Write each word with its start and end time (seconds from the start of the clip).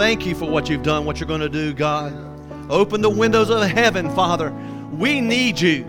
Thank 0.00 0.24
you 0.24 0.34
for 0.34 0.48
what 0.48 0.70
you've 0.70 0.82
done, 0.82 1.04
what 1.04 1.20
you're 1.20 1.28
going 1.28 1.42
to 1.42 1.48
do, 1.50 1.74
God. 1.74 2.14
Open 2.70 3.02
the 3.02 3.10
windows 3.10 3.50
of 3.50 3.60
heaven, 3.60 4.08
Father. 4.14 4.50
We 4.90 5.20
need 5.20 5.60
you. 5.60 5.84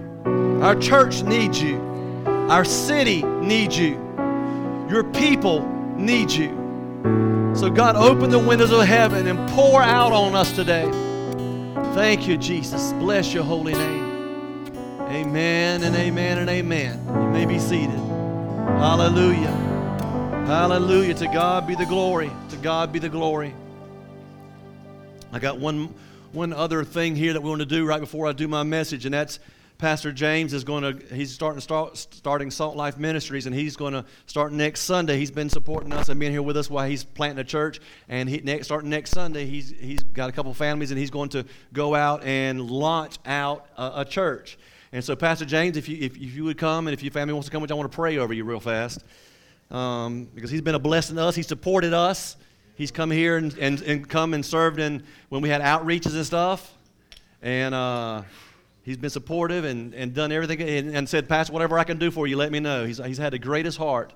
Our 0.61 0.75
church 0.75 1.23
needs 1.23 1.61
you. 1.61 1.77
Our 2.25 2.65
city 2.65 3.23
needs 3.23 3.77
you. 3.79 3.93
Your 4.89 5.05
people 5.13 5.65
need 5.95 6.29
you. 6.29 6.49
So, 7.55 7.69
God, 7.69 7.95
open 7.95 8.29
the 8.29 8.37
windows 8.37 8.73
of 8.73 8.85
heaven 8.85 9.27
and 9.27 9.49
pour 9.51 9.81
out 9.81 10.11
on 10.11 10.35
us 10.35 10.51
today. 10.51 10.91
Thank 11.93 12.27
you, 12.27 12.35
Jesus. 12.35 12.91
Bless 12.91 13.33
your 13.33 13.45
holy 13.45 13.73
name. 13.73 14.73
Amen 15.07 15.83
and 15.83 15.95
amen 15.95 16.39
and 16.39 16.49
amen. 16.49 17.01
You 17.07 17.29
may 17.29 17.45
be 17.45 17.59
seated. 17.59 17.91
Hallelujah. 18.77 19.55
Hallelujah. 20.47 21.13
To 21.13 21.27
God 21.27 21.65
be 21.65 21.75
the 21.75 21.85
glory. 21.85 22.29
To 22.49 22.57
God 22.57 22.91
be 22.91 22.99
the 22.99 23.07
glory. 23.07 23.53
I 25.33 25.39
got 25.39 25.59
one, 25.59 25.93
one 26.33 26.51
other 26.51 26.83
thing 26.83 27.15
here 27.15 27.31
that 27.31 27.41
we 27.41 27.49
want 27.49 27.61
to 27.61 27.65
do 27.65 27.85
right 27.85 28.01
before 28.01 28.27
I 28.27 28.33
do 28.33 28.49
my 28.49 28.63
message, 28.63 29.05
and 29.05 29.13
that's 29.13 29.39
Pastor 29.77 30.11
James 30.11 30.53
is 30.53 30.65
going 30.65 30.83
to, 30.83 31.15
he's 31.15 31.33
starting, 31.33 31.61
start, 31.61 31.97
starting 31.97 32.51
Salt 32.51 32.75
Life 32.75 32.97
Ministries, 32.97 33.45
and 33.45 33.55
he's 33.55 33.77
going 33.77 33.93
to 33.93 34.03
start 34.25 34.51
next 34.51 34.81
Sunday. 34.81 35.17
He's 35.17 35.31
been 35.31 35.49
supporting 35.49 35.93
us 35.93 36.09
and 36.09 36.19
being 36.19 36.33
here 36.33 36.41
with 36.41 36.57
us 36.57 36.69
while 36.69 36.87
he's 36.87 37.05
planting 37.05 37.39
a 37.39 37.43
church. 37.45 37.79
And 38.09 38.29
he, 38.29 38.41
next, 38.41 38.65
starting 38.65 38.89
next 38.89 39.11
Sunday, 39.11 39.45
he's, 39.45 39.71
he's 39.71 40.03
got 40.03 40.29
a 40.29 40.33
couple 40.33 40.53
families, 40.53 40.91
and 40.91 40.99
he's 40.99 41.09
going 41.09 41.29
to 41.29 41.45
go 41.71 41.95
out 41.95 42.23
and 42.25 42.69
launch 42.69 43.17
out 43.25 43.67
a, 43.77 44.01
a 44.01 44.05
church. 44.05 44.59
And 44.91 45.03
so, 45.03 45.15
Pastor 45.15 45.45
James, 45.45 45.77
if 45.77 45.87
you, 45.87 45.97
if, 45.99 46.17
if 46.17 46.35
you 46.35 46.43
would 46.43 46.57
come, 46.57 46.87
and 46.87 46.93
if 46.93 47.01
your 47.01 47.11
family 47.11 47.33
wants 47.33 47.47
to 47.47 47.51
come, 47.51 47.61
which 47.61 47.71
I 47.71 47.75
want 47.75 47.89
to 47.89 47.95
pray 47.95 48.17
over 48.17 48.33
you 48.33 48.43
real 48.43 48.59
fast, 48.59 49.03
um, 49.71 50.27
because 50.35 50.51
he's 50.51 50.61
been 50.61 50.75
a 50.75 50.79
blessing 50.79 51.15
to 51.15 51.23
us. 51.23 51.35
He 51.35 51.43
supported 51.43 51.93
us. 51.93 52.35
He's 52.81 52.89
come 52.89 53.11
here 53.11 53.37
and, 53.37 53.55
and, 53.59 53.79
and 53.83 54.09
come 54.09 54.33
and 54.33 54.43
served 54.43 54.79
in 54.79 55.03
when 55.29 55.43
we 55.43 55.49
had 55.49 55.61
outreaches 55.61 56.15
and 56.15 56.25
stuff. 56.25 56.75
And 57.43 57.75
uh, 57.75 58.23
he's 58.81 58.97
been 58.97 59.11
supportive 59.11 59.65
and, 59.65 59.93
and 59.93 60.15
done 60.15 60.31
everything 60.31 60.67
and, 60.67 60.95
and, 60.95 61.07
said, 61.07 61.29
Pastor, 61.29 61.53
whatever 61.53 61.77
I 61.77 61.83
can 61.83 61.99
do 61.99 62.09
for 62.09 62.25
you, 62.25 62.37
let 62.37 62.51
me 62.51 62.59
know. 62.59 62.83
He's, 62.83 62.97
he's 62.97 63.19
had 63.19 63.33
the 63.33 63.37
greatest 63.37 63.77
heart. 63.77 64.13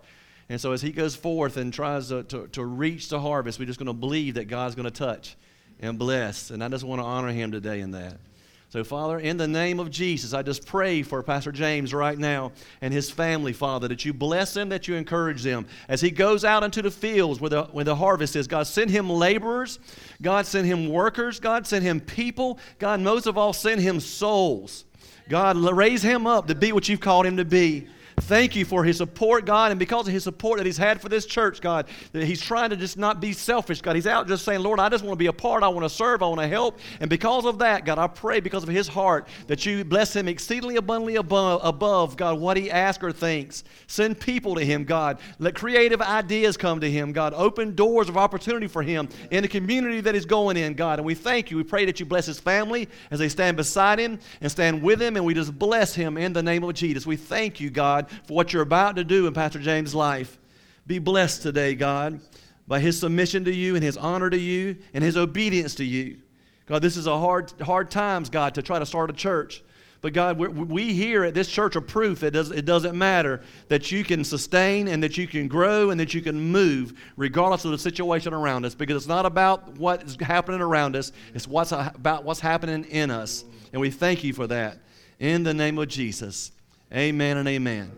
And 0.49 0.59
so 0.59 0.71
as 0.71 0.81
he 0.81 0.91
goes 0.91 1.15
forth 1.15 1.57
and 1.57 1.71
tries 1.71 2.09
to, 2.09 2.23
to, 2.23 2.47
to 2.47 2.65
reach 2.65 3.07
the 3.09 3.19
harvest, 3.19 3.59
we're 3.59 3.65
just 3.65 3.77
going 3.77 3.85
to 3.85 3.93
believe 3.93 4.33
that 4.33 4.45
God's 4.45 4.73
going 4.73 4.85
to 4.85 4.89
touch 4.89 5.35
and 5.79 5.99
bless. 5.99 6.49
And 6.49 6.63
I 6.63 6.67
just 6.67 6.83
want 6.83 6.99
to 6.99 7.05
honor 7.05 7.31
him 7.31 7.51
today 7.51 7.81
in 7.81 7.91
that. 7.91 8.17
So, 8.75 8.83
Father, 8.83 9.19
in 9.19 9.37
the 9.37 9.47
name 9.47 9.79
of 9.79 9.89
Jesus, 9.89 10.33
I 10.33 10.41
just 10.41 10.65
pray 10.65 11.01
for 11.01 11.23
Pastor 11.23 11.53
James 11.53 11.93
right 11.93 12.17
now 12.19 12.51
and 12.81 12.93
his 12.93 13.09
family, 13.09 13.53
Father, 13.53 13.87
that 13.87 14.03
you 14.03 14.11
bless 14.11 14.53
them, 14.53 14.67
that 14.67 14.85
you 14.85 14.95
encourage 14.95 15.43
them. 15.43 15.65
As 15.87 16.01
he 16.01 16.11
goes 16.11 16.43
out 16.43 16.61
into 16.61 16.81
the 16.81 16.91
fields 16.91 17.39
where 17.39 17.49
the, 17.49 17.63
where 17.71 17.85
the 17.85 17.95
harvest 17.95 18.35
is, 18.35 18.49
God, 18.49 18.67
send 18.67 18.91
him 18.91 19.09
laborers. 19.09 19.79
God, 20.21 20.45
send 20.45 20.67
him 20.67 20.89
workers. 20.89 21.39
God, 21.39 21.65
send 21.65 21.85
him 21.85 22.01
people. 22.01 22.59
God, 22.77 22.99
most 22.99 23.27
of 23.27 23.37
all, 23.37 23.53
send 23.53 23.79
him 23.79 24.01
souls. 24.01 24.83
God, 25.29 25.55
raise 25.55 26.01
him 26.03 26.27
up 26.27 26.47
to 26.47 26.53
be 26.53 26.73
what 26.73 26.89
you've 26.89 26.99
called 26.99 27.25
him 27.25 27.37
to 27.37 27.45
be. 27.45 27.87
Thank 28.21 28.55
you 28.55 28.63
for 28.63 28.85
his 28.85 28.97
support, 28.97 29.45
God, 29.45 29.71
and 29.71 29.79
because 29.79 30.07
of 30.07 30.13
his 30.13 30.23
support 30.23 30.57
that 30.57 30.65
he's 30.65 30.77
had 30.77 31.01
for 31.01 31.09
this 31.09 31.25
church, 31.25 31.59
God, 31.59 31.87
that 32.13 32.23
he's 32.23 32.41
trying 32.41 32.69
to 32.69 32.77
just 32.77 32.97
not 32.97 33.19
be 33.19 33.33
selfish, 33.33 33.81
God. 33.81 33.95
He's 33.95 34.07
out 34.07 34.27
just 34.27 34.45
saying, 34.45 34.61
Lord, 34.61 34.79
I 34.79 34.87
just 34.87 35.03
want 35.03 35.13
to 35.13 35.19
be 35.19 35.25
a 35.25 35.33
part. 35.33 35.63
I 35.63 35.67
want 35.67 35.83
to 35.83 35.89
serve. 35.89 36.23
I 36.23 36.27
want 36.27 36.39
to 36.39 36.47
help. 36.47 36.79
And 37.01 37.09
because 37.09 37.45
of 37.45 37.59
that, 37.59 37.83
God, 37.83 37.99
I 37.99 38.07
pray 38.07 38.39
because 38.39 38.63
of 38.63 38.69
his 38.69 38.87
heart 38.87 39.27
that 39.47 39.65
you 39.65 39.83
bless 39.83 40.15
him 40.15 40.29
exceedingly 40.29 40.77
abundantly 40.77 41.17
above, 41.17 41.59
above 41.63 42.15
God, 42.15 42.39
what 42.39 42.55
he 42.55 42.71
asks 42.71 43.03
or 43.03 43.11
thinks. 43.11 43.65
Send 43.87 44.17
people 44.17 44.55
to 44.55 44.63
him, 44.63 44.85
God. 44.85 45.19
Let 45.37 45.55
creative 45.55 46.01
ideas 46.01 46.55
come 46.55 46.79
to 46.79 46.89
him, 46.89 47.11
God. 47.11 47.33
Open 47.35 47.75
doors 47.75 48.07
of 48.07 48.15
opportunity 48.15 48.67
for 48.67 48.81
him 48.81 49.09
in 49.29 49.41
the 49.41 49.49
community 49.49 49.99
that 49.99 50.15
he's 50.15 50.25
going 50.25 50.55
in, 50.55 50.73
God. 50.75 50.99
And 50.99 51.05
we 51.05 51.15
thank 51.15 51.51
you. 51.51 51.57
We 51.57 51.63
pray 51.63 51.83
that 51.83 51.99
you 51.99 52.05
bless 52.05 52.27
his 52.27 52.39
family 52.39 52.87
as 53.11 53.19
they 53.19 53.27
stand 53.27 53.57
beside 53.57 53.99
him 53.99 54.19
and 54.39 54.49
stand 54.49 54.81
with 54.81 55.01
him, 55.01 55.17
and 55.17 55.25
we 55.25 55.33
just 55.33 55.57
bless 55.59 55.93
him 55.93 56.17
in 56.17 56.31
the 56.31 56.41
name 56.41 56.63
of 56.63 56.73
Jesus. 56.75 57.05
We 57.05 57.17
thank 57.17 57.59
you, 57.59 57.69
God 57.69 58.04
for 58.25 58.33
what 58.33 58.53
you're 58.53 58.61
about 58.61 58.95
to 58.95 59.03
do 59.03 59.27
in 59.27 59.33
Pastor 59.33 59.59
James' 59.59 59.95
life. 59.95 60.37
Be 60.87 60.99
blessed 60.99 61.41
today, 61.41 61.75
God, 61.75 62.19
by 62.67 62.79
his 62.79 62.99
submission 62.99 63.45
to 63.45 63.53
you 63.53 63.75
and 63.75 63.83
his 63.83 63.97
honor 63.97 64.29
to 64.29 64.37
you 64.37 64.77
and 64.93 65.03
his 65.03 65.17
obedience 65.17 65.75
to 65.75 65.85
you. 65.85 66.17
God, 66.65 66.81
this 66.81 66.97
is 66.97 67.07
a 67.07 67.17
hard, 67.17 67.51
hard 67.61 67.91
times, 67.91 68.29
God, 68.29 68.55
to 68.55 68.61
try 68.61 68.79
to 68.79 68.85
start 68.85 69.09
a 69.09 69.13
church. 69.13 69.63
But 70.01 70.13
God, 70.13 70.37
we 70.37 70.93
here 70.93 71.23
at 71.23 71.33
this 71.33 71.47
church 71.47 71.75
are 71.75 71.81
proof 71.81 72.19
that 72.19 72.35
it 72.35 72.65
doesn't 72.65 72.95
matter 72.95 73.41
that 73.69 73.91
you 73.91 74.03
can 74.03 74.23
sustain 74.23 74.87
and 74.87 75.01
that 75.01 75.17
you 75.17 75.25
can 75.25 75.47
grow 75.47 75.89
and 75.89 75.99
that 75.99 76.13
you 76.13 76.21
can 76.21 76.39
move 76.39 76.93
regardless 77.17 77.65
of 77.65 77.71
the 77.71 77.79
situation 77.79 78.31
around 78.31 78.65
us 78.65 78.75
because 78.75 78.97
it's 78.97 79.07
not 79.07 79.25
about 79.25 79.79
what 79.79 80.03
is 80.03 80.15
happening 80.21 80.61
around 80.61 80.95
us, 80.95 81.11
it's 81.33 81.47
what's 81.47 81.71
about 81.71 82.23
what's 82.23 82.39
happening 82.39 82.83
in 82.85 83.09
us. 83.09 83.45
And 83.73 83.81
we 83.81 83.89
thank 83.89 84.23
you 84.23 84.31
for 84.31 84.45
that. 84.45 84.77
In 85.19 85.41
the 85.41 85.55
name 85.55 85.79
of 85.79 85.87
Jesus. 85.87 86.51
Amen 86.93 87.37
and 87.37 87.47
amen. 87.47 87.91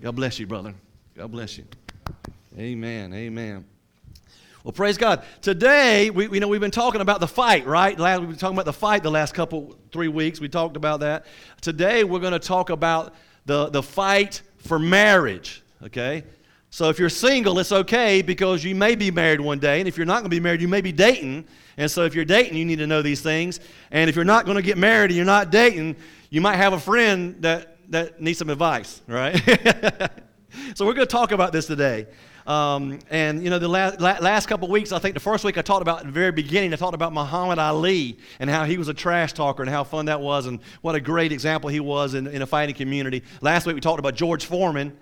God 0.00 0.16
bless 0.16 0.38
you, 0.38 0.46
brother. 0.46 0.74
God 1.14 1.30
bless 1.30 1.58
you. 1.58 1.64
Amen. 2.58 3.12
Amen. 3.12 3.64
Well, 4.64 4.72
praise 4.72 4.98
God. 4.98 5.24
Today, 5.42 6.10
we, 6.10 6.28
we 6.28 6.40
know 6.40 6.48
we've 6.48 6.60
been 6.60 6.70
talking 6.70 7.00
about 7.00 7.20
the 7.20 7.28
fight, 7.28 7.66
right? 7.66 7.98
Last, 7.98 8.20
we've 8.20 8.30
been 8.30 8.38
talking 8.38 8.56
about 8.56 8.64
the 8.64 8.72
fight 8.72 9.02
the 9.02 9.10
last 9.10 9.34
couple, 9.34 9.76
three 9.92 10.08
weeks. 10.08 10.40
We 10.40 10.48
talked 10.48 10.76
about 10.76 11.00
that. 11.00 11.26
Today, 11.60 12.02
we're 12.02 12.18
going 12.18 12.32
to 12.32 12.38
talk 12.38 12.70
about 12.70 13.14
the, 13.46 13.68
the 13.68 13.82
fight 13.82 14.42
for 14.58 14.78
marriage, 14.78 15.62
okay? 15.82 16.24
So 16.70 16.88
if 16.88 16.98
you're 16.98 17.08
single, 17.08 17.58
it's 17.58 17.72
okay 17.72 18.22
because 18.22 18.64
you 18.64 18.74
may 18.74 18.94
be 18.94 19.10
married 19.10 19.40
one 19.40 19.58
day. 19.58 19.80
And 19.80 19.88
if 19.88 19.96
you're 19.96 20.06
not 20.06 20.20
going 20.20 20.30
to 20.30 20.30
be 20.30 20.40
married, 20.40 20.62
you 20.62 20.68
may 20.68 20.80
be 20.80 20.92
dating. 20.92 21.46
And 21.76 21.90
so 21.90 22.04
if 22.04 22.14
you're 22.14 22.24
dating, 22.24 22.56
you 22.56 22.64
need 22.64 22.78
to 22.78 22.86
know 22.86 23.02
these 23.02 23.20
things. 23.20 23.60
And 23.90 24.08
if 24.08 24.16
you're 24.16 24.24
not 24.24 24.44
going 24.44 24.56
to 24.56 24.62
get 24.62 24.78
married 24.78 25.10
and 25.10 25.16
you're 25.16 25.26
not 25.26 25.50
dating, 25.50 25.96
you 26.30 26.40
might 26.40 26.56
have 26.56 26.72
a 26.72 26.80
friend 26.80 27.36
that 27.40 27.76
that 27.90 28.20
needs 28.20 28.38
some 28.38 28.50
advice, 28.50 29.02
right? 29.06 29.36
so 30.74 30.86
we're 30.86 30.94
going 30.94 31.06
to 31.06 31.12
talk 31.12 31.32
about 31.32 31.52
this 31.52 31.66
today. 31.66 32.06
Um, 32.46 32.98
and 33.10 33.44
you 33.44 33.50
know, 33.50 33.58
the 33.58 33.68
last, 33.68 34.00
last 34.00 34.46
couple 34.46 34.68
weeks, 34.68 34.92
I 34.92 34.98
think 34.98 35.14
the 35.14 35.20
first 35.20 35.44
week 35.44 35.58
I 35.58 35.62
talked 35.62 35.82
about 35.82 36.00
at 36.00 36.06
the 36.06 36.12
very 36.12 36.32
beginning, 36.32 36.72
I 36.72 36.76
talked 36.76 36.94
about 36.94 37.12
Muhammad 37.12 37.58
Ali 37.58 38.18
and 38.38 38.48
how 38.48 38.64
he 38.64 38.78
was 38.78 38.88
a 38.88 38.94
trash 38.94 39.34
talker 39.34 39.62
and 39.62 39.70
how 39.70 39.84
fun 39.84 40.06
that 40.06 40.20
was 40.20 40.46
and 40.46 40.60
what 40.80 40.94
a 40.94 41.00
great 41.00 41.32
example 41.32 41.68
he 41.68 41.80
was 41.80 42.14
in, 42.14 42.26
in 42.26 42.42
a 42.42 42.46
fighting 42.46 42.74
community. 42.74 43.22
Last 43.40 43.66
week 43.66 43.74
we 43.74 43.80
talked 43.80 44.00
about 44.00 44.14
George 44.14 44.46
Foreman 44.46 44.96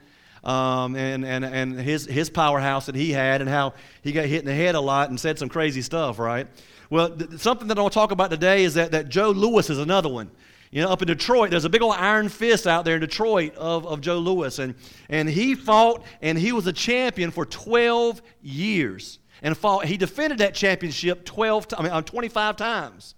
um, 0.44 0.96
and, 0.96 1.24
and, 1.24 1.44
and 1.44 1.80
his, 1.80 2.06
his 2.06 2.28
powerhouse 2.28 2.86
that 2.86 2.94
he 2.94 3.12
had 3.12 3.40
and 3.40 3.48
how 3.48 3.74
he 4.02 4.12
got 4.12 4.26
hit 4.26 4.40
in 4.40 4.46
the 4.46 4.54
head 4.54 4.74
a 4.74 4.80
lot 4.80 5.10
and 5.10 5.18
said 5.18 5.38
some 5.38 5.48
crazy 5.48 5.82
stuff, 5.82 6.18
right? 6.18 6.48
Well, 6.90 7.10
th- 7.10 7.40
something 7.40 7.68
that 7.68 7.78
I 7.78 7.82
want 7.82 7.92
to 7.92 7.98
talk 7.98 8.10
about 8.10 8.30
today 8.30 8.64
is 8.64 8.74
that, 8.74 8.92
that 8.92 9.08
Joe 9.08 9.30
Louis 9.30 9.68
is 9.70 9.78
another 9.78 10.08
one. 10.08 10.30
You 10.70 10.82
know, 10.82 10.90
up 10.90 11.00
in 11.00 11.08
Detroit, 11.08 11.50
there's 11.50 11.64
a 11.64 11.70
big 11.70 11.82
old 11.82 11.94
iron 11.94 12.28
fist 12.28 12.66
out 12.66 12.84
there 12.84 12.94
in 12.94 13.00
Detroit 13.00 13.54
of, 13.56 13.86
of 13.86 14.00
Joe 14.00 14.18
Louis. 14.18 14.58
And, 14.58 14.74
and 15.08 15.28
he 15.28 15.54
fought, 15.54 16.04
and 16.20 16.36
he 16.36 16.52
was 16.52 16.66
a 16.66 16.72
champion 16.72 17.30
for 17.30 17.46
12 17.46 18.20
years. 18.42 19.18
And 19.42 19.56
fought, 19.56 19.86
he 19.86 19.96
defended 19.96 20.38
that 20.38 20.54
championship 20.54 21.24
12, 21.24 21.68
I 21.78 21.82
mean, 21.82 21.92
uh, 21.92 22.02
25 22.02 22.56
times. 22.56 23.14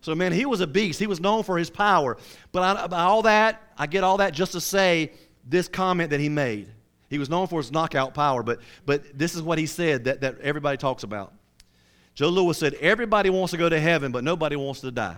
So, 0.00 0.14
man, 0.14 0.32
he 0.32 0.46
was 0.46 0.60
a 0.60 0.66
beast. 0.66 0.98
He 0.98 1.06
was 1.06 1.20
known 1.20 1.42
for 1.42 1.58
his 1.58 1.70
power. 1.70 2.16
But 2.52 2.62
I, 2.62 2.86
by 2.86 3.02
all 3.02 3.22
that, 3.22 3.62
I 3.76 3.86
get 3.86 4.02
all 4.02 4.16
that 4.16 4.32
just 4.32 4.52
to 4.52 4.60
say 4.60 5.12
this 5.46 5.68
comment 5.68 6.10
that 6.10 6.20
he 6.20 6.28
made. 6.28 6.68
He 7.08 7.18
was 7.18 7.28
known 7.28 7.46
for 7.48 7.58
his 7.58 7.70
knockout 7.70 8.14
power, 8.14 8.42
but, 8.42 8.60
but 8.86 9.18
this 9.18 9.34
is 9.34 9.42
what 9.42 9.58
he 9.58 9.66
said 9.66 10.04
that, 10.04 10.20
that 10.20 10.40
everybody 10.40 10.76
talks 10.76 11.02
about. 11.02 11.34
Joe 12.14 12.28
Louis 12.28 12.56
said, 12.56 12.74
Everybody 12.74 13.30
wants 13.30 13.50
to 13.50 13.56
go 13.56 13.68
to 13.68 13.80
heaven, 13.80 14.12
but 14.12 14.24
nobody 14.24 14.56
wants 14.56 14.80
to 14.80 14.90
die. 14.90 15.16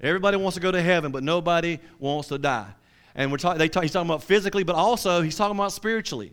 Everybody 0.00 0.36
wants 0.36 0.54
to 0.54 0.60
go 0.60 0.70
to 0.70 0.82
heaven, 0.82 1.12
but 1.12 1.22
nobody 1.22 1.78
wants 1.98 2.28
to 2.28 2.38
die. 2.38 2.72
And 3.14 3.30
we're 3.30 3.38
talk, 3.38 3.58
talk, 3.58 3.82
he's 3.82 3.92
talking 3.92 4.10
about 4.10 4.22
physically, 4.22 4.64
but 4.64 4.74
also 4.74 5.22
he's 5.22 5.36
talking 5.36 5.56
about 5.56 5.72
spiritually. 5.72 6.32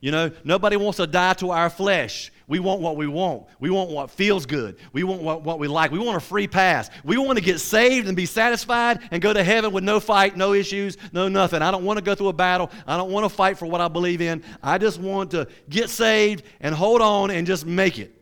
You 0.00 0.12
know, 0.12 0.30
nobody 0.44 0.76
wants 0.76 0.98
to 0.98 1.06
die 1.06 1.34
to 1.34 1.50
our 1.50 1.70
flesh. 1.70 2.30
We 2.48 2.60
want 2.60 2.80
what 2.80 2.96
we 2.96 3.06
want. 3.06 3.46
We 3.58 3.70
want 3.70 3.90
what 3.90 4.10
feels 4.10 4.46
good. 4.46 4.76
We 4.92 5.02
want 5.02 5.22
what, 5.22 5.42
what 5.42 5.58
we 5.58 5.66
like. 5.68 5.90
We 5.90 5.98
want 5.98 6.16
a 6.16 6.20
free 6.20 6.46
pass. 6.46 6.90
We 7.02 7.18
want 7.18 7.38
to 7.38 7.44
get 7.44 7.58
saved 7.58 8.06
and 8.06 8.16
be 8.16 8.26
satisfied 8.26 9.00
and 9.10 9.20
go 9.20 9.32
to 9.32 9.42
heaven 9.42 9.72
with 9.72 9.82
no 9.82 9.98
fight, 9.98 10.36
no 10.36 10.52
issues, 10.52 10.96
no 11.12 11.28
nothing. 11.28 11.60
I 11.60 11.70
don't 11.70 11.84
want 11.84 11.98
to 11.98 12.04
go 12.04 12.14
through 12.14 12.28
a 12.28 12.32
battle. 12.32 12.70
I 12.86 12.96
don't 12.96 13.10
want 13.10 13.24
to 13.24 13.34
fight 13.34 13.58
for 13.58 13.66
what 13.66 13.80
I 13.80 13.88
believe 13.88 14.20
in. 14.20 14.44
I 14.62 14.78
just 14.78 15.00
want 15.00 15.32
to 15.32 15.48
get 15.68 15.90
saved 15.90 16.44
and 16.60 16.74
hold 16.74 17.02
on 17.02 17.30
and 17.30 17.46
just 17.46 17.66
make 17.66 17.98
it. 17.98 18.12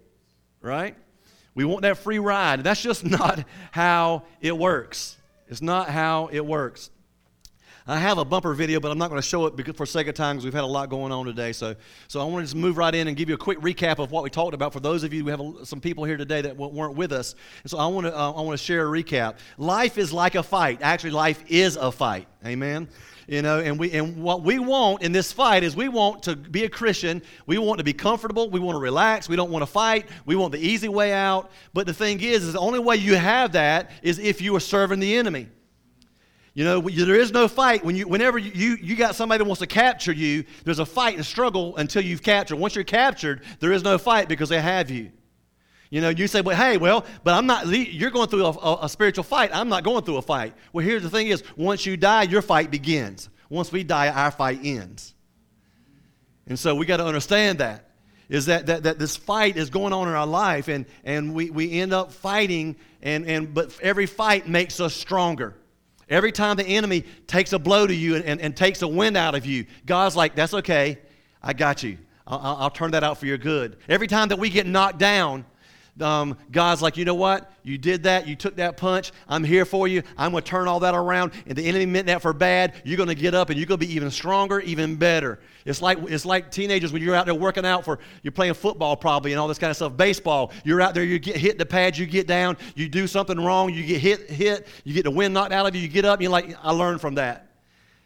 Right? 0.62 0.96
We 1.54 1.64
want 1.64 1.82
that 1.82 1.98
free 1.98 2.18
ride. 2.18 2.64
That's 2.64 2.82
just 2.82 3.04
not 3.04 3.44
how 3.70 4.24
it 4.40 4.56
works. 4.56 5.16
It's 5.48 5.62
not 5.62 5.88
how 5.88 6.28
it 6.32 6.44
works. 6.44 6.90
I 7.86 7.98
have 7.98 8.16
a 8.16 8.24
bumper 8.24 8.54
video, 8.54 8.80
but 8.80 8.90
I'm 8.90 8.96
not 8.96 9.10
going 9.10 9.20
to 9.20 9.28
show 9.28 9.44
it 9.44 9.56
because 9.56 9.76
for 9.76 9.84
sake 9.84 10.08
of 10.08 10.14
time 10.14 10.36
because 10.36 10.46
we've 10.46 10.54
had 10.54 10.64
a 10.64 10.66
lot 10.66 10.88
going 10.88 11.12
on 11.12 11.26
today. 11.26 11.52
So, 11.52 11.76
so 12.08 12.18
I 12.18 12.24
want 12.24 12.38
to 12.38 12.44
just 12.44 12.56
move 12.56 12.78
right 12.78 12.94
in 12.94 13.08
and 13.08 13.16
give 13.16 13.28
you 13.28 13.34
a 13.34 13.38
quick 13.38 13.58
recap 13.60 13.98
of 13.98 14.10
what 14.10 14.24
we 14.24 14.30
talked 14.30 14.54
about 14.54 14.72
for 14.72 14.80
those 14.80 15.04
of 15.04 15.12
you 15.12 15.22
who 15.22 15.28
have 15.28 15.40
a, 15.40 15.66
some 15.66 15.82
people 15.82 16.04
here 16.04 16.16
today 16.16 16.40
that 16.40 16.56
weren't 16.56 16.94
with 16.94 17.12
us. 17.12 17.34
And 17.62 17.70
so 17.70 17.76
I 17.76 17.86
want 17.88 18.06
to 18.06 18.18
uh, 18.18 18.32
I 18.32 18.40
want 18.40 18.58
to 18.58 18.64
share 18.64 18.86
a 18.86 19.02
recap. 19.02 19.36
Life 19.58 19.98
is 19.98 20.14
like 20.14 20.34
a 20.34 20.42
fight. 20.42 20.78
Actually, 20.80 21.10
life 21.10 21.44
is 21.48 21.76
a 21.76 21.92
fight. 21.92 22.26
Amen 22.44 22.88
you 23.26 23.40
know 23.40 23.58
and 23.58 23.78
we 23.78 23.90
and 23.92 24.22
what 24.22 24.42
we 24.42 24.58
want 24.58 25.02
in 25.02 25.10
this 25.10 25.32
fight 25.32 25.62
is 25.62 25.74
we 25.74 25.88
want 25.88 26.22
to 26.22 26.36
be 26.36 26.64
a 26.64 26.68
christian 26.68 27.22
we 27.46 27.56
want 27.56 27.78
to 27.78 27.84
be 27.84 27.94
comfortable 27.94 28.50
we 28.50 28.60
want 28.60 28.76
to 28.76 28.80
relax 28.80 29.30
we 29.30 29.36
don't 29.36 29.50
want 29.50 29.62
to 29.62 29.66
fight 29.66 30.06
we 30.26 30.36
want 30.36 30.52
the 30.52 30.58
easy 30.58 30.88
way 30.88 31.10
out 31.10 31.50
but 31.72 31.86
the 31.86 31.94
thing 31.94 32.20
is 32.20 32.44
is 32.44 32.52
the 32.52 32.58
only 32.58 32.78
way 32.78 32.96
you 32.96 33.14
have 33.14 33.52
that 33.52 33.90
is 34.02 34.18
if 34.18 34.42
you 34.42 34.54
are 34.54 34.60
serving 34.60 35.00
the 35.00 35.16
enemy 35.16 35.48
you 36.54 36.62
know, 36.62 36.80
there 36.80 37.16
is 37.16 37.32
no 37.32 37.48
fight 37.48 37.84
when 37.84 37.96
you, 37.96 38.06
whenever 38.06 38.38
you, 38.38 38.76
you 38.80 38.94
got 38.94 39.16
somebody 39.16 39.38
that 39.38 39.44
wants 39.44 39.58
to 39.58 39.66
capture 39.66 40.12
you. 40.12 40.44
There's 40.62 40.78
a 40.78 40.86
fight 40.86 41.16
and 41.16 41.26
struggle 41.26 41.76
until 41.76 42.02
you've 42.02 42.22
captured. 42.22 42.56
Once 42.56 42.76
you're 42.76 42.84
captured, 42.84 43.42
there 43.58 43.72
is 43.72 43.82
no 43.82 43.98
fight 43.98 44.28
because 44.28 44.48
they 44.48 44.60
have 44.60 44.88
you. 44.88 45.10
You 45.90 46.00
know, 46.00 46.10
you 46.10 46.28
say, 46.28 46.42
well, 46.42 46.56
hey, 46.56 46.76
well, 46.76 47.04
but 47.24 47.34
I'm 47.34 47.46
not, 47.46 47.66
you're 47.66 48.12
going 48.12 48.28
through 48.28 48.46
a, 48.46 48.50
a, 48.50 48.78
a, 48.82 48.88
spiritual 48.88 49.24
fight. 49.24 49.50
I'm 49.52 49.68
not 49.68 49.82
going 49.82 50.04
through 50.04 50.16
a 50.16 50.22
fight. 50.22 50.54
Well, 50.72 50.84
here's 50.84 51.02
the 51.02 51.10
thing 51.10 51.26
is, 51.26 51.42
once 51.56 51.86
you 51.86 51.96
die, 51.96 52.22
your 52.22 52.42
fight 52.42 52.70
begins. 52.70 53.28
Once 53.48 53.72
we 53.72 53.82
die, 53.82 54.08
our 54.08 54.30
fight 54.30 54.60
ends. 54.62 55.12
And 56.46 56.58
so 56.58 56.74
we 56.74 56.86
got 56.86 56.98
to 56.98 57.06
understand 57.06 57.58
that. 57.58 57.90
Is 58.28 58.46
that, 58.46 58.66
that, 58.66 58.84
that 58.84 58.98
this 58.98 59.16
fight 59.16 59.56
is 59.56 59.70
going 59.70 59.92
on 59.92 60.08
in 60.08 60.14
our 60.14 60.26
life, 60.26 60.68
and, 60.68 60.86
and 61.04 61.34
we, 61.34 61.50
we 61.50 61.80
end 61.80 61.92
up 61.92 62.10
fighting, 62.10 62.76
and, 63.02 63.26
and, 63.28 63.52
but 63.52 63.78
every 63.82 64.06
fight 64.06 64.48
makes 64.48 64.80
us 64.80 64.94
stronger. 64.94 65.54
Every 66.08 66.32
time 66.32 66.56
the 66.56 66.66
enemy 66.66 67.04
takes 67.26 67.52
a 67.52 67.58
blow 67.58 67.86
to 67.86 67.94
you 67.94 68.16
and, 68.16 68.24
and, 68.24 68.40
and 68.40 68.56
takes 68.56 68.82
a 68.82 68.88
wind 68.88 69.16
out 69.16 69.34
of 69.34 69.46
you, 69.46 69.66
God's 69.86 70.16
like, 70.16 70.34
that's 70.34 70.54
okay. 70.54 70.98
I 71.42 71.52
got 71.52 71.82
you. 71.82 71.98
I'll, 72.26 72.56
I'll 72.58 72.70
turn 72.70 72.92
that 72.92 73.04
out 73.04 73.18
for 73.18 73.26
your 73.26 73.38
good. 73.38 73.78
Every 73.88 74.06
time 74.06 74.28
that 74.28 74.38
we 74.38 74.50
get 74.50 74.66
knocked 74.66 74.98
down, 74.98 75.44
um, 76.00 76.36
God's 76.50 76.82
like, 76.82 76.96
you 76.96 77.04
know 77.04 77.14
what? 77.14 77.52
You 77.62 77.78
did 77.78 78.02
that. 78.02 78.26
You 78.26 78.34
took 78.36 78.56
that 78.56 78.76
punch. 78.76 79.12
I'm 79.28 79.44
here 79.44 79.64
for 79.64 79.86
you. 79.86 80.02
I'm 80.18 80.32
going 80.32 80.42
to 80.42 80.48
turn 80.48 80.68
all 80.68 80.80
that 80.80 80.94
around. 80.94 81.32
And 81.46 81.56
the 81.56 81.66
enemy 81.66 81.86
meant 81.86 82.06
that 82.08 82.20
for 82.20 82.32
bad. 82.32 82.74
You're 82.84 82.96
going 82.96 83.08
to 83.08 83.14
get 83.14 83.34
up 83.34 83.50
and 83.50 83.58
you're 83.58 83.66
going 83.66 83.80
to 83.80 83.86
be 83.86 83.94
even 83.94 84.10
stronger, 84.10 84.60
even 84.60 84.96
better. 84.96 85.38
It's 85.64 85.80
like, 85.80 85.98
it's 86.08 86.26
like 86.26 86.50
teenagers 86.50 86.92
when 86.92 87.00
you're 87.00 87.14
out 87.14 87.26
there 87.26 87.34
working 87.34 87.64
out 87.64 87.84
for, 87.84 88.00
you're 88.22 88.32
playing 88.32 88.54
football 88.54 88.96
probably 88.96 89.32
and 89.32 89.40
all 89.40 89.48
this 89.48 89.58
kind 89.58 89.70
of 89.70 89.76
stuff, 89.76 89.96
baseball. 89.96 90.52
You're 90.64 90.80
out 90.80 90.94
there, 90.94 91.04
you 91.04 91.18
get 91.18 91.36
hit 91.36 91.58
the 91.58 91.66
pads, 91.66 91.98
you 91.98 92.06
get 92.06 92.26
down, 92.26 92.56
you 92.74 92.88
do 92.88 93.06
something 93.06 93.38
wrong, 93.38 93.72
you 93.72 93.84
get 93.84 94.00
hit, 94.00 94.28
hit, 94.28 94.66
you 94.84 94.94
get 94.94 95.04
the 95.04 95.10
wind 95.10 95.32
knocked 95.32 95.52
out 95.52 95.66
of 95.66 95.74
you, 95.74 95.80
you 95.80 95.88
get 95.88 96.04
up, 96.04 96.14
and 96.14 96.22
you're 96.22 96.32
like, 96.32 96.54
I 96.62 96.72
learned 96.72 97.00
from 97.00 97.14
that. 97.14 97.53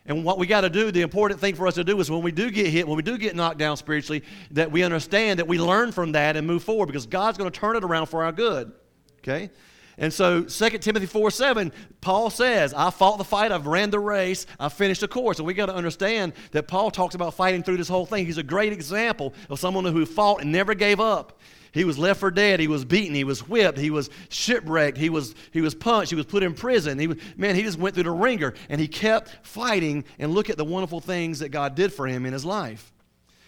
And 0.08 0.24
what 0.24 0.38
we 0.38 0.46
got 0.46 0.62
to 0.62 0.70
do, 0.70 0.90
the 0.90 1.02
important 1.02 1.38
thing 1.38 1.54
for 1.54 1.66
us 1.66 1.74
to 1.74 1.84
do 1.84 2.00
is 2.00 2.10
when 2.10 2.22
we 2.22 2.32
do 2.32 2.50
get 2.50 2.66
hit, 2.68 2.88
when 2.88 2.96
we 2.96 3.02
do 3.02 3.18
get 3.18 3.36
knocked 3.36 3.58
down 3.58 3.76
spiritually, 3.76 4.24
that 4.52 4.72
we 4.72 4.82
understand 4.82 5.38
that 5.38 5.46
we 5.46 5.60
learn 5.60 5.92
from 5.92 6.12
that 6.12 6.34
and 6.34 6.46
move 6.46 6.64
forward 6.64 6.86
because 6.86 7.06
God's 7.06 7.36
going 7.36 7.50
to 7.50 7.56
turn 7.56 7.76
it 7.76 7.84
around 7.84 8.06
for 8.06 8.24
our 8.24 8.32
good. 8.32 8.72
Okay? 9.18 9.50
And 9.98 10.10
so 10.10 10.44
2 10.44 10.70
Timothy 10.78 11.06
4 11.06 11.30
7, 11.30 11.72
Paul 12.00 12.30
says, 12.30 12.72
I 12.72 12.88
fought 12.88 13.18
the 13.18 13.24
fight, 13.24 13.52
I've 13.52 13.66
ran 13.66 13.90
the 13.90 14.00
race, 14.00 14.46
I've 14.58 14.72
finished 14.72 15.02
the 15.02 15.08
course. 15.08 15.38
And 15.38 15.46
we 15.46 15.52
got 15.52 15.66
to 15.66 15.74
understand 15.74 16.32
that 16.52 16.68
Paul 16.68 16.90
talks 16.90 17.14
about 17.14 17.34
fighting 17.34 17.62
through 17.62 17.76
this 17.76 17.88
whole 17.88 18.06
thing. 18.06 18.24
He's 18.24 18.38
a 18.38 18.42
great 18.42 18.72
example 18.72 19.34
of 19.50 19.60
someone 19.60 19.84
who 19.84 20.06
fought 20.06 20.40
and 20.40 20.50
never 20.50 20.74
gave 20.74 21.00
up. 21.00 21.38
He 21.72 21.84
was 21.84 21.98
left 21.98 22.20
for 22.20 22.30
dead. 22.30 22.60
He 22.60 22.68
was 22.68 22.84
beaten. 22.84 23.14
He 23.14 23.24
was 23.24 23.46
whipped. 23.48 23.78
He 23.78 23.90
was 23.90 24.10
shipwrecked. 24.28 24.96
He 24.96 25.10
was, 25.10 25.34
he 25.52 25.60
was 25.60 25.74
punched. 25.74 26.10
He 26.10 26.16
was 26.16 26.26
put 26.26 26.42
in 26.42 26.54
prison. 26.54 26.98
He 26.98 27.06
was, 27.06 27.18
man, 27.36 27.54
he 27.54 27.62
just 27.62 27.78
went 27.78 27.94
through 27.94 28.04
the 28.04 28.10
ringer 28.10 28.54
and 28.68 28.80
he 28.80 28.88
kept 28.88 29.46
fighting 29.46 30.04
and 30.18 30.32
look 30.32 30.50
at 30.50 30.56
the 30.56 30.64
wonderful 30.64 31.00
things 31.00 31.40
that 31.40 31.50
God 31.50 31.74
did 31.74 31.92
for 31.92 32.06
him 32.06 32.26
in 32.26 32.32
his 32.32 32.44
life. 32.44 32.92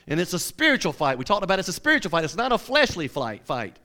And 0.06 0.20
it's 0.20 0.32
a 0.32 0.38
spiritual 0.38 0.92
fight. 0.92 1.18
We 1.18 1.24
talked 1.24 1.44
about 1.44 1.58
it's 1.58 1.68
a 1.68 1.72
spiritual 1.72 2.10
fight. 2.10 2.24
It's 2.24 2.36
not 2.36 2.52
a 2.52 2.58
fleshly 2.58 3.08
fight. 3.08 3.44
fight. 3.44 3.78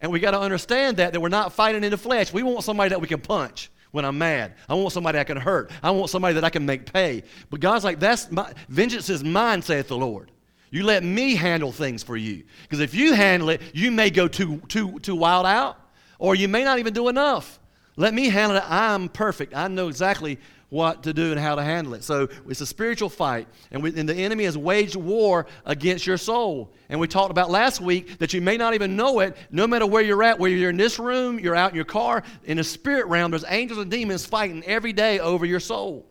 And 0.00 0.10
we 0.10 0.20
got 0.20 0.32
to 0.32 0.40
understand 0.40 0.98
that, 0.98 1.12
that 1.12 1.20
we're 1.20 1.28
not 1.28 1.52
fighting 1.52 1.84
in 1.84 1.90
the 1.90 1.98
flesh. 1.98 2.32
We 2.32 2.42
want 2.42 2.64
somebody 2.64 2.90
that 2.90 3.00
we 3.00 3.08
can 3.08 3.20
punch 3.20 3.70
when 3.90 4.04
I'm 4.04 4.18
mad. 4.18 4.54
I 4.68 4.74
want 4.74 4.92
somebody 4.92 5.18
I 5.18 5.24
can 5.24 5.36
hurt. 5.36 5.70
I 5.82 5.90
want 5.92 6.10
somebody 6.10 6.34
that 6.34 6.44
I 6.44 6.50
can 6.50 6.66
make 6.66 6.92
pay. 6.92 7.22
But 7.50 7.60
God's 7.60 7.84
like, 7.84 8.00
that's 8.00 8.30
my, 8.30 8.52
vengeance 8.68 9.08
is 9.08 9.22
mine, 9.22 9.62
saith 9.62 9.88
the 9.88 9.96
Lord. 9.96 10.30
You 10.70 10.84
let 10.84 11.04
me 11.04 11.36
handle 11.36 11.72
things 11.72 12.02
for 12.02 12.16
you. 12.16 12.44
Because 12.62 12.80
if 12.80 12.94
you 12.94 13.12
handle 13.12 13.50
it, 13.50 13.62
you 13.72 13.90
may 13.90 14.10
go 14.10 14.28
too, 14.28 14.60
too, 14.68 14.98
too 15.00 15.14
wild 15.14 15.46
out, 15.46 15.78
or 16.18 16.34
you 16.34 16.48
may 16.48 16.64
not 16.64 16.78
even 16.78 16.92
do 16.92 17.08
enough. 17.08 17.60
Let 17.96 18.12
me 18.12 18.28
handle 18.28 18.58
it. 18.58 18.64
I'm 18.66 19.08
perfect. 19.08 19.54
I 19.54 19.68
know 19.68 19.88
exactly 19.88 20.38
what 20.70 21.04
to 21.04 21.12
do 21.12 21.30
and 21.30 21.38
how 21.38 21.54
to 21.54 21.62
handle 21.62 21.94
it. 21.94 22.02
So 22.02 22.28
it's 22.48 22.60
a 22.60 22.66
spiritual 22.66 23.08
fight. 23.08 23.46
And, 23.70 23.80
we, 23.80 23.96
and, 23.96 24.08
the 24.08 24.16
enemy 24.16 24.44
has 24.44 24.58
waged 24.58 24.96
war 24.96 25.46
against 25.64 26.04
your 26.04 26.16
soul. 26.16 26.72
And 26.88 26.98
we 26.98 27.06
talked 27.06 27.30
about 27.30 27.50
last 27.50 27.80
week 27.80 28.18
that 28.18 28.32
you 28.34 28.40
may 28.40 28.56
not 28.56 28.74
even 28.74 28.96
know 28.96 29.20
it, 29.20 29.36
no 29.52 29.68
matter 29.68 29.86
where 29.86 30.02
you're 30.02 30.24
at, 30.24 30.40
whether 30.40 30.56
you're 30.56 30.70
in 30.70 30.76
this 30.76 30.98
room, 30.98 31.38
you're 31.38 31.54
out 31.54 31.70
in 31.70 31.76
your 31.76 31.84
car, 31.84 32.24
in 32.42 32.56
the 32.56 32.64
spirit 32.64 33.06
realm, 33.06 33.30
there's 33.30 33.44
angels 33.46 33.78
and 33.78 33.88
demons 33.88 34.26
fighting 34.26 34.64
every 34.64 34.92
day 34.92 35.20
over 35.20 35.46
your 35.46 35.60
soul 35.60 36.04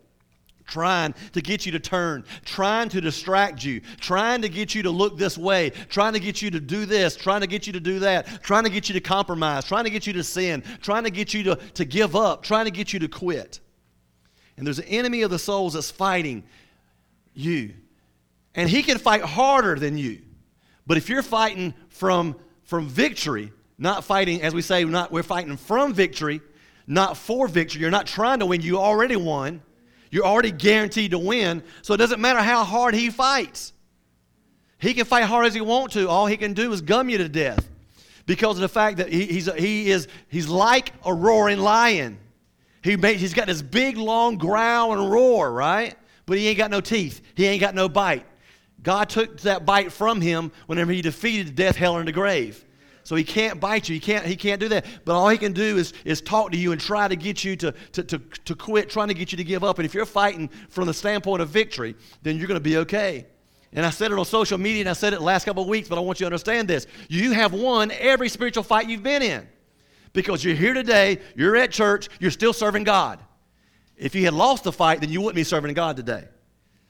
trying 0.65 1.13
to 1.33 1.41
get 1.41 1.65
you 1.65 1.71
to 1.73 1.79
turn, 1.79 2.23
trying 2.45 2.89
to 2.89 3.01
distract 3.01 3.63
you, 3.63 3.81
trying 3.99 4.41
to 4.41 4.49
get 4.49 4.73
you 4.73 4.83
to 4.83 4.89
look 4.89 5.17
this 5.17 5.37
way, 5.37 5.69
trying 5.89 6.13
to 6.13 6.19
get 6.19 6.41
you 6.41 6.51
to 6.51 6.59
do 6.59 6.85
this, 6.85 7.15
trying 7.15 7.41
to 7.41 7.47
get 7.47 7.67
you 7.67 7.73
to 7.73 7.79
do 7.79 7.99
that, 7.99 8.43
trying 8.43 8.63
to 8.63 8.69
get 8.69 8.87
you 8.89 8.93
to 8.93 9.01
compromise, 9.01 9.65
trying 9.65 9.83
to 9.83 9.89
get 9.89 10.07
you 10.07 10.13
to 10.13 10.23
sin, 10.23 10.63
trying 10.81 11.03
to 11.03 11.11
get 11.11 11.33
you 11.33 11.43
to, 11.43 11.55
to 11.55 11.85
give 11.85 12.15
up, 12.15 12.43
trying 12.43 12.65
to 12.65 12.71
get 12.71 12.93
you 12.93 12.99
to 12.99 13.07
quit. 13.07 13.59
And 14.57 14.65
there's 14.65 14.79
an 14.79 14.85
enemy 14.85 15.23
of 15.23 15.31
the 15.31 15.39
souls 15.39 15.73
that's 15.73 15.91
fighting 15.91 16.43
you. 17.33 17.73
And 18.55 18.69
he 18.69 18.83
can 18.83 18.99
fight 18.99 19.21
harder 19.21 19.75
than 19.75 19.97
you. 19.97 20.21
But 20.85 20.97
if 20.97 21.09
you're 21.09 21.23
fighting 21.23 21.73
from, 21.89 22.35
from 22.63 22.87
victory, 22.87 23.51
not 23.77 24.03
fighting, 24.03 24.41
as 24.41 24.53
we 24.53 24.61
say, 24.61 24.83
not, 24.83 25.11
we're 25.11 25.23
fighting 25.23 25.57
from 25.57 25.93
victory, 25.93 26.41
not 26.85 27.17
for 27.17 27.47
victory, 27.47 27.81
you're 27.81 27.89
not 27.89 28.05
trying 28.05 28.39
to 28.39 28.45
win, 28.45 28.61
you 28.61 28.77
already 28.77 29.15
won 29.15 29.61
you're 30.13 30.27
already 30.27 30.51
guaranteed 30.51 31.09
to 31.09 31.17
win, 31.17 31.63
so 31.81 31.95
it 31.95 31.97
doesn't 31.97 32.21
matter 32.21 32.39
how 32.39 32.63
hard 32.63 32.93
he 32.93 33.09
fights. 33.09 33.73
He 34.77 34.93
can 34.93 35.05
fight 35.05 35.23
hard 35.23 35.47
as 35.47 35.55
he 35.55 35.61
wants 35.61 35.95
to. 35.95 36.07
All 36.07 36.27
he 36.27 36.37
can 36.37 36.53
do 36.53 36.71
is 36.71 36.81
gum 36.81 37.09
you 37.09 37.17
to 37.17 37.27
death 37.27 37.67
because 38.27 38.57
of 38.57 38.61
the 38.61 38.69
fact 38.69 38.97
that 38.97 39.11
he, 39.11 39.25
he's, 39.25 39.51
he 39.53 39.89
is, 39.89 40.07
he's 40.27 40.47
like 40.47 40.93
a 41.03 41.11
roaring 41.11 41.57
lion. 41.57 42.19
He 42.83 42.95
he's 42.95 43.33
got 43.33 43.47
this 43.47 43.63
big, 43.63 43.97
long 43.97 44.37
growl 44.37 44.93
and 44.93 45.11
roar, 45.11 45.51
right? 45.51 45.95
But 46.27 46.37
he 46.37 46.47
ain't 46.47 46.59
got 46.59 46.69
no 46.69 46.79
teeth. 46.79 47.19
He 47.33 47.47
ain't 47.47 47.61
got 47.61 47.73
no 47.73 47.89
bite. 47.89 48.27
God 48.83 49.09
took 49.09 49.39
that 49.41 49.65
bite 49.65 49.91
from 49.91 50.21
him 50.21 50.51
whenever 50.67 50.91
he 50.91 51.01
defeated 51.01 51.55
death, 51.55 51.75
hell, 51.75 51.97
and 51.97 52.07
the 52.07 52.11
grave. 52.11 52.63
So 53.03 53.15
he 53.15 53.23
can't 53.23 53.59
bite 53.59 53.89
you. 53.89 53.95
He 53.95 53.99
can't, 53.99 54.25
he 54.25 54.35
can't 54.35 54.59
do 54.59 54.69
that. 54.69 54.85
But 55.03 55.15
all 55.15 55.27
he 55.27 55.37
can 55.37 55.51
do 55.51 55.77
is, 55.77 55.93
is 56.05 56.21
talk 56.21 56.51
to 56.51 56.57
you 56.57 56.71
and 56.71 56.79
try 56.79 57.07
to 57.07 57.15
get 57.15 57.43
you 57.43 57.55
to, 57.57 57.73
to, 57.91 58.03
to, 58.03 58.17
to 58.19 58.55
quit, 58.55 58.89
trying 58.89 59.09
to 59.09 59.13
get 59.13 59.31
you 59.31 59.37
to 59.37 59.43
give 59.43 59.63
up. 59.63 59.77
And 59.77 59.85
if 59.85 59.93
you're 59.93 60.05
fighting 60.05 60.49
from 60.69 60.87
the 60.87 60.93
standpoint 60.93 61.41
of 61.41 61.49
victory, 61.49 61.95
then 62.21 62.37
you're 62.37 62.47
going 62.47 62.59
to 62.59 62.63
be 62.63 62.77
okay. 62.77 63.25
And 63.73 63.85
I 63.85 63.89
said 63.89 64.11
it 64.11 64.19
on 64.19 64.25
social 64.25 64.57
media 64.57 64.81
and 64.81 64.89
I 64.89 64.93
said 64.93 65.13
it 65.13 65.19
the 65.19 65.25
last 65.25 65.45
couple 65.45 65.63
of 65.63 65.69
weeks, 65.69 65.89
but 65.89 65.97
I 65.97 66.01
want 66.01 66.19
you 66.19 66.25
to 66.25 66.27
understand 66.27 66.67
this. 66.67 66.87
You 67.09 67.31
have 67.31 67.53
won 67.53 67.91
every 67.91 68.29
spiritual 68.29 68.63
fight 68.63 68.87
you've 68.87 69.03
been 69.03 69.21
in. 69.21 69.47
Because 70.13 70.43
you're 70.43 70.55
here 70.55 70.75
today, 70.75 71.19
you're 71.35 71.55
at 71.55 71.71
church, 71.71 72.07
you're 72.19 72.31
still 72.31 72.53
serving 72.53 72.83
God. 72.83 73.19
If 73.97 74.13
you 74.13 74.25
had 74.25 74.33
lost 74.33 74.63
the 74.63 74.71
fight, 74.71 75.01
then 75.01 75.09
you 75.09 75.21
wouldn't 75.21 75.35
be 75.35 75.43
serving 75.43 75.73
God 75.73 75.97
today. 75.97 76.25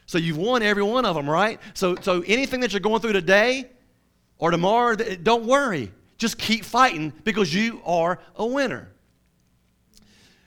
So 0.05 0.17
you've 0.17 0.38
won 0.38 0.62
every 0.62 0.84
one 0.84 1.05
of 1.05 1.15
them, 1.15 1.29
right? 1.29 1.60
So, 1.74 1.96
so 1.96 2.22
anything 2.27 2.60
that 2.60 2.74
you're 2.74 2.82
going 2.82 3.00
through 3.00 3.13
today 3.13 3.72
or 4.38 4.51
tomorrow, 4.51 4.96
don't 4.96 5.46
worry. 5.46 5.91
Just 6.24 6.38
keep 6.38 6.63
fighting 6.63 7.12
because 7.25 7.53
you 7.53 7.82
are 7.86 8.18
a 8.38 8.46
winner. 8.46 8.88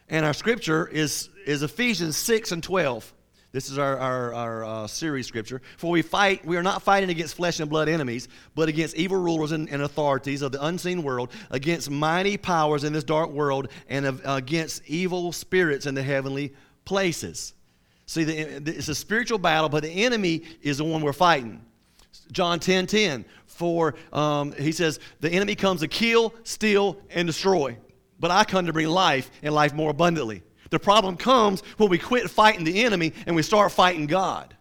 And 0.08 0.24
our 0.24 0.32
scripture 0.32 0.88
is, 0.88 1.28
is 1.44 1.62
Ephesians 1.62 2.16
6 2.16 2.52
and 2.52 2.62
12. 2.62 3.12
This 3.52 3.68
is 3.68 3.76
our, 3.76 3.98
our, 3.98 4.32
our 4.32 4.64
uh, 4.64 4.86
series 4.86 5.26
scripture. 5.26 5.60
For 5.76 5.90
we 5.90 6.00
fight, 6.00 6.46
we 6.46 6.56
are 6.56 6.62
not 6.62 6.80
fighting 6.80 7.10
against 7.10 7.34
flesh 7.34 7.60
and 7.60 7.68
blood 7.68 7.90
enemies, 7.90 8.28
but 8.54 8.70
against 8.70 8.96
evil 8.96 9.18
rulers 9.18 9.52
and, 9.52 9.68
and 9.68 9.82
authorities 9.82 10.40
of 10.40 10.50
the 10.50 10.64
unseen 10.64 11.02
world, 11.02 11.30
against 11.50 11.90
mighty 11.90 12.38
powers 12.38 12.82
in 12.82 12.94
this 12.94 13.04
dark 13.04 13.28
world, 13.28 13.68
and 13.90 14.06
of, 14.06 14.22
against 14.24 14.80
evil 14.86 15.30
spirits 15.30 15.84
in 15.84 15.94
the 15.94 16.02
heavenly 16.02 16.54
places. 16.86 17.52
See, 18.06 18.24
the, 18.24 18.34
it's 18.70 18.88
a 18.88 18.94
spiritual 18.94 19.36
battle, 19.36 19.68
but 19.68 19.82
the 19.82 19.90
enemy 19.90 20.44
is 20.62 20.78
the 20.78 20.84
one 20.84 21.02
we're 21.02 21.12
fighting. 21.12 21.60
John 22.32 22.60
10 22.60 22.86
10 22.86 23.24
for, 23.46 23.94
um, 24.12 24.52
he 24.52 24.72
says, 24.72 25.00
the 25.20 25.30
enemy 25.30 25.54
comes 25.54 25.80
to 25.80 25.88
kill, 25.88 26.34
steal, 26.44 26.98
and 27.10 27.26
destroy. 27.26 27.78
But 28.18 28.30
I 28.30 28.44
come 28.44 28.66
to 28.66 28.72
bring 28.72 28.88
life 28.88 29.30
and 29.42 29.54
life 29.54 29.74
more 29.74 29.90
abundantly. 29.90 30.42
The 30.70 30.78
problem 30.78 31.16
comes 31.16 31.62
when 31.76 31.88
we 31.88 31.98
quit 31.98 32.28
fighting 32.30 32.64
the 32.64 32.84
enemy 32.84 33.12
and 33.26 33.36
we 33.36 33.42
start 33.42 33.72
fighting 33.72 34.06
God. 34.06 34.56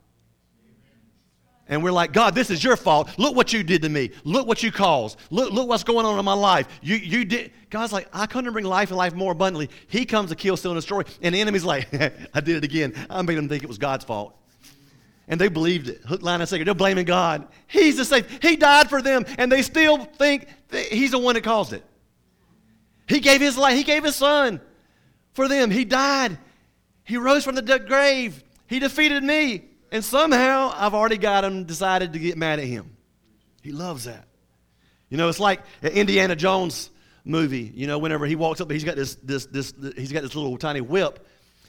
And 1.68 1.84
we're 1.84 1.92
like, 1.92 2.14
God, 2.14 2.36
this 2.36 2.52
is 2.52 2.64
your 2.64 2.76
fault. 2.76 3.10
Look 3.18 3.36
what 3.36 3.52
you 3.52 3.64
did 3.64 3.82
to 3.82 3.90
me. 3.90 4.12
Look 4.24 4.48
what 4.48 4.62
you 4.62 4.72
caused. 4.72 5.18
Look, 5.32 5.52
look 5.52 5.68
what's 5.68 5.84
going 5.84 6.06
on 6.06 6.20
in 6.20 6.24
my 6.24 6.34
life. 6.34 6.68
You, 6.84 6.96
you 6.96 7.26
did. 7.26 7.52
God's 7.72 7.92
like, 7.92 8.08
I 8.14 8.28
come 8.28 8.46
to 8.46 8.52
bring 8.52 8.66
life 8.66 8.90
and 8.90 8.98
life 8.98 9.16
more 9.16 9.32
abundantly. 9.32 9.72
He 9.88 10.06
comes 10.06 10.30
to 10.30 10.36
kill, 10.36 10.58
steal, 10.58 10.72
and 10.72 10.78
destroy. 10.78 11.02
And 11.24 11.34
the 11.34 11.42
enemy's 11.42 11.64
like, 11.64 11.92
I 12.34 12.40
did 12.40 12.58
it 12.58 12.64
again. 12.64 12.94
I 13.10 13.22
made 13.24 13.38
him 13.38 13.50
think 13.50 13.64
it 13.64 13.68
was 13.68 13.80
God's 13.80 14.06
fault. 14.06 14.38
And 15.28 15.42
they 15.42 15.48
believed 15.48 15.90
it. 15.90 16.02
Hook, 16.06 16.22
line, 16.22 16.40
and 16.40 16.48
sinker. 16.48 16.66
They're 16.66 16.76
blaming 16.76 17.06
God. 17.06 17.48
He's 17.68 17.98
the 17.98 18.06
same. 18.06 18.26
He 18.42 18.56
died 18.56 18.90
for 18.90 19.02
them, 19.02 19.26
and 19.38 19.52
they 19.52 19.64
still 19.64 19.98
think 19.98 20.48
he's 20.72 21.12
the 21.12 21.20
one 21.20 21.36
that 21.36 21.44
caused 21.44 21.74
it. 21.74 21.84
He 23.08 23.20
gave 23.20 23.42
his 23.42 23.58
life. 23.58 23.76
He 23.76 23.84
gave 23.84 24.04
his 24.04 24.16
son 24.16 24.62
for 25.34 25.48
them. 25.48 25.72
He 25.72 25.86
died. 25.86 26.38
He 27.04 27.18
rose 27.18 27.44
from 27.44 27.56
the 27.56 27.80
grave. 27.80 28.44
He 28.68 28.80
defeated 28.80 29.24
me. 29.24 29.66
And 29.92 30.04
somehow 30.04 30.74
I've 30.76 30.94
already 30.94 31.18
got 31.18 31.44
him 31.44 31.64
decided 31.64 32.14
to 32.14 32.20
get 32.20 32.38
mad 32.38 32.60
at 32.60 32.66
him. 32.66 32.96
He 33.62 33.72
loves 33.72 34.06
that. 34.06 34.28
You 35.10 35.18
know, 35.18 35.30
it's 35.30 35.40
like 35.40 35.62
an 35.82 35.92
Indiana 35.92 36.36
Jones 36.36 36.90
movie. 37.24 37.72
You 37.76 37.88
know, 37.88 38.00
whenever 38.00 38.26
he 38.26 38.36
walks 38.36 38.60
up, 38.60 38.70
he's 38.72 38.84
got 38.84 38.96
this, 38.96 39.16
this, 39.16 39.46
this, 39.46 39.74
he's 39.96 40.12
got 40.12 40.24
this 40.24 40.36
little 40.36 40.58
tiny 40.58 40.82
whip. 40.82 41.26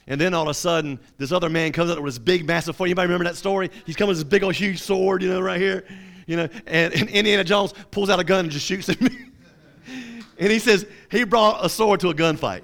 And 0.07 0.19
then 0.19 0.33
all 0.33 0.43
of 0.43 0.47
a 0.47 0.53
sudden, 0.53 0.99
this 1.17 1.31
other 1.31 1.49
man 1.49 1.71
comes 1.73 1.91
up 1.91 1.97
with 1.99 2.13
this 2.13 2.19
big, 2.19 2.45
massive 2.45 2.75
sword. 2.75 2.87
Anybody 2.87 3.07
remember 3.07 3.25
that 3.25 3.35
story? 3.35 3.69
He's 3.85 3.95
coming 3.95 4.09
with 4.09 4.17
this 4.17 4.23
big 4.23 4.43
old 4.43 4.55
huge 4.55 4.81
sword, 4.81 5.21
you 5.21 5.29
know, 5.29 5.41
right 5.41 5.59
here. 5.59 5.85
You 6.25 6.37
know, 6.37 6.49
and, 6.65 6.93
and 6.93 7.09
Indiana 7.09 7.43
Jones 7.43 7.73
pulls 7.91 8.09
out 8.09 8.19
a 8.19 8.23
gun 8.23 8.45
and 8.45 8.51
just 8.51 8.65
shoots 8.65 8.87
him. 8.87 8.97
and 10.37 10.51
he 10.51 10.59
says 10.59 10.85
he 11.11 11.23
brought 11.23 11.65
a 11.65 11.69
sword 11.69 11.99
to 12.01 12.09
a 12.09 12.13
gunfight. 12.13 12.61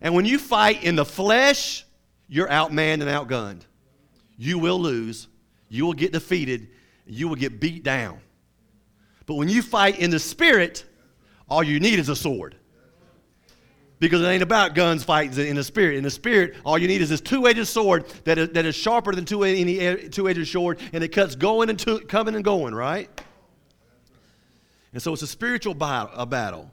And 0.00 0.14
when 0.14 0.26
you 0.26 0.38
fight 0.38 0.82
in 0.82 0.96
the 0.96 1.04
flesh, 1.04 1.84
you're 2.28 2.48
outmanned 2.48 3.00
and 3.00 3.04
outgunned 3.04 3.62
you 4.36 4.58
will 4.58 4.78
lose, 4.78 5.28
you 5.68 5.86
will 5.86 5.92
get 5.92 6.12
defeated, 6.12 6.68
you 7.06 7.28
will 7.28 7.36
get 7.36 7.60
beat 7.60 7.84
down. 7.84 8.18
But 9.26 9.34
when 9.34 9.48
you 9.48 9.62
fight 9.62 9.98
in 9.98 10.10
the 10.10 10.18
spirit, 10.18 10.84
all 11.48 11.62
you 11.62 11.80
need 11.80 11.98
is 11.98 12.08
a 12.08 12.16
sword. 12.16 12.56
Because 14.04 14.22
it 14.22 14.26
ain't 14.26 14.42
about 14.42 14.74
guns 14.74 15.02
fighting 15.02 15.46
in 15.46 15.56
the 15.56 15.64
spirit. 15.64 15.96
In 15.96 16.04
the 16.04 16.10
spirit, 16.10 16.56
all 16.64 16.76
you 16.76 16.86
need 16.86 17.00
is 17.00 17.08
this 17.08 17.20
two-edged 17.20 17.66
sword 17.66 18.06
that 18.24 18.38
is, 18.38 18.50
that 18.50 18.66
is 18.66 18.74
sharper 18.74 19.14
than 19.14 19.24
two, 19.24 19.44
any 19.44 19.80
eh, 19.80 20.08
two-edged 20.10 20.46
sword, 20.46 20.78
and 20.92 21.02
it 21.02 21.08
cuts 21.08 21.34
going 21.34 21.70
and 21.70 21.78
two, 21.78 22.00
coming 22.00 22.34
and 22.34 22.44
going, 22.44 22.74
right? 22.74 23.08
And 24.92 25.02
so 25.02 25.12
it's 25.12 25.22
a 25.22 25.26
spiritual 25.26 25.74
battle. 25.74 26.70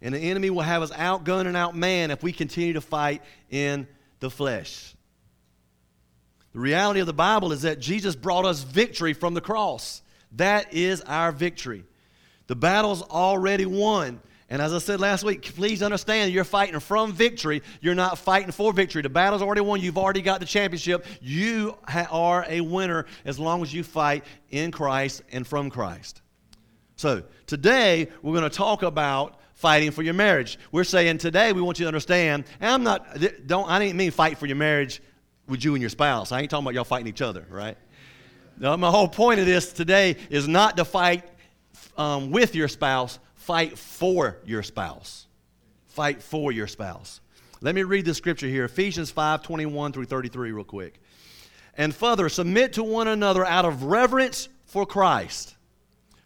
And 0.00 0.14
the 0.14 0.18
enemy 0.18 0.48
will 0.50 0.62
have 0.62 0.82
us 0.82 0.90
outgunned 0.92 1.46
and 1.46 1.56
outmanned 1.56 2.10
if 2.10 2.22
we 2.22 2.32
continue 2.32 2.74
to 2.74 2.80
fight 2.80 3.22
in 3.50 3.86
the 4.20 4.30
flesh. 4.30 4.94
The 6.52 6.60
reality 6.60 7.00
of 7.00 7.06
the 7.06 7.12
Bible 7.12 7.52
is 7.52 7.62
that 7.62 7.80
Jesus 7.80 8.16
brought 8.16 8.44
us 8.44 8.62
victory 8.62 9.12
from 9.12 9.34
the 9.34 9.40
cross. 9.40 10.02
That 10.32 10.72
is 10.72 11.00
our 11.02 11.32
victory. 11.32 11.84
The 12.46 12.56
battle's 12.56 13.02
already 13.02 13.66
won. 13.66 14.20
And 14.50 14.60
as 14.60 14.74
I 14.74 14.78
said 14.78 14.98
last 14.98 15.22
week, 15.22 15.42
please 15.54 15.80
understand 15.80 16.32
you're 16.32 16.42
fighting 16.42 16.80
from 16.80 17.12
victory. 17.12 17.62
You're 17.80 17.94
not 17.94 18.18
fighting 18.18 18.50
for 18.50 18.72
victory. 18.72 19.00
The 19.00 19.08
battle's 19.08 19.42
already 19.42 19.60
won. 19.60 19.80
You've 19.80 19.96
already 19.96 20.22
got 20.22 20.40
the 20.40 20.46
championship. 20.46 21.06
You 21.20 21.78
ha- 21.86 22.08
are 22.10 22.44
a 22.48 22.60
winner 22.60 23.06
as 23.24 23.38
long 23.38 23.62
as 23.62 23.72
you 23.72 23.84
fight 23.84 24.24
in 24.50 24.72
Christ 24.72 25.22
and 25.30 25.46
from 25.46 25.70
Christ. 25.70 26.20
So, 26.96 27.22
today 27.46 28.08
we're 28.22 28.36
going 28.36 28.50
to 28.50 28.54
talk 28.54 28.82
about 28.82 29.38
fighting 29.54 29.92
for 29.92 30.02
your 30.02 30.14
marriage. 30.14 30.58
We're 30.72 30.84
saying 30.84 31.18
today 31.18 31.52
we 31.52 31.62
want 31.62 31.78
you 31.78 31.84
to 31.84 31.88
understand, 31.88 32.44
and 32.60 32.72
I'm 32.72 32.82
not 32.82 33.06
don't 33.46 33.70
I 33.70 33.78
didn't 33.78 33.96
mean 33.96 34.10
fight 34.10 34.36
for 34.36 34.46
your 34.46 34.56
marriage 34.56 35.00
with 35.46 35.64
you 35.64 35.74
and 35.74 35.80
your 35.80 35.90
spouse. 35.90 36.32
I 36.32 36.40
ain't 36.40 36.50
talking 36.50 36.64
about 36.64 36.74
y'all 36.74 36.84
fighting 36.84 37.06
each 37.06 37.22
other, 37.22 37.46
right? 37.48 37.76
My 38.58 38.90
whole 38.90 39.08
point 39.08 39.40
of 39.40 39.46
this 39.46 39.72
today 39.72 40.16
is 40.28 40.48
not 40.48 40.76
to 40.76 40.84
fight 40.84 41.24
um, 41.96 42.30
with 42.30 42.54
your 42.54 42.68
spouse, 42.68 43.18
fight 43.50 43.76
for 43.76 44.36
your 44.44 44.62
spouse. 44.62 45.26
Fight 45.88 46.22
for 46.22 46.52
your 46.52 46.68
spouse. 46.68 47.20
Let 47.60 47.74
me 47.74 47.82
read 47.82 48.04
the 48.04 48.14
scripture 48.14 48.46
here 48.46 48.64
Ephesians 48.64 49.10
5 49.10 49.42
21 49.42 49.90
through 49.90 50.04
33, 50.04 50.52
real 50.52 50.62
quick. 50.62 51.02
And 51.76 51.92
further, 51.92 52.28
submit 52.28 52.74
to 52.74 52.84
one 52.84 53.08
another 53.08 53.44
out 53.44 53.64
of 53.64 53.82
reverence 53.82 54.48
for 54.66 54.86
Christ. 54.86 55.56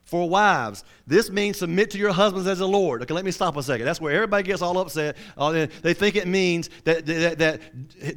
For 0.05 0.29
wives, 0.29 0.85
this 1.07 1.31
means 1.31 1.59
submit 1.59 1.91
to 1.93 1.99
your 1.99 2.13
husbands 2.13 2.47
as 2.47 2.59
the 2.59 2.69
Lord. 2.69 3.01
Okay, 3.03 3.15
let 3.15 3.25
me 3.25 3.31
stop 3.31 3.57
a 3.57 3.63
second. 3.63 3.87
That's 3.87 4.03
where 4.03 4.15
everybody 4.15 4.43
gets 4.43 4.61
all 4.61 4.77
upset. 4.77 5.17
Uh, 5.37 5.67
they 5.81 5.95
think 5.95 6.17
it 6.17 6.29
means 6.29 6.69
that, 6.85 7.07
that, 7.07 7.39
that, 7.39 7.61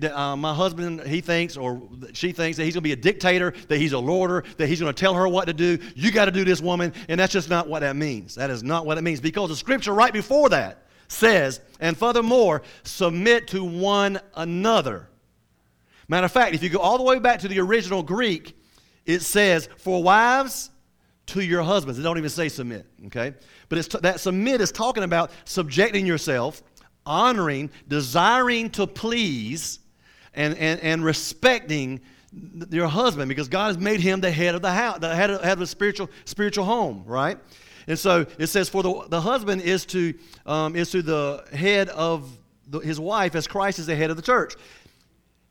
that 0.02 0.20
uh, 0.20 0.36
my 0.36 0.54
husband, 0.54 1.02
he 1.08 1.22
thinks, 1.22 1.56
or 1.56 1.82
she 2.12 2.34
thinks 2.34 2.58
that 2.58 2.66
he's 2.66 2.74
going 2.74 2.82
to 2.84 2.90
be 2.90 2.92
a 2.92 2.98
dictator, 2.98 3.54
that 3.70 3.78
he's 3.78 3.94
a 3.94 4.00
lorder, 4.00 4.44
that 4.58 4.68
he's 4.68 4.82
going 4.82 4.94
to 4.94 5.00
tell 5.00 5.14
her 5.14 5.30
what 5.30 5.46
to 5.46 5.54
do. 5.54 5.80
You 5.96 6.12
got 6.12 6.26
to 6.26 6.32
do 6.32 6.44
this, 6.44 6.60
woman. 6.60 6.94
And 7.08 7.18
that's 7.18 7.32
just 7.32 7.50
not 7.50 7.70
what 7.70 7.80
that 7.80 7.96
means. 7.96 8.36
That 8.36 8.50
is 8.50 8.64
not 8.64 8.86
what 8.86 8.98
it 8.98 9.02
means. 9.02 9.22
Because 9.22 9.50
the 9.50 9.56
scripture 9.56 9.94
right 9.94 10.12
before 10.12 10.50
that 10.50 10.84
says, 11.08 11.62
and 11.80 11.98
furthermore, 11.98 12.64
submit 12.84 13.48
to 13.48 13.64
one 13.64 14.20
another. 14.36 15.08
Matter 16.10 16.26
of 16.26 16.32
fact, 16.34 16.54
if 16.54 16.62
you 16.64 16.70
go 16.70 16.80
all 16.80 16.98
the 16.98 17.04
way 17.04 17.20
back 17.20 17.40
to 17.40 17.48
the 17.48 17.60
original 17.60 18.04
Greek, 18.04 18.58
it 19.06 19.22
says, 19.22 19.70
for 19.78 20.04
wives, 20.04 20.70
to 21.28 21.42
your 21.42 21.62
husbands. 21.62 21.98
They 21.98 22.04
don't 22.04 22.18
even 22.18 22.30
say 22.30 22.50
submit, 22.50 22.86
okay? 23.08 23.34
But 23.70 23.78
it's 23.78 23.88
t- 23.88 24.00
that 24.02 24.20
submit 24.20 24.62
is 24.62 24.72
talking 24.72 25.04
about 25.04 25.32
subjecting 25.46 26.06
yourself, 26.06 26.64
honoring, 27.06 27.70
desiring 27.88 28.70
to 28.72 28.88
please, 28.88 29.80
and, 30.34 30.56
and, 30.58 30.80
and 30.82 31.04
respecting 31.04 32.02
your 32.70 32.88
husband 32.88 33.30
because 33.30 33.48
God 33.48 33.68
has 33.68 33.78
made 33.78 34.00
him 34.00 34.22
the 34.22 34.32
head 34.32 34.56
of 34.56 34.62
the 34.62 34.72
house, 34.72 35.00
the 35.00 35.14
head 35.16 35.30
of, 35.30 35.42
head 35.42 35.54
of 35.54 35.60
the 35.60 35.68
spiritual, 35.68 36.10
spiritual 36.26 36.66
home, 36.66 37.04
right? 37.06 37.38
And 37.88 37.98
so 37.98 38.26
it 38.38 38.48
says, 38.48 38.70
for 38.70 38.84
the, 38.84 39.06
the 39.10 39.22
husband 39.22 39.62
is 39.62 39.86
to, 39.88 40.14
um, 40.46 40.76
is 40.76 40.92
to 40.92 41.02
the 41.02 41.46
head 41.54 41.90
of 41.90 42.30
the, 42.68 42.80
his 42.80 43.00
wife 43.00 43.34
as 43.36 43.48
Christ 43.48 43.80
is 43.80 43.86
the 43.86 43.96
head 43.96 44.10
of 44.10 44.18
the 44.18 44.22
church. 44.22 44.56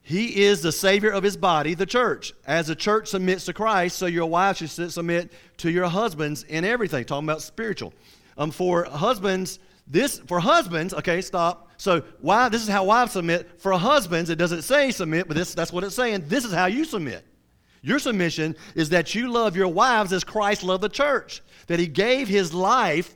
He 0.07 0.45
is 0.45 0.63
the 0.63 0.71
Savior 0.71 1.11
of 1.11 1.25
his 1.25 1.37
body, 1.37 1.75
the 1.75 1.85
church. 1.85 2.33
As 2.47 2.69
the 2.69 2.77
church 2.77 3.09
submits 3.09 3.47
to 3.47 3.53
Christ, 3.53 3.99
so 3.99 4.07
your 4.07 4.27
wives 4.27 4.59
should 4.59 4.93
submit 4.93 5.33
to 5.57 5.69
your 5.69 5.89
husbands 5.89 6.45
in 6.45 6.65
everything. 6.65 7.05
Talking 7.05 7.27
about 7.27 7.43
spiritual. 7.43 7.93
Um, 8.39 8.53
for 8.53 8.85
husbands, 8.85 9.59
this 9.89 10.21
for 10.21 10.39
husbands, 10.39 10.95
okay, 10.95 11.21
stop. 11.23 11.73
So 11.77 12.05
why 12.21 12.49
this 12.49 12.63
is 12.63 12.69
how 12.69 12.85
wives 12.85 13.15
submit. 13.15 13.61
For 13.61 13.73
husbands, 13.73 14.31
it 14.31 14.37
doesn't 14.37 14.63
say 14.63 14.93
submit, 14.93 15.27
but 15.27 15.37
this, 15.37 15.55
that's 15.55 15.73
what 15.73 15.83
it's 15.83 15.97
saying. 15.97 16.27
This 16.29 16.45
is 16.45 16.53
how 16.53 16.67
you 16.67 16.85
submit. 16.85 17.27
Your 17.83 17.99
submission 17.99 18.55
is 18.77 18.91
that 18.91 19.13
you 19.13 19.33
love 19.33 19.57
your 19.57 19.67
wives 19.67 20.13
as 20.13 20.23
Christ 20.23 20.63
loved 20.63 20.85
the 20.85 20.89
church, 20.89 21.43
that 21.67 21.81
he 21.81 21.89
gave 21.89 22.29
his 22.29 22.55
life 22.55 23.13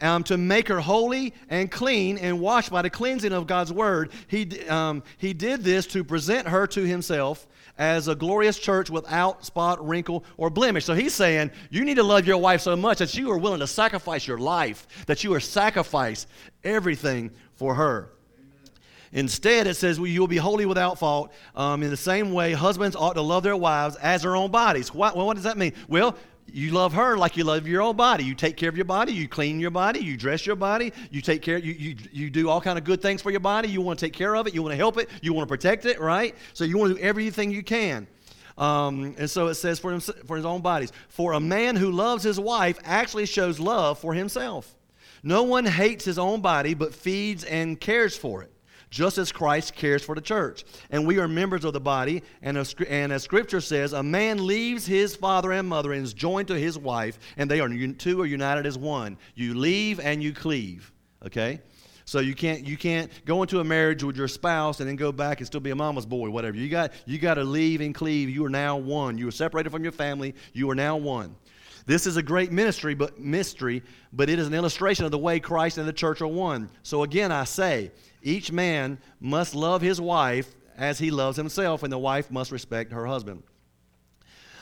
um, 0.00 0.22
to 0.24 0.36
make 0.36 0.68
her 0.68 0.80
holy 0.80 1.34
and 1.48 1.70
clean 1.70 2.18
and 2.18 2.40
washed 2.40 2.70
by 2.70 2.82
the 2.82 2.90
cleansing 2.90 3.32
of 3.32 3.46
God's 3.46 3.72
word. 3.72 4.10
He, 4.28 4.66
um, 4.68 5.02
he 5.16 5.32
did 5.32 5.64
this 5.64 5.86
to 5.88 6.04
present 6.04 6.48
her 6.48 6.66
to 6.68 6.82
himself 6.82 7.46
as 7.78 8.08
a 8.08 8.14
glorious 8.14 8.58
church 8.58 8.90
without 8.90 9.44
spot, 9.44 9.86
wrinkle, 9.86 10.24
or 10.36 10.50
blemish. 10.50 10.84
So 10.84 10.94
he's 10.94 11.14
saying 11.14 11.50
you 11.70 11.84
need 11.84 11.96
to 11.96 12.02
love 12.02 12.26
your 12.26 12.38
wife 12.38 12.60
so 12.60 12.76
much 12.76 12.98
that 12.98 13.16
you 13.16 13.30
are 13.30 13.38
willing 13.38 13.60
to 13.60 13.66
sacrifice 13.66 14.26
your 14.26 14.38
life, 14.38 14.86
that 15.06 15.22
you 15.22 15.32
are 15.34 15.40
sacrifice 15.40 16.26
everything 16.64 17.30
for 17.54 17.74
her. 17.74 18.10
Instead, 19.12 19.66
it 19.66 19.74
says, 19.74 19.98
well, 19.98 20.08
you 20.08 20.20
will 20.20 20.28
be 20.28 20.36
holy 20.36 20.66
without 20.66 20.98
fault. 20.98 21.32
Um, 21.54 21.82
in 21.82 21.88
the 21.88 21.96
same 21.96 22.32
way, 22.32 22.52
husbands 22.52 22.94
ought 22.94 23.14
to 23.14 23.22
love 23.22 23.42
their 23.42 23.56
wives 23.56 23.96
as 23.96 24.22
their 24.22 24.36
own 24.36 24.50
bodies. 24.50 24.92
What, 24.92 25.16
well, 25.16 25.26
what 25.26 25.34
does 25.34 25.44
that 25.44 25.56
mean? 25.56 25.72
Well, 25.88 26.14
you 26.52 26.72
love 26.72 26.92
her 26.94 27.16
like 27.16 27.36
you 27.36 27.44
love 27.44 27.66
your 27.66 27.82
own 27.82 27.96
body. 27.96 28.24
You 28.24 28.34
take 28.34 28.56
care 28.56 28.68
of 28.68 28.76
your 28.76 28.84
body. 28.84 29.12
You 29.12 29.28
clean 29.28 29.60
your 29.60 29.70
body. 29.70 30.00
You 30.00 30.16
dress 30.16 30.46
your 30.46 30.56
body. 30.56 30.92
You 31.10 31.20
take 31.20 31.42
care. 31.42 31.58
You, 31.58 31.72
you, 31.72 31.96
you 32.12 32.30
do 32.30 32.48
all 32.48 32.60
kind 32.60 32.78
of 32.78 32.84
good 32.84 33.02
things 33.02 33.22
for 33.22 33.30
your 33.30 33.40
body. 33.40 33.68
You 33.68 33.80
want 33.80 33.98
to 33.98 34.06
take 34.06 34.12
care 34.12 34.34
of 34.34 34.46
it. 34.46 34.54
You 34.54 34.62
want 34.62 34.72
to 34.72 34.76
help 34.76 34.98
it. 34.98 35.08
You 35.22 35.32
want 35.32 35.48
to 35.48 35.52
protect 35.52 35.84
it, 35.84 36.00
right? 36.00 36.34
So 36.54 36.64
you 36.64 36.78
want 36.78 36.94
to 36.94 37.00
do 37.00 37.06
everything 37.06 37.50
you 37.50 37.62
can. 37.62 38.06
Um, 38.56 39.14
and 39.18 39.30
so 39.30 39.46
it 39.48 39.54
says 39.54 39.78
for, 39.78 39.92
him, 39.92 40.00
for 40.00 40.36
his 40.36 40.44
own 40.44 40.62
bodies. 40.62 40.92
For 41.08 41.32
a 41.32 41.40
man 41.40 41.76
who 41.76 41.90
loves 41.90 42.24
his 42.24 42.40
wife 42.40 42.78
actually 42.84 43.26
shows 43.26 43.60
love 43.60 43.98
for 43.98 44.14
himself. 44.14 44.74
No 45.22 45.42
one 45.42 45.64
hates 45.64 46.04
his 46.04 46.18
own 46.18 46.40
body, 46.40 46.74
but 46.74 46.94
feeds 46.94 47.44
and 47.44 47.80
cares 47.80 48.16
for 48.16 48.42
it 48.42 48.52
just 48.90 49.18
as 49.18 49.32
Christ 49.32 49.74
cares 49.74 50.02
for 50.02 50.14
the 50.14 50.20
church. 50.20 50.64
And 50.90 51.06
we 51.06 51.18
are 51.18 51.28
members 51.28 51.64
of 51.64 51.72
the 51.72 51.80
body. 51.80 52.22
And 52.42 52.56
as, 52.56 52.74
and 52.88 53.12
as 53.12 53.22
Scripture 53.22 53.60
says, 53.60 53.92
a 53.92 54.02
man 54.02 54.46
leaves 54.46 54.86
his 54.86 55.14
father 55.14 55.52
and 55.52 55.68
mother 55.68 55.92
and 55.92 56.04
is 56.04 56.14
joined 56.14 56.48
to 56.48 56.58
his 56.58 56.78
wife, 56.78 57.18
and 57.36 57.50
they 57.50 57.60
are 57.60 57.68
two 57.94 58.20
are 58.22 58.26
united 58.26 58.66
as 58.66 58.78
one. 58.78 59.18
You 59.34 59.54
leave 59.54 60.00
and 60.00 60.22
you 60.22 60.32
cleave. 60.32 60.92
Okay? 61.24 61.60
So 62.08 62.20
you 62.20 62.34
can't 62.34 62.66
you 62.66 62.78
can't 62.78 63.12
go 63.26 63.42
into 63.42 63.60
a 63.60 63.64
marriage 63.64 64.02
with 64.02 64.16
your 64.16 64.28
spouse 64.28 64.80
and 64.80 64.88
then 64.88 64.96
go 64.96 65.12
back 65.12 65.40
and 65.40 65.46
still 65.46 65.60
be 65.60 65.72
a 65.72 65.76
mama's 65.76 66.06
boy, 66.06 66.30
whatever. 66.30 66.56
You 66.56 66.70
got 66.70 66.92
you 67.04 67.18
got 67.18 67.34
to 67.34 67.44
leave 67.44 67.82
and 67.82 67.94
cleave. 67.94 68.30
You 68.30 68.46
are 68.46 68.48
now 68.48 68.78
one. 68.78 69.18
You 69.18 69.28
are 69.28 69.30
separated 69.30 69.68
from 69.68 69.82
your 69.82 69.92
family. 69.92 70.34
You 70.54 70.70
are 70.70 70.74
now 70.74 70.96
one. 70.96 71.36
This 71.84 72.06
is 72.06 72.16
a 72.16 72.22
great 72.22 72.50
ministry, 72.50 72.94
but 72.94 73.20
mystery, 73.20 73.82
but 74.10 74.30
it 74.30 74.38
is 74.38 74.46
an 74.46 74.54
illustration 74.54 75.04
of 75.04 75.10
the 75.10 75.18
way 75.18 75.38
Christ 75.38 75.76
and 75.76 75.86
the 75.86 75.92
church 75.92 76.22
are 76.22 76.26
one. 76.26 76.70
So 76.82 77.02
again, 77.02 77.30
I 77.30 77.44
say, 77.44 77.92
each 78.22 78.50
man 78.50 78.96
must 79.20 79.54
love 79.54 79.82
his 79.82 80.00
wife 80.00 80.54
as 80.78 80.98
he 80.98 81.10
loves 81.10 81.36
himself, 81.36 81.82
and 81.82 81.92
the 81.92 81.98
wife 81.98 82.30
must 82.30 82.52
respect 82.52 82.90
her 82.92 83.04
husband. 83.04 83.42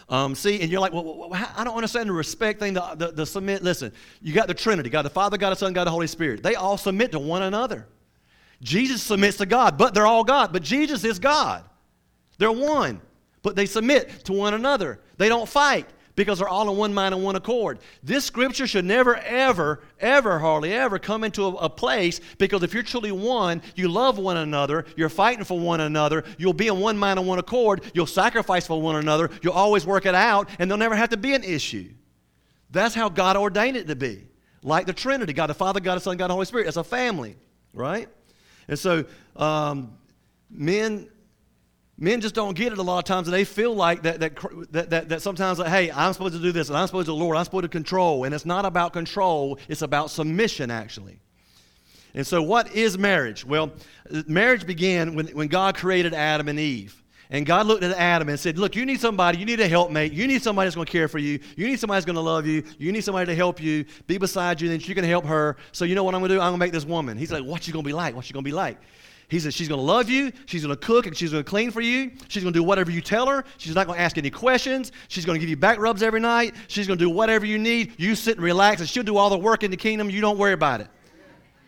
Um, 0.09 0.37
see, 0.37 0.61
and 0.61 0.71
you're 0.71 0.81
like, 0.81 0.93
well, 0.93 1.31
I 1.33 1.65
don't 1.65 1.75
understand 1.75 2.09
the 2.09 2.13
respect 2.13 2.61
thing, 2.61 2.75
the, 2.75 2.95
the, 2.97 3.11
the 3.11 3.27
submit. 3.27 3.63
Listen, 3.65 3.93
you 4.23 4.33
got 4.33 4.47
the 4.47 4.55
Trinity 4.55 4.89
God 4.89 5.03
the 5.03 5.11
Father, 5.11 5.37
God 5.37 5.51
the 5.51 5.57
Son, 5.57 5.73
God 5.73 5.85
the 5.85 5.91
Holy 5.91 6.07
Spirit. 6.07 6.43
They 6.43 6.55
all 6.55 6.79
submit 6.79 7.13
to 7.13 7.19
one 7.19 7.43
another. 7.43 7.87
Jesus 8.63 9.03
submits 9.03 9.39
to 9.39 9.47
God, 9.47 9.77
but 9.77 9.95
they're 9.95 10.07
all 10.07 10.25
God. 10.25 10.53
But 10.53 10.63
Jesus 10.63 11.05
is 11.05 11.19
God. 11.19 11.65
They're 12.39 12.53
one, 12.53 13.01
but 13.43 13.57
they 13.57 13.67
submit 13.67 14.25
to 14.27 14.33
one 14.33 14.55
another. 14.55 15.01
They 15.17 15.29
don't 15.29 15.49
fight 15.49 15.89
because 16.17 16.39
they're 16.39 16.49
all 16.49 16.69
in 16.69 16.77
one 16.77 16.93
mind 16.93 17.15
and 17.15 17.23
one 17.23 17.37
accord. 17.37 17.79
This 18.03 18.25
scripture 18.25 18.67
should 18.67 18.85
never, 18.85 19.17
ever, 19.17 19.83
ever, 20.01 20.39
hardly 20.39 20.73
ever 20.73 20.99
come 20.99 21.23
into 21.23 21.45
a, 21.45 21.53
a, 21.55 21.71
place 21.71 22.21
because 22.39 22.63
if 22.63 22.73
you're 22.73 22.83
truly 22.83 23.13
one, 23.13 23.63
you 23.77 23.89
love 23.89 24.19
one 24.19 24.39
another, 24.39 24.87
you're 24.97 25.11
fighting 25.11 25.45
for 25.45 25.61
one 25.61 25.81
another, 25.81 26.25
you'll 26.39 26.55
be 26.55 26.69
in 26.69 26.81
one 26.81 26.97
mind 26.97 27.19
and 27.19 27.29
one 27.29 27.39
accord, 27.39 27.83
you'll 27.95 28.07
sacrifice 28.07 28.67
for 28.67 28.81
one 28.81 28.97
another, 28.97 29.31
you'll 29.43 29.53
always 29.53 29.87
work 29.87 30.07
it 30.07 30.15
out, 30.15 30.49
and 30.59 30.71
there'll 30.71 30.79
never 30.79 30.97
have 30.97 31.11
to 31.11 31.19
be 31.19 31.35
an 31.35 31.45
issue. 31.45 31.91
That's 32.71 32.95
how 32.95 33.11
God 33.11 33.37
ordained 33.37 33.77
it 33.77 33.87
to 33.87 33.95
be. 33.95 34.27
Like 34.63 34.87
the 34.87 34.93
Trinity 34.93 35.35
God 35.35 35.49
the 35.49 35.55
Father, 35.55 35.81
God 35.81 35.97
the 35.97 36.01
Son, 36.01 36.17
God 36.17 36.29
the 36.29 36.35
Holy 36.35 36.47
Spirit. 36.47 36.67
As 36.67 36.77
a 36.77 36.83
family, 36.83 37.37
right? 37.73 38.09
And 38.69 38.79
so, 38.79 39.05
um, 39.37 39.97
men 40.51 41.09
Men 41.99 42.21
just 42.21 42.35
don't 42.35 42.55
get 42.55 42.73
it 42.73 42.79
a 42.79 42.83
lot 42.83 42.99
of 42.99 43.05
times, 43.05 43.26
and 43.26 43.35
they 43.35 43.45
feel 43.45 43.75
like 43.75 44.03
that, 44.03 44.21
that, 44.21 44.37
that, 44.71 44.91
that, 44.91 45.09
that 45.09 45.23
sometimes, 45.23 45.59
like, 45.59 45.69
hey, 45.69 45.91
I'm 45.91 46.12
supposed 46.12 46.35
to 46.35 46.43
do 46.43 46.53
this, 46.53 46.69
and 46.69 46.76
I'm 46.76 46.87
supposed 46.87 47.07
to 47.07 47.15
Lord, 47.15 47.38
I'm 47.38 47.45
supposed 47.45 47.62
to 47.62 47.69
control. 47.69 48.25
And 48.25 48.35
it's 48.35 48.45
not 48.45 48.67
about 48.67 48.93
control, 48.93 49.59
it's 49.69 49.81
about 49.81 50.11
submission, 50.11 50.71
actually. 50.71 51.21
And 52.12 52.26
so, 52.26 52.43
what 52.43 52.75
is 52.75 52.99
marriage? 52.99 53.47
Well, 53.47 53.73
marriage 54.26 54.67
began 54.67 55.15
when, 55.15 55.29
when 55.29 55.49
God 55.49 55.75
created 55.75 56.12
Adam 56.12 56.49
and 56.49 56.59
Eve. 56.59 57.03
And 57.29 57.45
God 57.45 57.67
looked 57.67 57.83
at 57.83 57.97
Adam 57.97 58.29
and 58.29 58.38
said, 58.38 58.59
Look, 58.59 58.76
you 58.76 58.87
need 58.87 59.00
somebody, 59.00 59.38
you 59.38 59.45
need 59.45 59.61
a 59.61 59.69
helpmate, 59.69 60.12
you 60.12 60.26
need 60.26 60.43
somebody 60.43 60.67
that's 60.67 60.76
going 60.76 60.87
to 60.87 60.93
care 60.93 61.09
for 61.09 61.19
you, 61.19 61.41
you 61.57 61.67
need 61.67 61.81
somebody 61.81 61.97
that's 61.97 62.07
going 62.07 62.17
to 62.17 62.23
love 62.23 62.47
you, 62.47 62.62
you 62.79 62.93
need 62.93 63.03
somebody 63.03 63.26
to 63.26 63.35
help 63.35 63.61
you, 63.61 63.85
be 64.07 64.19
beside 64.19 64.61
you, 64.61 64.71
and 64.71 64.81
then 64.81 64.88
you 64.88 64.95
can 64.95 65.05
help 65.05 65.25
her. 65.25 65.57
So, 65.73 65.85
you 65.85 65.95
know 65.95 66.05
what 66.05 66.15
I'm 66.15 66.21
going 66.21 66.31
to 66.31 66.37
do? 66.37 66.41
I'm 66.41 66.50
going 66.50 66.61
to 66.61 66.67
make 66.67 66.73
this 66.73 66.85
woman. 66.85 67.17
He's 67.19 67.33
like, 67.33 67.45
What's 67.45 67.65
she 67.67 67.73
going 67.73 67.85
to 67.85 67.88
be 67.88 67.95
like? 67.95 68.15
What's 68.15 68.29
she 68.29 68.35
going 68.35 68.45
to 68.45 68.49
be 68.49 68.55
like? 68.55 68.79
He 69.28 69.40
said 69.40 69.52
she's 69.52 69.68
going 69.68 69.80
to 69.80 69.85
love 69.85 70.09
you, 70.09 70.30
she's 70.47 70.62
going 70.64 70.76
to 70.76 70.87
cook, 70.87 71.06
and 71.06 71.16
she's 71.16 71.33
going 71.33 71.42
to 71.42 71.49
clean 71.49 71.73
for 71.73 71.80
you. 71.80 72.12
She's 72.28 72.45
going 72.45 72.52
to 72.52 72.59
do 72.59 72.62
whatever 72.62 72.92
you 72.92 73.00
tell 73.00 73.26
her. 73.26 73.45
She's 73.59 73.75
not 73.75 73.87
going 73.87 73.99
to 73.99 74.02
ask 74.02 74.16
any 74.18 74.30
questions. 74.30 74.92
She's 75.09 75.25
going 75.25 75.35
to 75.35 75.40
give 75.40 75.49
you 75.49 75.56
back 75.56 75.78
rubs 75.80 76.02
every 76.02 76.21
night. 76.21 76.54
She's 76.68 76.87
going 76.87 76.99
to 76.99 77.04
do 77.04 77.11
whatever 77.11 77.45
you 77.45 77.59
need. 77.59 77.95
You 77.99 78.14
sit 78.14 78.37
and 78.37 78.45
relax, 78.45 78.80
and 78.80 78.88
she'll 78.88 79.02
do 79.02 79.16
all 79.16 79.28
the 79.28 79.38
work 79.38 79.64
in 79.64 79.73
the 79.73 79.76
kingdom. 79.76 80.11
You 80.11 80.21
don't 80.21 80.38
worry 80.38 80.52
about 80.52 80.80
it. 80.80 80.88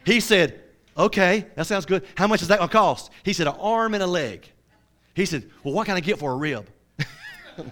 He 0.04 0.20
said, 0.20 0.62
Okay, 0.96 1.46
that 1.54 1.66
sounds 1.66 1.84
good. 1.86 2.04
How 2.16 2.26
much 2.26 2.42
is 2.42 2.48
that 2.48 2.58
going 2.58 2.68
to 2.68 2.72
cost? 2.72 3.10
He 3.24 3.32
said, 3.32 3.46
An 3.46 3.54
arm 3.58 3.94
and 3.94 4.02
a 4.02 4.06
leg. 4.06 4.50
He 5.14 5.26
said, 5.26 5.50
Well, 5.64 5.74
what 5.74 5.86
can 5.86 5.96
I 5.96 6.00
get 6.00 6.18
for 6.18 6.32
a 6.32 6.36
rib? 6.36 6.68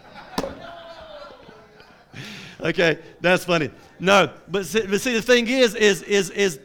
okay, 2.60 2.98
that's 3.20 3.44
funny. 3.44 3.70
No, 3.98 4.32
but 4.48 4.66
see, 4.66 4.86
but 4.86 5.00
see, 5.00 5.14
the 5.14 5.22
thing 5.22 5.48
is, 5.48 5.74
is, 5.74 6.02
is, 6.02 6.30
is 6.30 6.60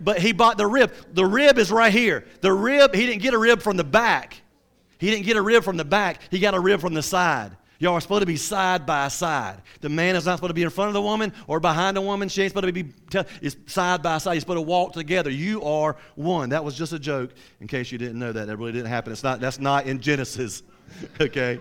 but 0.00 0.18
he 0.18 0.32
bought 0.32 0.58
the 0.58 0.66
rib. 0.66 0.92
The 1.12 1.24
rib 1.24 1.58
is 1.58 1.70
right 1.70 1.92
here. 1.92 2.26
The 2.40 2.52
rib, 2.52 2.94
he 2.94 3.06
didn't 3.06 3.22
get 3.22 3.34
a 3.34 3.38
rib 3.38 3.62
from 3.62 3.76
the 3.76 3.84
back. 3.84 4.40
He 4.98 5.10
didn't 5.10 5.26
get 5.26 5.36
a 5.36 5.42
rib 5.42 5.64
from 5.64 5.76
the 5.76 5.84
back. 5.84 6.20
He 6.30 6.38
got 6.38 6.54
a 6.54 6.60
rib 6.60 6.80
from 6.80 6.94
the 6.94 7.02
side. 7.02 7.56
Y'all 7.78 7.92
are 7.92 8.00
supposed 8.00 8.22
to 8.22 8.26
be 8.26 8.36
side 8.36 8.86
by 8.86 9.08
side. 9.08 9.60
The 9.82 9.90
man 9.90 10.16
is 10.16 10.24
not 10.24 10.36
supposed 10.36 10.50
to 10.50 10.54
be 10.54 10.62
in 10.62 10.70
front 10.70 10.88
of 10.88 10.94
the 10.94 11.02
woman 11.02 11.32
or 11.46 11.60
behind 11.60 11.96
the 11.96 12.00
woman. 12.00 12.28
She 12.28 12.42
ain't 12.42 12.50
supposed 12.50 12.66
to 12.66 12.72
be 12.72 12.92
it's 13.42 13.56
side 13.66 14.02
by 14.02 14.16
side. 14.18 14.32
You're 14.32 14.40
supposed 14.40 14.58
to 14.58 14.62
walk 14.62 14.94
together. 14.94 15.30
You 15.30 15.62
are 15.62 15.96
one. 16.14 16.48
That 16.50 16.64
was 16.64 16.74
just 16.74 16.94
a 16.94 16.98
joke, 16.98 17.32
in 17.60 17.66
case 17.66 17.92
you 17.92 17.98
didn't 17.98 18.18
know 18.18 18.32
that. 18.32 18.46
That 18.46 18.56
really 18.56 18.72
didn't 18.72 18.88
happen. 18.88 19.12
It's 19.12 19.22
not. 19.22 19.40
That's 19.40 19.60
not 19.60 19.86
in 19.86 20.00
Genesis. 20.00 20.62
okay. 21.20 21.60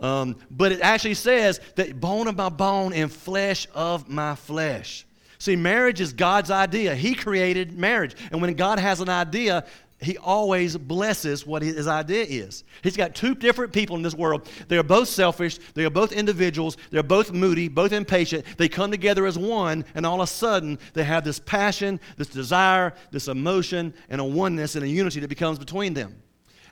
Um, 0.00 0.36
but 0.50 0.72
it 0.72 0.80
actually 0.80 1.14
says 1.14 1.60
that 1.76 1.98
bone 1.98 2.26
of 2.26 2.36
my 2.36 2.48
bone 2.48 2.92
and 2.92 3.10
flesh 3.10 3.66
of 3.74 4.08
my 4.08 4.34
flesh. 4.34 5.06
See, 5.40 5.56
marriage 5.56 6.02
is 6.02 6.12
God's 6.12 6.50
idea. 6.50 6.94
He 6.94 7.14
created 7.14 7.76
marriage. 7.76 8.14
And 8.30 8.42
when 8.42 8.52
God 8.54 8.78
has 8.78 9.00
an 9.00 9.08
idea, 9.08 9.64
he 9.98 10.18
always 10.18 10.76
blesses 10.76 11.46
what 11.46 11.62
his 11.62 11.88
idea 11.88 12.24
is. 12.24 12.62
He's 12.82 12.96
got 12.96 13.14
two 13.14 13.34
different 13.34 13.72
people 13.72 13.96
in 13.96 14.02
this 14.02 14.14
world. 14.14 14.46
They 14.68 14.76
are 14.76 14.82
both 14.82 15.08
selfish. 15.08 15.58
They 15.72 15.86
are 15.86 15.90
both 15.90 16.12
individuals. 16.12 16.76
They're 16.90 17.02
both 17.02 17.32
moody, 17.32 17.68
both 17.68 17.92
impatient. 17.92 18.44
They 18.58 18.68
come 18.68 18.90
together 18.90 19.24
as 19.24 19.38
one, 19.38 19.86
and 19.94 20.04
all 20.04 20.20
of 20.20 20.24
a 20.24 20.26
sudden, 20.26 20.78
they 20.92 21.04
have 21.04 21.24
this 21.24 21.38
passion, 21.38 22.00
this 22.18 22.28
desire, 22.28 22.92
this 23.10 23.28
emotion, 23.28 23.94
and 24.10 24.20
a 24.20 24.24
oneness 24.24 24.74
and 24.74 24.84
a 24.84 24.88
unity 24.88 25.20
that 25.20 25.28
becomes 25.28 25.58
between 25.58 25.94
them. 25.94 26.22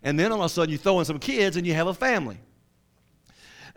And 0.02 0.20
then 0.20 0.30
all 0.30 0.40
of 0.40 0.46
a 0.46 0.48
sudden, 0.50 0.70
you 0.70 0.78
throw 0.78 0.98
in 0.98 1.06
some 1.06 1.18
kids 1.18 1.56
and 1.56 1.66
you 1.66 1.72
have 1.72 1.86
a 1.86 1.94
family. 1.94 2.38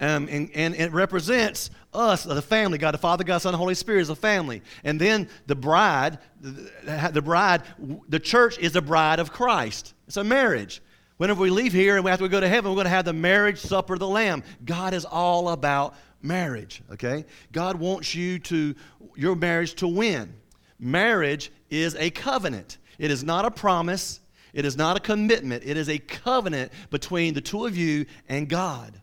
Um, 0.01 0.27
and, 0.31 0.49
and 0.55 0.75
it 0.75 0.91
represents 0.91 1.69
us, 1.93 2.23
the 2.23 2.41
family, 2.41 2.79
God 2.79 2.95
the 2.95 2.97
Father, 2.97 3.23
God, 3.23 3.37
Son, 3.37 3.53
Holy 3.53 3.75
Spirit 3.75 4.01
is 4.01 4.09
a 4.09 4.15
family. 4.15 4.63
And 4.83 4.99
then 4.99 5.29
the 5.45 5.55
bride, 5.55 6.17
the, 6.41 7.21
bride, 7.23 7.61
the 8.09 8.19
church 8.19 8.57
is 8.57 8.73
the 8.73 8.81
bride 8.81 9.19
of 9.19 9.31
Christ. 9.31 9.93
It's 10.07 10.17
a 10.17 10.23
marriage. 10.23 10.81
Whenever 11.17 11.41
we 11.41 11.51
leave 11.51 11.71
here 11.71 11.97
and 11.97 12.07
after 12.07 12.23
we 12.23 12.29
go 12.29 12.39
to 12.39 12.47
heaven, 12.47 12.71
we're 12.71 12.77
going 12.77 12.85
to 12.85 12.89
have 12.89 13.05
the 13.05 13.13
marriage 13.13 13.59
supper 13.59 13.93
of 13.93 13.99
the 13.99 14.07
Lamb. 14.07 14.41
God 14.65 14.95
is 14.95 15.05
all 15.05 15.49
about 15.49 15.93
marriage, 16.23 16.81
okay? 16.91 17.25
God 17.51 17.75
wants 17.75 18.15
you 18.15 18.39
to, 18.39 18.73
your 19.15 19.35
marriage 19.35 19.75
to 19.75 19.87
win. 19.87 20.33
Marriage 20.79 21.51
is 21.69 21.95
a 21.95 22.09
covenant, 22.09 22.79
it 22.97 23.11
is 23.11 23.23
not 23.23 23.45
a 23.45 23.51
promise, 23.51 24.19
it 24.53 24.65
is 24.65 24.75
not 24.75 24.97
a 24.97 24.99
commitment, 24.99 25.63
it 25.63 25.77
is 25.77 25.89
a 25.89 25.99
covenant 25.99 26.71
between 26.89 27.33
the 27.33 27.41
two 27.41 27.65
of 27.67 27.77
you 27.77 28.07
and 28.27 28.49
God. 28.49 29.00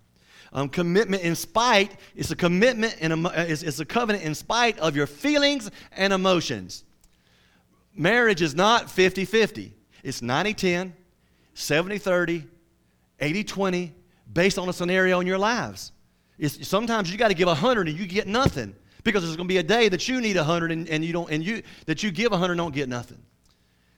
Um, 0.53 0.69
commitment 0.69 1.23
in 1.23 1.35
spite 1.35 1.97
is 2.15 2.31
a 2.31 2.37
commitment 2.37 2.97
and 3.01 3.27
is, 3.49 3.63
is 3.63 3.81
a 3.81 3.85
covenant 3.85 4.25
in 4.25 4.35
spite 4.35 4.79
of 4.79 4.97
your 4.97 5.07
feelings 5.07 5.71
and 5.93 6.13
emotions. 6.13 6.85
Marriage 7.95 8.41
is 8.43 8.55
not 8.55 8.91
50 8.91 9.25
50, 9.25 9.75
it's 10.03 10.23
90 10.23 10.55
10, 10.55 10.95
70 11.55 11.99
30, 11.99 12.45
80 13.21 13.45
20, 13.45 13.95
based 14.33 14.59
on 14.59 14.69
a 14.69 14.73
scenario 14.73 15.21
in 15.21 15.27
your 15.27 15.39
lives. 15.39 15.93
It's, 16.39 16.67
sometimes 16.67 17.11
you 17.11 17.19
got 17.19 17.29
to 17.29 17.35
give 17.35 17.49
100 17.49 17.89
and 17.89 17.99
you 17.99 18.07
get 18.07 18.27
nothing 18.27 18.75
because 19.03 19.23
there's 19.23 19.37
going 19.37 19.49
to 19.49 19.53
be 19.53 19.59
a 19.59 19.63
day 19.63 19.89
that 19.89 20.09
you 20.09 20.21
need 20.21 20.37
100 20.37 20.71
and, 20.71 20.89
and 20.89 21.05
you 21.05 21.13
don't 21.13 21.31
and 21.31 21.45
you 21.45 21.63
that 21.87 22.03
you 22.03 22.11
give 22.11 22.31
100 22.31 22.53
and 22.53 22.59
don't 22.59 22.75
get 22.75 22.89
nothing 22.89 23.19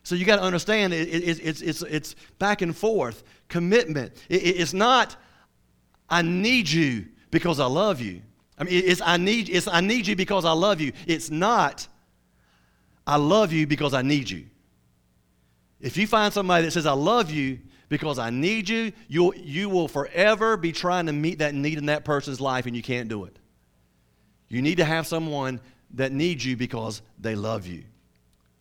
so 0.03 0.15
you 0.15 0.25
got 0.25 0.37
to 0.37 0.43
understand 0.43 0.95
it, 0.95 1.09
it, 1.09 1.41
it's, 1.45 1.61
it's, 1.61 1.83
it's 1.83 2.17
back 2.39 2.63
and 2.63 2.75
forth 2.75 3.23
commitment 3.49 4.13
it, 4.29 4.37
it's 4.37 4.73
not 4.73 5.17
I 6.11 6.23
need 6.23 6.69
you 6.69 7.07
because 7.31 7.61
I 7.61 7.67
love 7.67 8.01
you. 8.01 8.23
I 8.59 8.65
mean, 8.65 8.83
it's 8.85 9.01
I 9.01 9.17
need, 9.17 9.49
it's 9.49 9.69
I 9.69 9.81
need 9.81 10.07
you 10.07 10.17
because 10.17 10.45
I 10.45 10.53
love 10.53 10.81
you. 10.81 10.93
It's 11.07 11.31
not 11.31 11.87
I 13.07 13.17
love 13.17 13.53
you 13.53 13.67
because 13.67 13.93
I 13.93 14.03
need 14.03 14.31
you. 14.31 14.47
If 15.81 15.97
you 15.97 16.07
find 16.07 16.33
somebody 16.33 16.65
that 16.65 16.71
says, 16.71 16.87
I 16.87 16.93
love 16.93 17.31
you 17.31 17.59
because 17.89 18.21
I 18.21 18.31
need 18.31 18.69
you, 18.69 18.93
you'll, 19.09 19.35
you 19.35 19.69
will 19.69 19.89
forever 19.89 20.57
be 20.57 20.71
trying 20.71 21.07
to 21.07 21.13
meet 21.13 21.41
that 21.41 21.53
need 21.53 21.79
in 21.79 21.87
that 21.87 22.05
person's 22.05 22.41
life 22.41 22.67
and 22.67 22.77
you 22.77 22.83
can't 22.83 23.09
do 23.09 23.25
it. 23.25 23.37
You 24.49 24.63
need 24.63 24.77
to 24.77 24.85
have 24.85 25.09
someone 25.09 25.61
that 25.95 26.13
needs 26.13 26.45
you 26.45 26.57
because 26.57 27.03
they 27.19 27.35
love 27.35 27.67
you. 27.67 27.83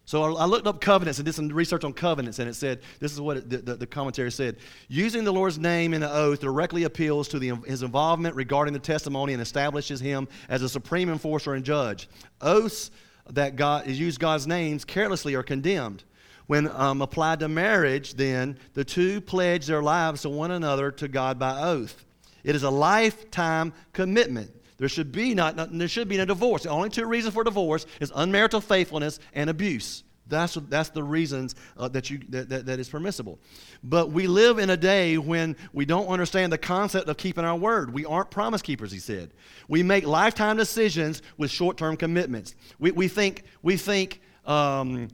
So 0.10 0.38
I 0.38 0.46
looked 0.46 0.66
up 0.66 0.82
covenants 0.82 1.20
and 1.20 1.26
did 1.28 1.36
some 1.36 1.50
research 1.50 1.84
on 1.84 1.94
covenants, 1.94 2.40
and 2.40 2.50
it 2.50 2.56
said 2.56 2.80
this 3.00 3.14
is 3.14 3.22
what 3.22 3.38
it, 3.38 3.48
the, 3.48 3.76
the, 3.76 3.86
commentary 3.86 4.32
said. 4.32 4.58
Using 4.88 5.24
the 5.24 5.32
Lord's 5.32 5.60
name 5.60 5.94
in 5.94 6.02
the 6.02 6.12
oath 6.12 6.40
directly 6.40 6.86
appeals 6.86 7.28
to 7.28 7.38
the, 7.38 7.50
his 7.68 7.84
involvement 7.84 8.36
regarding 8.36 8.74
the 8.74 8.80
testimony 8.80 9.34
and 9.34 9.42
establishes 9.44 10.00
him 10.00 10.28
as 10.50 10.64
a 10.64 10.68
supreme 10.68 11.12
enforcer 11.12 11.54
and 11.54 11.64
judge. 11.64 12.10
Oaths 12.42 12.90
that 13.30 13.56
God 13.56 13.86
use 13.86 14.18
God's 14.18 14.48
names 14.48 14.84
carelessly 14.84 15.36
are 15.36 15.44
condemned. 15.44 16.04
When 16.48 16.72
um, 16.72 17.04
applied 17.04 17.42
to 17.42 17.48
marriage, 17.48 18.16
then 18.16 18.58
the 18.74 18.84
two 18.84 19.22
pledge 19.22 19.68
their 19.68 19.84
lives 19.84 20.24
to 20.24 20.30
one 20.30 20.50
another 20.50 20.90
to 20.90 21.08
God 21.08 21.38
by 21.38 21.62
oath. 21.62 22.04
It 22.44 22.56
is 22.56 22.64
a 22.64 22.72
lifetime 22.72 23.74
commitment. 23.94 24.59
There 24.80 24.90
should 24.90 25.12
be 25.12 25.36
not, 25.36 25.56
not 25.56 25.78
there 25.78 25.88
should 25.88 26.08
be 26.08 26.18
no 26.18 26.26
divorce. 26.26 26.64
The 26.64 26.70
only 26.70 26.90
two 26.90 27.06
reasons 27.06 27.34
for 27.34 27.44
divorce 27.44 27.86
is 28.00 28.12
unmarital 28.12 28.64
faithfulness 28.64 29.20
and 29.34 29.50
abuse. 29.50 30.04
That's, 30.30 30.54
that's 30.54 30.90
the 30.90 31.04
reasons 31.04 31.56
uh, 31.76 31.88
that, 31.90 32.10
you, 32.10 32.20
that, 32.30 32.50
that, 32.50 32.66
that 32.68 32.80
is 32.80 32.88
permissible. 32.88 33.40
But 33.84 34.12
we 34.12 34.28
live 34.28 34.60
in 34.60 34.70
a 34.70 34.78
day 34.78 35.18
when 35.18 35.56
we 35.74 35.86
don't 35.86 36.08
understand 36.08 36.54
the 36.54 36.58
concept 36.58 37.10
of 37.10 37.18
keeping 37.18 37.44
our 37.44 37.56
word. 37.56 37.92
We 37.92 38.06
aren't 38.06 38.30
promise 38.30 38.62
keepers, 38.62 38.92
he 38.92 39.00
said. 39.00 39.34
We 39.68 39.84
make 39.84 40.06
lifetime 40.06 40.56
decisions 40.56 41.24
with 41.38 41.50
short 41.52 41.78
term 41.78 41.98
commitments. 41.98 42.56
We, 42.78 42.92
we 42.92 43.08
think, 43.08 43.44
we 43.64 43.76
think 43.76 44.22
um, 44.46 45.10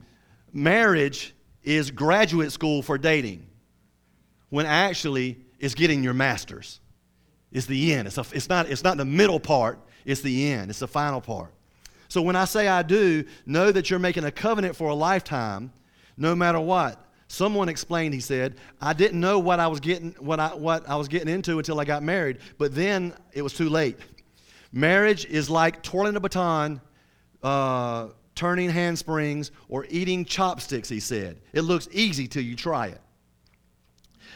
marriage 0.52 1.34
is 1.62 1.90
graduate 1.90 2.52
school 2.52 2.82
for 2.82 2.98
dating, 2.98 3.46
when 4.50 4.66
actually 4.66 5.38
it's 5.58 5.74
getting 5.74 6.04
your 6.04 6.14
master's. 6.14 6.80
It's 7.56 7.64
the 7.64 7.94
end. 7.94 8.06
It's, 8.06 8.18
a, 8.18 8.26
it's, 8.34 8.50
not, 8.50 8.68
it's 8.68 8.84
not 8.84 8.98
the 8.98 9.06
middle 9.06 9.40
part, 9.40 9.78
it's 10.04 10.20
the 10.20 10.52
end. 10.52 10.68
It's 10.68 10.80
the 10.80 10.86
final 10.86 11.22
part. 11.22 11.54
So 12.08 12.20
when 12.20 12.36
I 12.36 12.44
say 12.44 12.68
I 12.68 12.82
do, 12.82 13.24
know 13.46 13.72
that 13.72 13.88
you're 13.88 13.98
making 13.98 14.24
a 14.24 14.30
covenant 14.30 14.76
for 14.76 14.90
a 14.90 14.94
lifetime, 14.94 15.72
no 16.18 16.34
matter 16.34 16.60
what. 16.60 17.02
Someone 17.28 17.70
explained, 17.70 18.12
he 18.12 18.20
said, 18.20 18.56
I 18.78 18.92
didn't 18.92 19.20
know 19.20 19.38
what 19.38 19.58
I 19.58 19.68
was 19.68 19.80
getting 19.80 20.10
what 20.18 20.38
I 20.38 20.48
what 20.48 20.86
I 20.86 20.96
was 20.96 21.08
getting 21.08 21.32
into 21.32 21.56
until 21.56 21.80
I 21.80 21.86
got 21.86 22.02
married, 22.02 22.40
but 22.58 22.74
then 22.74 23.14
it 23.32 23.40
was 23.40 23.54
too 23.54 23.70
late. 23.70 23.96
Marriage 24.70 25.24
is 25.24 25.48
like 25.48 25.82
twirling 25.82 26.16
a 26.16 26.20
baton, 26.20 26.78
uh, 27.42 28.08
turning 28.34 28.68
handsprings, 28.68 29.50
or 29.70 29.86
eating 29.88 30.26
chopsticks, 30.26 30.90
he 30.90 31.00
said. 31.00 31.40
It 31.54 31.62
looks 31.62 31.88
easy 31.90 32.28
till 32.28 32.42
you 32.42 32.54
try 32.54 32.88
it 32.88 33.00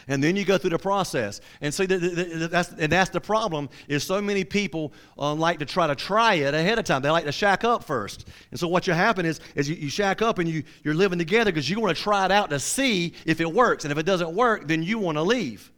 and 0.07 0.23
then 0.23 0.35
you 0.35 0.45
go 0.45 0.57
through 0.57 0.71
the 0.71 0.79
process. 0.79 1.41
And 1.61 1.73
so 1.73 1.85
that's, 1.85 2.69
and 2.71 2.91
that's 2.91 3.09
the 3.09 3.21
problem 3.21 3.69
is 3.87 4.03
so 4.03 4.21
many 4.21 4.43
people 4.43 4.93
um, 5.17 5.39
like 5.39 5.59
to 5.59 5.65
try 5.65 5.87
to 5.87 5.95
try 5.95 6.35
it 6.35 6.53
ahead 6.53 6.79
of 6.79 6.85
time. 6.85 7.01
They 7.01 7.09
like 7.09 7.25
to 7.25 7.31
shack 7.31 7.63
up 7.63 7.83
first. 7.83 8.27
And 8.51 8.59
so 8.59 8.67
what 8.67 8.87
you 8.87 8.93
happen 8.93 9.25
is, 9.25 9.39
is 9.55 9.69
you, 9.69 9.75
you 9.75 9.89
shack 9.89 10.21
up 10.21 10.39
and 10.39 10.47
you, 10.49 10.63
you're 10.83 10.93
living 10.93 11.19
together 11.19 11.51
because 11.51 11.69
you 11.69 11.79
want 11.79 11.95
to 11.95 12.01
try 12.01 12.25
it 12.25 12.31
out 12.31 12.49
to 12.49 12.59
see 12.59 13.13
if 13.25 13.41
it 13.41 13.51
works. 13.51 13.85
And 13.85 13.91
if 13.91 13.97
it 13.97 14.05
doesn't 14.05 14.33
work, 14.33 14.67
then 14.67 14.83
you 14.83 14.99
want 14.99 15.17
to 15.17 15.23
leave. 15.23 15.71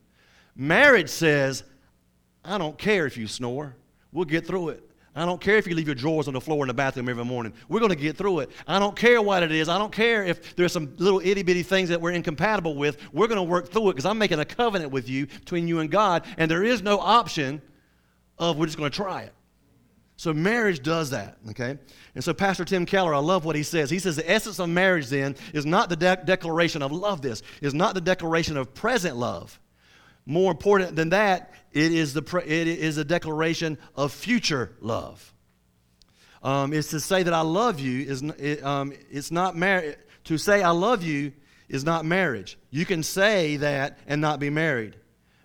Marriage 0.56 1.10
says, 1.10 1.64
I 2.46 2.58
don't 2.58 2.78
care 2.78 3.06
if 3.06 3.18
you 3.18 3.28
snore. 3.28 3.76
We'll 4.12 4.26
get 4.26 4.46
through 4.46 4.70
it. 4.70 4.90
I 5.16 5.26
don't 5.26 5.40
care 5.40 5.58
if 5.58 5.68
you 5.68 5.76
leave 5.76 5.88
your 5.88 5.96
drawers 5.96 6.28
on 6.28 6.34
the 6.34 6.42
floor 6.42 6.64
in 6.64 6.68
the 6.68 6.74
bathroom 6.74 7.08
every 7.08 7.24
morning. 7.24 7.54
We're 7.70 7.80
going 7.80 7.92
to 7.92 7.96
get 7.96 8.18
through 8.18 8.40
it. 8.40 8.52
I 8.68 8.80
don't 8.80 8.96
care 8.96 9.22
what 9.22 9.44
it 9.44 9.52
is. 9.52 9.70
I 9.70 9.78
don't 9.78 9.92
care 9.92 10.24
if 10.24 10.56
there's 10.56 10.72
some 10.72 10.96
little 10.98 11.20
itty 11.24 11.44
bitty 11.44 11.62
things 11.62 11.90
that 11.90 12.02
we're 12.02 12.12
incompatible 12.12 12.76
with. 12.76 12.98
We're 13.14 13.28
going 13.28 13.38
to 13.38 13.44
work 13.44 13.70
through 13.70 13.90
it 13.90 13.94
because 13.94 14.06
I'm 14.06 14.18
making 14.18 14.40
a 14.40 14.46
covenant 14.46 14.92
with 14.92 15.08
you 15.08 15.28
between 15.28 15.68
you 15.68 15.80
and 15.80 15.92
God, 15.92 16.26
and 16.38 16.50
there 16.50 16.64
is 16.64 16.82
no 16.82 17.00
option 17.00 17.62
of 18.40 18.58
we're 18.58 18.66
just 18.66 18.78
going 18.78 18.90
to 18.90 18.96
try 18.96 19.22
it. 19.22 19.34
So 20.16 20.34
marriage 20.34 20.82
does 20.82 21.10
that, 21.10 21.38
okay? 21.50 21.78
And 22.16 22.24
so 22.24 22.34
Pastor 22.34 22.66
Tim 22.66 22.86
Keller, 22.86 23.14
I 23.14 23.20
love 23.20 23.46
what 23.46 23.56
he 23.56 23.64
says. 23.64 23.90
He 23.90 24.00
says 24.00 24.16
the 24.16 24.30
essence 24.30 24.60
of 24.60 24.70
marriage 24.70 25.08
then 25.08 25.36
is 25.54 25.66
not 25.66 25.90
the 25.90 25.96
de- 25.96 26.22
declaration 26.24 26.82
of 26.82 26.92
love. 26.92 27.22
This 27.22 27.44
is 27.62 27.74
not 27.74 27.94
the 27.94 28.02
declaration 28.02 28.56
of 28.56 28.74
present 28.74 29.18
love. 29.18 29.60
More 30.26 30.52
important 30.52 30.96
than 30.96 31.10
that, 31.10 31.52
it 31.74 31.92
is, 31.92 32.14
the, 32.14 32.44
it 32.46 32.68
is 32.68 32.98
a 32.98 33.04
declaration 33.04 33.78
of 33.96 34.12
future 34.12 34.76
love. 34.80 35.34
Um, 36.44 36.74
it's 36.74 36.90
to 36.90 37.00
say 37.00 37.24
that 37.24 37.34
I 37.34 37.42
love 37.42 37.80
you 37.80 38.02
is 38.02 38.22
it, 38.22 38.64
um, 38.64 38.94
it's 39.10 39.32
not. 39.32 39.56
To 40.26 40.38
say 40.38 40.62
I 40.62 40.72
love 40.72 41.04
you 41.04 41.34
is 41.70 41.84
not 41.84 42.06
marriage. 42.06 42.58
You 42.70 42.86
can 42.86 43.02
say 43.04 43.58
that 43.58 43.98
and 44.08 44.22
not 44.22 44.40
be 44.40 44.50
married. 44.50 44.96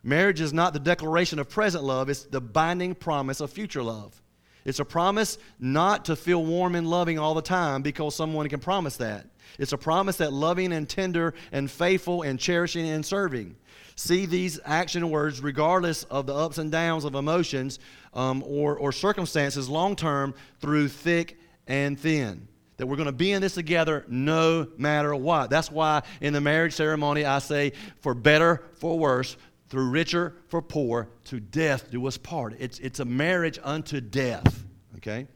Marriage 0.02 0.40
is 0.40 0.52
not 0.52 0.72
the 0.72 0.78
declaration 0.78 1.38
of 1.38 1.48
present 1.48 1.84
love, 1.84 2.08
it's 2.08 2.24
the 2.24 2.40
binding 2.40 2.94
promise 2.94 3.40
of 3.40 3.50
future 3.50 3.82
love. 3.82 4.20
It's 4.64 4.80
a 4.80 4.84
promise 4.84 5.38
not 5.58 6.06
to 6.06 6.16
feel 6.16 6.44
warm 6.44 6.74
and 6.74 6.88
loving 6.88 7.18
all 7.18 7.34
the 7.34 7.42
time 7.42 7.82
because 7.82 8.14
someone 8.14 8.48
can 8.48 8.60
promise 8.60 8.98
that. 8.98 9.26
It's 9.58 9.72
a 9.72 9.78
promise 9.78 10.16
that 10.16 10.32
loving 10.32 10.72
and 10.72 10.88
tender 10.88 11.34
and 11.52 11.70
faithful 11.70 12.22
and 12.22 12.38
cherishing 12.38 12.88
and 12.88 13.04
serving 13.04 13.56
see 13.98 14.26
these 14.26 14.60
action 14.64 15.10
words, 15.10 15.42
regardless 15.42 16.04
of 16.04 16.26
the 16.26 16.34
ups 16.34 16.58
and 16.58 16.70
downs 16.70 17.04
of 17.04 17.14
emotions 17.14 17.78
um, 18.14 18.44
or, 18.46 18.76
or 18.78 18.92
circumstances, 18.92 19.68
long 19.68 19.96
term 19.96 20.34
through 20.60 20.88
thick 20.88 21.38
and 21.66 21.98
thin. 21.98 22.46
That 22.76 22.86
we're 22.86 22.96
going 22.96 23.06
to 23.06 23.12
be 23.12 23.32
in 23.32 23.42
this 23.42 23.54
together 23.54 24.04
no 24.08 24.68
matter 24.76 25.14
what. 25.14 25.50
That's 25.50 25.70
why 25.70 26.02
in 26.20 26.32
the 26.32 26.40
marriage 26.40 26.74
ceremony 26.74 27.24
I 27.24 27.40
say, 27.40 27.72
for 28.00 28.14
better, 28.14 28.62
for 28.76 28.96
worse, 28.96 29.36
through 29.68 29.90
richer, 29.90 30.36
for 30.46 30.62
poor, 30.62 31.08
to 31.24 31.40
death 31.40 31.90
do 31.90 32.06
us 32.06 32.16
part. 32.16 32.54
It's, 32.58 32.78
it's 32.78 33.00
a 33.00 33.04
marriage 33.04 33.58
unto 33.64 34.00
death, 34.00 34.64
okay? 34.96 35.26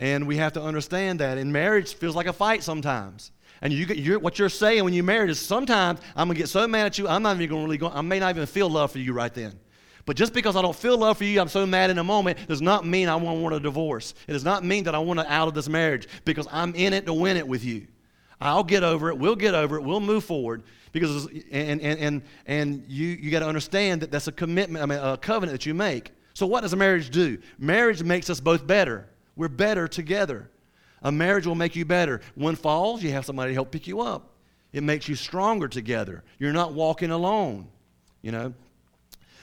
And 0.00 0.26
we 0.26 0.38
have 0.38 0.54
to 0.54 0.62
understand 0.62 1.20
that. 1.20 1.38
And 1.38 1.52
marriage 1.52 1.94
feels 1.94 2.16
like 2.16 2.26
a 2.26 2.32
fight 2.32 2.64
sometimes. 2.64 3.30
And 3.62 3.72
you, 3.72 3.84
you're, 3.86 4.18
what 4.18 4.38
you're 4.38 4.48
saying 4.48 4.82
when 4.82 4.94
you're 4.94 5.04
married 5.04 5.30
is 5.30 5.38
sometimes 5.38 6.00
I'm 6.16 6.26
going 6.26 6.36
to 6.36 6.42
get 6.42 6.48
so 6.48 6.66
mad 6.66 6.86
at 6.86 6.98
you, 6.98 7.06
I'm 7.06 7.22
not 7.22 7.36
even 7.36 7.50
going 7.50 7.60
to 7.60 7.66
really 7.66 7.76
go, 7.76 7.88
I 7.88 8.00
may 8.00 8.18
not 8.18 8.30
even 8.30 8.46
feel 8.46 8.70
love 8.70 8.90
for 8.90 8.98
you 8.98 9.12
right 9.12 9.32
then. 9.32 9.60
But 10.06 10.16
just 10.16 10.32
because 10.32 10.56
I 10.56 10.62
don't 10.62 10.74
feel 10.74 10.96
love 10.96 11.18
for 11.18 11.24
you, 11.24 11.38
I'm 11.38 11.48
so 11.48 11.66
mad 11.66 11.90
in 11.90 11.98
a 11.98 12.04
moment, 12.04 12.48
does 12.48 12.62
not 12.62 12.86
mean 12.86 13.08
I 13.08 13.16
want, 13.16 13.40
want 13.40 13.54
a 13.54 13.60
divorce. 13.60 14.14
It 14.26 14.32
does 14.32 14.44
not 14.44 14.64
mean 14.64 14.84
that 14.84 14.94
I 14.94 14.98
want 14.98 15.20
to 15.20 15.30
out 15.30 15.46
of 15.46 15.54
this 15.54 15.68
marriage 15.68 16.08
because 16.24 16.48
I'm 16.50 16.74
in 16.74 16.94
it 16.94 17.04
to 17.04 17.12
win 17.12 17.36
it 17.36 17.46
with 17.46 17.62
you. 17.62 17.86
I'll 18.40 18.64
get 18.64 18.82
over 18.82 19.10
it. 19.10 19.18
We'll 19.18 19.36
get 19.36 19.54
over 19.54 19.76
it. 19.76 19.82
We'll 19.82 20.00
move 20.00 20.24
forward 20.24 20.62
because 20.92 21.26
and 21.52 21.78
and 21.82 22.00
and 22.00 22.22
and 22.46 22.84
you 22.88 23.08
you 23.08 23.30
got 23.30 23.40
to 23.40 23.46
understand 23.46 24.00
that 24.00 24.10
that's 24.10 24.28
a 24.28 24.32
commitment. 24.32 24.82
I 24.82 24.86
mean, 24.86 24.98
a 24.98 25.18
covenant 25.18 25.52
that 25.52 25.66
you 25.66 25.74
make. 25.74 26.12
So 26.32 26.46
what 26.46 26.62
does 26.62 26.72
a 26.72 26.76
marriage 26.76 27.10
do? 27.10 27.36
Marriage 27.58 28.02
makes 28.02 28.30
us 28.30 28.40
both 28.40 28.66
better. 28.66 29.09
We're 29.40 29.48
better 29.48 29.88
together. 29.88 30.50
A 31.02 31.10
marriage 31.10 31.46
will 31.46 31.54
make 31.54 31.74
you 31.74 31.86
better. 31.86 32.20
One 32.34 32.56
falls, 32.56 33.02
you 33.02 33.12
have 33.12 33.24
somebody 33.24 33.52
to 33.52 33.54
help 33.54 33.70
pick 33.70 33.86
you 33.86 34.02
up. 34.02 34.34
It 34.70 34.82
makes 34.82 35.08
you 35.08 35.14
stronger 35.14 35.66
together. 35.66 36.22
You're 36.38 36.52
not 36.52 36.74
walking 36.74 37.10
alone. 37.10 37.68
You 38.20 38.32
know, 38.32 38.54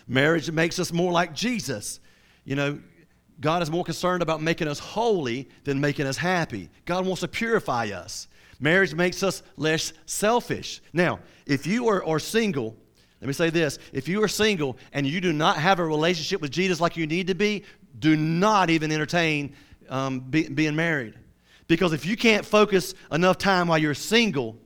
marriage 0.08 0.52
makes 0.52 0.78
us 0.78 0.94
more 0.94 1.12
like 1.12 1.34
Jesus. 1.34 2.00
You 2.46 2.54
know, 2.54 2.80
God 3.42 3.64
is 3.64 3.72
more 3.72 3.84
concerned 3.84 4.22
about 4.22 4.40
making 4.40 4.68
us 4.68 4.78
holy 4.78 5.50
than 5.64 5.82
making 5.82 6.06
us 6.06 6.16
happy. 6.16 6.70
God 6.86 7.04
wants 7.04 7.22
to 7.22 7.28
purify 7.28 7.88
us. 7.88 8.28
Marriage 8.60 8.94
makes 8.94 9.24
us 9.24 9.42
less 9.56 9.94
selfish. 10.06 10.80
Now, 10.94 11.22
if 11.48 11.66
you 11.66 11.88
are, 11.88 12.06
are 12.06 12.20
single, 12.20 12.76
let 13.20 13.26
me 13.26 13.34
say 13.34 13.50
this 13.50 13.80
if 13.94 14.08
you 14.08 14.22
are 14.22 14.28
single 14.28 14.78
and 14.94 15.08
you 15.08 15.22
do 15.22 15.34
not 15.34 15.58
have 15.58 15.80
a 15.80 15.84
relationship 15.84 16.40
with 16.40 16.52
Jesus 16.52 16.80
like 16.80 16.98
you 16.98 17.08
need 17.08 17.26
to 17.26 17.34
be, 17.34 17.64
do 17.98 18.16
not 18.16 18.70
even 18.70 18.92
entertain 18.92 19.56
um, 19.90 20.20
be, 20.20 20.48
being 20.48 20.76
married. 20.76 21.14
Because 21.68 21.94
if 21.94 22.06
you 22.06 22.16
can't 22.16 22.46
focus 22.46 22.94
enough 23.12 23.38
time 23.38 23.68
while 23.68 23.78
you're 23.78 23.94
single 23.94 24.58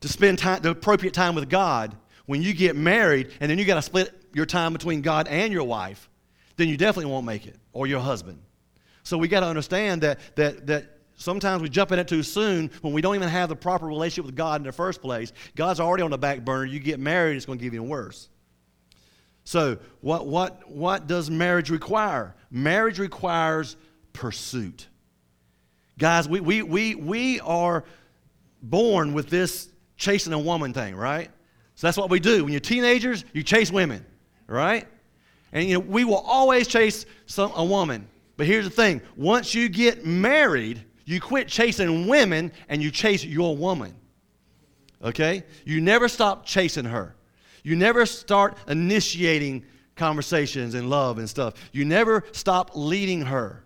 to 0.00 0.08
spend 0.08 0.38
time, 0.38 0.62
the 0.62 0.70
appropriate 0.70 1.14
time 1.14 1.34
with 1.34 1.48
God, 1.48 1.96
when 2.26 2.42
you 2.42 2.54
get 2.54 2.76
married 2.76 3.30
and 3.40 3.50
then 3.50 3.58
you 3.58 3.64
got 3.64 3.74
to 3.74 3.82
split 3.82 4.12
your 4.32 4.46
time 4.46 4.72
between 4.72 5.02
God 5.02 5.28
and 5.28 5.52
your 5.52 5.64
wife, 5.64 6.08
then 6.56 6.68
you 6.68 6.76
definitely 6.76 7.10
won't 7.10 7.26
make 7.26 7.46
it, 7.46 7.56
or 7.72 7.86
your 7.86 8.00
husband. 8.00 8.40
So 9.02 9.18
we 9.18 9.28
got 9.28 9.40
to 9.40 9.46
understand 9.46 10.02
that, 10.02 10.18
that, 10.36 10.66
that 10.66 10.98
sometimes 11.16 11.62
we 11.62 11.68
jump 11.68 11.92
in 11.92 11.98
it 11.98 12.08
too 12.08 12.22
soon 12.22 12.70
when 12.80 12.92
we 12.92 13.02
don't 13.02 13.14
even 13.14 13.28
have 13.28 13.48
the 13.48 13.56
proper 13.56 13.86
relationship 13.86 14.26
with 14.26 14.36
God 14.36 14.60
in 14.60 14.66
the 14.66 14.72
first 14.72 15.02
place. 15.02 15.32
God's 15.54 15.80
already 15.80 16.02
on 16.02 16.10
the 16.10 16.18
back 16.18 16.44
burner. 16.44 16.64
You 16.64 16.80
get 16.80 16.98
married, 16.98 17.36
it's 17.36 17.46
going 17.46 17.58
to 17.58 17.62
give 17.64 17.74
you 17.74 17.82
worse. 17.82 18.28
So, 19.44 19.76
what, 20.00 20.26
what, 20.26 20.70
what 20.70 21.06
does 21.06 21.30
marriage 21.30 21.68
require? 21.68 22.34
Marriage 22.50 22.98
requires 22.98 23.76
pursuit. 24.14 24.88
Guys, 25.98 26.26
we, 26.26 26.40
we, 26.40 26.62
we, 26.62 26.94
we 26.94 27.40
are 27.40 27.84
born 28.62 29.12
with 29.12 29.28
this 29.28 29.68
chasing 29.98 30.32
a 30.32 30.38
woman 30.38 30.72
thing, 30.72 30.96
right? 30.96 31.30
So 31.74 31.86
that's 31.86 31.98
what 31.98 32.08
we 32.08 32.20
do. 32.20 32.44
When 32.44 32.52
you're 32.52 32.60
teenagers, 32.60 33.24
you 33.34 33.42
chase 33.42 33.70
women, 33.70 34.06
right? 34.46 34.88
And 35.52 35.68
you 35.68 35.74
know, 35.74 35.80
we 35.80 36.04
will 36.04 36.18
always 36.18 36.66
chase 36.66 37.04
some, 37.26 37.52
a 37.54 37.64
woman. 37.64 38.08
But 38.36 38.46
here's 38.46 38.64
the 38.64 38.70
thing 38.70 39.02
once 39.16 39.54
you 39.54 39.68
get 39.68 40.06
married, 40.06 40.84
you 41.04 41.20
quit 41.20 41.48
chasing 41.48 42.08
women 42.08 42.52
and 42.68 42.82
you 42.82 42.90
chase 42.90 43.24
your 43.24 43.56
woman. 43.56 43.94
Okay? 45.02 45.44
You 45.64 45.80
never 45.80 46.08
stop 46.08 46.46
chasing 46.46 46.86
her. 46.86 47.14
You 47.62 47.76
never 47.76 48.06
start 48.06 48.56
initiating 48.68 49.64
conversations 49.96 50.74
and 50.74 50.90
love 50.90 51.18
and 51.18 51.28
stuff. 51.28 51.54
You 51.72 51.84
never 51.84 52.24
stop 52.32 52.72
leading 52.74 53.22
her. 53.22 53.63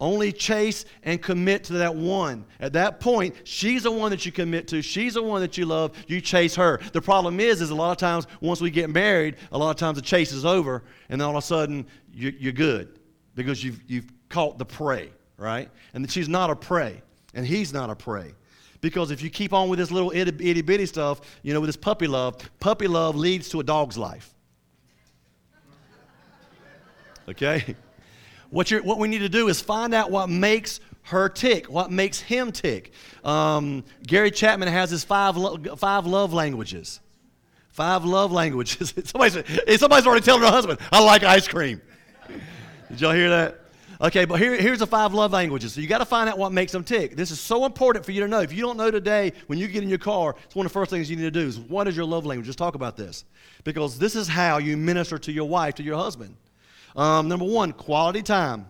Only 0.00 0.30
chase 0.30 0.84
and 1.02 1.20
commit 1.20 1.64
to 1.64 1.72
that 1.74 1.94
one. 1.94 2.44
At 2.60 2.72
that 2.74 3.00
point, 3.00 3.34
she's 3.42 3.82
the 3.82 3.90
one 3.90 4.10
that 4.12 4.24
you 4.24 4.30
commit 4.30 4.68
to. 4.68 4.80
She's 4.80 5.14
the 5.14 5.22
one 5.22 5.40
that 5.40 5.58
you 5.58 5.66
love. 5.66 5.96
You 6.06 6.20
chase 6.20 6.54
her. 6.54 6.80
The 6.92 7.02
problem 7.02 7.40
is, 7.40 7.60
is 7.60 7.70
a 7.70 7.74
lot 7.74 7.90
of 7.90 7.96
times 7.96 8.28
once 8.40 8.60
we 8.60 8.70
get 8.70 8.90
married, 8.90 9.36
a 9.50 9.58
lot 9.58 9.70
of 9.70 9.76
times 9.76 9.96
the 9.96 10.02
chase 10.02 10.30
is 10.30 10.44
over, 10.44 10.84
and 11.08 11.20
then 11.20 11.26
all 11.26 11.36
of 11.36 11.42
a 11.42 11.46
sudden 11.46 11.84
you're 12.12 12.52
good 12.52 13.00
because 13.34 13.62
you've, 13.64 13.80
you've 13.88 14.12
caught 14.28 14.56
the 14.58 14.64
prey, 14.64 15.10
right? 15.36 15.68
And 15.94 16.08
she's 16.08 16.28
not 16.28 16.50
a 16.50 16.56
prey, 16.56 17.02
and 17.34 17.44
he's 17.44 17.72
not 17.72 17.90
a 17.90 17.96
prey. 17.96 18.34
Because 18.80 19.10
if 19.10 19.20
you 19.20 19.30
keep 19.30 19.52
on 19.52 19.68
with 19.68 19.80
this 19.80 19.90
little 19.90 20.12
itty, 20.14 20.50
itty 20.50 20.62
bitty 20.62 20.86
stuff, 20.86 21.20
you 21.42 21.52
know, 21.52 21.60
with 21.60 21.68
this 21.68 21.76
puppy 21.76 22.06
love, 22.06 22.36
puppy 22.60 22.86
love 22.86 23.16
leads 23.16 23.48
to 23.48 23.58
a 23.58 23.64
dog's 23.64 23.98
life. 23.98 24.32
Okay? 27.28 27.76
What, 28.50 28.70
what 28.70 28.98
we 28.98 29.08
need 29.08 29.18
to 29.18 29.28
do 29.28 29.48
is 29.48 29.60
find 29.60 29.92
out 29.94 30.10
what 30.10 30.28
makes 30.28 30.80
her 31.02 31.28
tick, 31.28 31.66
what 31.70 31.90
makes 31.90 32.20
him 32.20 32.52
tick. 32.52 32.92
Um, 33.24 33.84
Gary 34.06 34.30
Chapman 34.30 34.68
has 34.68 34.90
his 34.90 35.04
five, 35.04 35.36
lo- 35.36 35.58
five 35.76 36.06
love 36.06 36.32
languages. 36.32 37.00
Five 37.70 38.04
love 38.04 38.32
languages. 38.32 38.92
somebody's, 39.04 39.42
somebody's 39.78 40.06
already 40.06 40.24
telling 40.24 40.42
her 40.42 40.48
husband, 40.48 40.80
I 40.90 41.02
like 41.02 41.22
ice 41.22 41.46
cream. 41.46 41.80
Did 42.90 43.00
y'all 43.00 43.12
hear 43.12 43.30
that? 43.30 43.60
Okay, 44.00 44.26
but 44.26 44.38
here, 44.38 44.54
here's 44.56 44.78
the 44.78 44.86
five 44.86 45.12
love 45.12 45.32
languages. 45.32 45.72
So 45.72 45.80
you 45.80 45.88
got 45.88 45.98
to 45.98 46.04
find 46.04 46.28
out 46.28 46.38
what 46.38 46.52
makes 46.52 46.70
them 46.70 46.84
tick. 46.84 47.16
This 47.16 47.30
is 47.32 47.40
so 47.40 47.64
important 47.64 48.04
for 48.04 48.12
you 48.12 48.20
to 48.20 48.28
know. 48.28 48.40
If 48.40 48.52
you 48.52 48.62
don't 48.62 48.76
know 48.76 48.92
today, 48.92 49.32
when 49.48 49.58
you 49.58 49.66
get 49.66 49.82
in 49.82 49.88
your 49.88 49.98
car, 49.98 50.36
it's 50.44 50.54
one 50.54 50.64
of 50.64 50.72
the 50.72 50.74
first 50.74 50.90
things 50.90 51.10
you 51.10 51.16
need 51.16 51.22
to 51.22 51.30
do 51.32 51.46
is 51.46 51.58
what 51.58 51.88
is 51.88 51.96
your 51.96 52.06
love 52.06 52.24
language? 52.24 52.46
Just 52.46 52.58
talk 52.58 52.76
about 52.76 52.96
this. 52.96 53.24
Because 53.64 53.98
this 53.98 54.14
is 54.14 54.28
how 54.28 54.58
you 54.58 54.76
minister 54.76 55.18
to 55.18 55.32
your 55.32 55.48
wife, 55.48 55.74
to 55.76 55.82
your 55.82 55.96
husband. 55.96 56.36
Um, 56.98 57.28
number 57.28 57.44
one, 57.44 57.72
quality 57.72 58.22
time. 58.22 58.68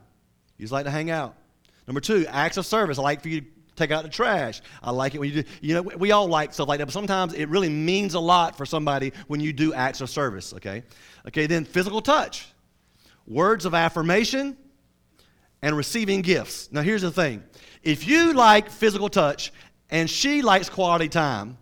You 0.58 0.64
just 0.64 0.72
like 0.72 0.84
to 0.84 0.90
hang 0.90 1.10
out. 1.10 1.34
Number 1.86 2.00
two, 2.00 2.26
acts 2.28 2.58
of 2.58 2.66
service. 2.66 2.98
I 2.98 3.02
like 3.02 3.22
for 3.22 3.30
you 3.30 3.40
to 3.40 3.46
take 3.74 3.90
out 3.90 4.02
the 4.02 4.10
trash. 4.10 4.60
I 4.82 4.90
like 4.90 5.14
it 5.14 5.18
when 5.18 5.30
you 5.30 5.42
do, 5.42 5.48
you 5.62 5.74
know, 5.74 5.82
we 5.82 6.12
all 6.12 6.28
like 6.28 6.52
stuff 6.52 6.68
like 6.68 6.78
that, 6.78 6.84
but 6.84 6.92
sometimes 6.92 7.32
it 7.32 7.48
really 7.48 7.70
means 7.70 8.12
a 8.12 8.20
lot 8.20 8.54
for 8.54 8.66
somebody 8.66 9.14
when 9.28 9.40
you 9.40 9.54
do 9.54 9.72
acts 9.72 10.02
of 10.02 10.10
service, 10.10 10.52
okay? 10.52 10.82
Okay, 11.26 11.46
then 11.46 11.64
physical 11.64 12.02
touch, 12.02 12.48
words 13.26 13.64
of 13.64 13.72
affirmation, 13.72 14.58
and 15.62 15.74
receiving 15.74 16.20
gifts. 16.20 16.70
Now, 16.70 16.82
here's 16.82 17.02
the 17.02 17.10
thing 17.10 17.42
if 17.82 18.06
you 18.06 18.34
like 18.34 18.68
physical 18.68 19.08
touch 19.08 19.52
and 19.88 20.10
she 20.10 20.42
likes 20.42 20.68
quality 20.68 21.08
time, 21.08 21.56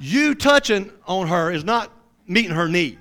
you 0.00 0.34
touching 0.34 0.90
on 1.06 1.28
her 1.28 1.50
is 1.50 1.64
not 1.64 1.92
meeting 2.26 2.52
her 2.52 2.66
need. 2.66 2.99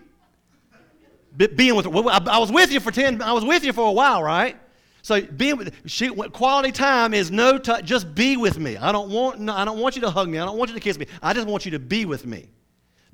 Being 1.48 1.76
with 1.76 1.86
her. 1.86 1.92
I, 1.92 2.20
I 2.30 2.38
was 2.38 2.52
with 2.52 2.72
you 2.72 2.80
for 2.80 2.92
10, 2.92 3.22
I 3.22 3.34
was 3.34 3.46
with 3.46 3.64
you 3.64 3.74
for 3.74 3.88
a 3.88 3.92
while, 3.92 4.22
right? 4.22 4.58
So 5.02 5.22
being 5.22 5.58
with 5.58 5.74
she, 5.86 6.10
quality 6.10 6.72
time 6.72 7.14
is 7.14 7.32
no 7.32 7.58
touch. 7.58 7.86
Just 7.86 8.14
be 8.14 8.38
with 8.38 8.60
me. 8.60 8.78
I 8.78 8.92
don't 8.92 9.10
want. 9.10 9.40
No, 9.40 9.56
I 9.56 9.66
don't 9.66 9.80
want 9.80 9.96
you 9.96 10.02
to 10.02 10.10
hug 10.10 10.28
me. 10.28 10.38
I 10.38 10.46
don't 10.46 10.58
want 10.58 10.70
you 10.70 10.76
to 10.76 10.82
kiss 10.82 10.98
me. 10.98 11.08
I 11.22 11.34
just 11.34 11.48
want 11.48 11.66
you 11.66 11.72
to 11.72 11.80
be 11.80 12.06
with 12.06 12.26
me. 12.26 12.50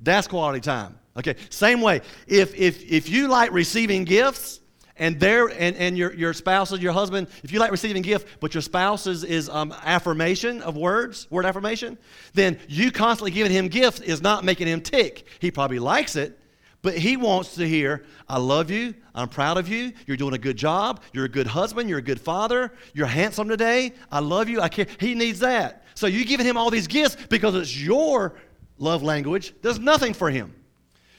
That's 0.00 0.26
quality 0.26 0.60
time. 0.60 0.98
Okay. 1.16 1.36
Same 1.48 1.80
way. 1.80 2.00
If 2.26 2.54
if 2.54 2.82
if 2.82 3.08
you 3.08 3.28
like 3.28 3.52
receiving 3.52 4.04
gifts, 4.04 4.60
and 4.96 5.20
there 5.20 5.46
and, 5.46 5.76
and 5.76 5.96
your, 5.96 6.12
your 6.14 6.32
spouse 6.32 6.72
your 6.78 6.92
husband 6.92 7.28
if 7.42 7.52
you 7.52 7.58
like 7.58 7.70
receiving 7.70 8.02
gift 8.02 8.40
but 8.40 8.54
your 8.54 8.62
spouse 8.62 9.06
is, 9.06 9.24
is 9.24 9.48
um, 9.48 9.74
affirmation 9.84 10.62
of 10.62 10.76
words 10.76 11.30
word 11.30 11.44
affirmation 11.44 11.98
then 12.34 12.58
you 12.66 12.90
constantly 12.90 13.30
giving 13.30 13.52
him 13.52 13.68
gifts 13.68 14.00
is 14.00 14.22
not 14.22 14.44
making 14.44 14.66
him 14.66 14.80
tick 14.80 15.26
he 15.38 15.50
probably 15.50 15.78
likes 15.78 16.16
it 16.16 16.38
but 16.86 16.96
he 16.96 17.16
wants 17.16 17.56
to 17.56 17.66
hear 17.66 18.04
i 18.28 18.38
love 18.38 18.70
you. 18.70 18.94
I'm 19.12 19.28
proud 19.28 19.58
of 19.58 19.66
you. 19.66 19.92
You're 20.06 20.16
doing 20.16 20.34
a 20.34 20.38
good 20.38 20.56
job. 20.56 21.02
You're 21.12 21.24
a 21.24 21.28
good 21.28 21.48
husband. 21.48 21.90
You're 21.90 21.98
a 21.98 22.02
good 22.02 22.20
father. 22.20 22.72
You're 22.94 23.08
handsome 23.08 23.48
today. 23.48 23.92
I 24.12 24.20
love 24.20 24.48
you. 24.48 24.60
I 24.60 24.68
care. 24.68 24.86
He 25.00 25.16
needs 25.16 25.40
that. 25.40 25.82
So 25.96 26.06
you're 26.06 26.24
giving 26.24 26.46
him 26.46 26.56
all 26.56 26.70
these 26.70 26.86
gifts 26.86 27.16
because 27.28 27.56
it's 27.56 27.76
your 27.76 28.36
love 28.78 29.02
language 29.02 29.52
does 29.62 29.80
nothing 29.80 30.14
for 30.14 30.30
him. 30.30 30.54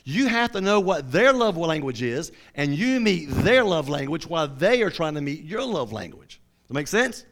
You 0.05 0.27
have 0.27 0.53
to 0.53 0.61
know 0.61 0.79
what 0.79 1.11
their 1.11 1.33
love 1.33 1.57
language 1.57 2.01
is, 2.01 2.31
and 2.55 2.73
you 2.73 3.01
meet 3.01 3.29
their 3.29 3.65
love 3.65 3.89
language 3.89 4.25
while 4.25 4.47
they 4.47 4.81
are 4.83 4.89
trying 4.89 5.15
to 5.15 5.21
meet 5.21 5.43
your 5.43 5.65
love 5.65 5.91
language. 5.91 6.39
Does 6.61 6.67
that 6.69 6.75
make 6.75 6.87
sense? 6.87 7.25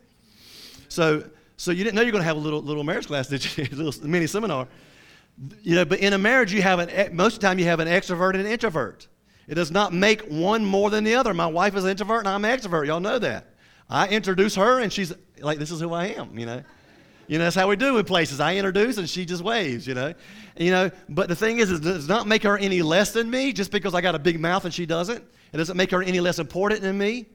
So, 0.89 1.23
so 1.55 1.71
you 1.71 1.85
didn't 1.85 1.95
know 1.95 2.01
you're 2.01 2.11
going 2.11 2.21
to 2.21 2.27
have 2.27 2.35
a 2.35 2.41
little, 2.41 2.61
little 2.61 2.83
marriage 2.83 3.07
class, 3.07 3.29
did 3.29 3.57
you? 3.57 3.63
a 3.71 3.75
little 3.75 4.05
mini 4.05 4.27
seminar. 4.27 4.67
You 5.61 5.75
know, 5.75 5.85
but 5.85 5.99
in 5.99 6.13
a 6.13 6.17
marriage, 6.17 6.53
you 6.53 6.61
have 6.61 6.79
an, 6.79 7.15
most 7.15 7.35
of 7.35 7.39
the 7.41 7.47
time 7.47 7.59
you 7.59 7.65
have 7.65 7.79
an 7.79 7.87
extrovert 7.87 8.31
and 8.31 8.41
an 8.41 8.47
introvert. 8.47 9.07
It 9.47 9.55
does 9.55 9.69
not 9.69 9.93
make 9.93 10.21
one 10.23 10.65
more 10.65 10.89
than 10.89 11.03
the 11.03 11.15
other. 11.15 11.33
My 11.33 11.45
wife 11.45 11.75
is 11.75 11.83
an 11.83 11.91
introvert 11.91 12.19
and 12.19 12.29
I'm 12.29 12.43
an 12.45 12.57
extrovert. 12.57 12.87
Y'all 12.87 12.99
know 12.99 13.19
that. 13.19 13.53
I 13.89 14.07
introduce 14.07 14.55
her 14.55 14.79
and 14.79 14.91
she's 14.91 15.13
like, 15.39 15.59
this 15.59 15.71
is 15.71 15.79
who 15.79 15.93
I 15.93 16.07
am, 16.07 16.37
you 16.37 16.45
know. 16.45 16.63
You 17.27 17.39
know, 17.39 17.45
that's 17.45 17.55
how 17.55 17.67
we 17.67 17.75
do 17.75 17.97
in 17.97 18.05
places. 18.05 18.39
I 18.39 18.55
introduce 18.55 18.97
and 18.97 19.09
she 19.09 19.25
just 19.25 19.43
waves, 19.43 19.87
you 19.87 19.93
know. 19.93 20.13
You 20.57 20.71
know, 20.71 20.91
but 21.09 21.27
the 21.27 21.35
thing 21.35 21.59
is, 21.59 21.71
it 21.71 21.81
does 21.81 22.07
not 22.07 22.27
make 22.27 22.43
her 22.43 22.57
any 22.57 22.81
less 22.81 23.11
than 23.11 23.29
me 23.29 23.51
just 23.51 23.71
because 23.71 23.93
I 23.93 24.01
got 24.01 24.15
a 24.15 24.19
big 24.19 24.39
mouth 24.39 24.65
and 24.65 24.73
she 24.73 24.85
doesn't. 24.85 25.23
It 25.51 25.57
doesn't 25.57 25.75
make 25.75 25.91
her 25.91 26.01
any 26.01 26.19
less 26.19 26.39
important 26.39 26.81
than 26.81 26.97
me. 26.97 27.27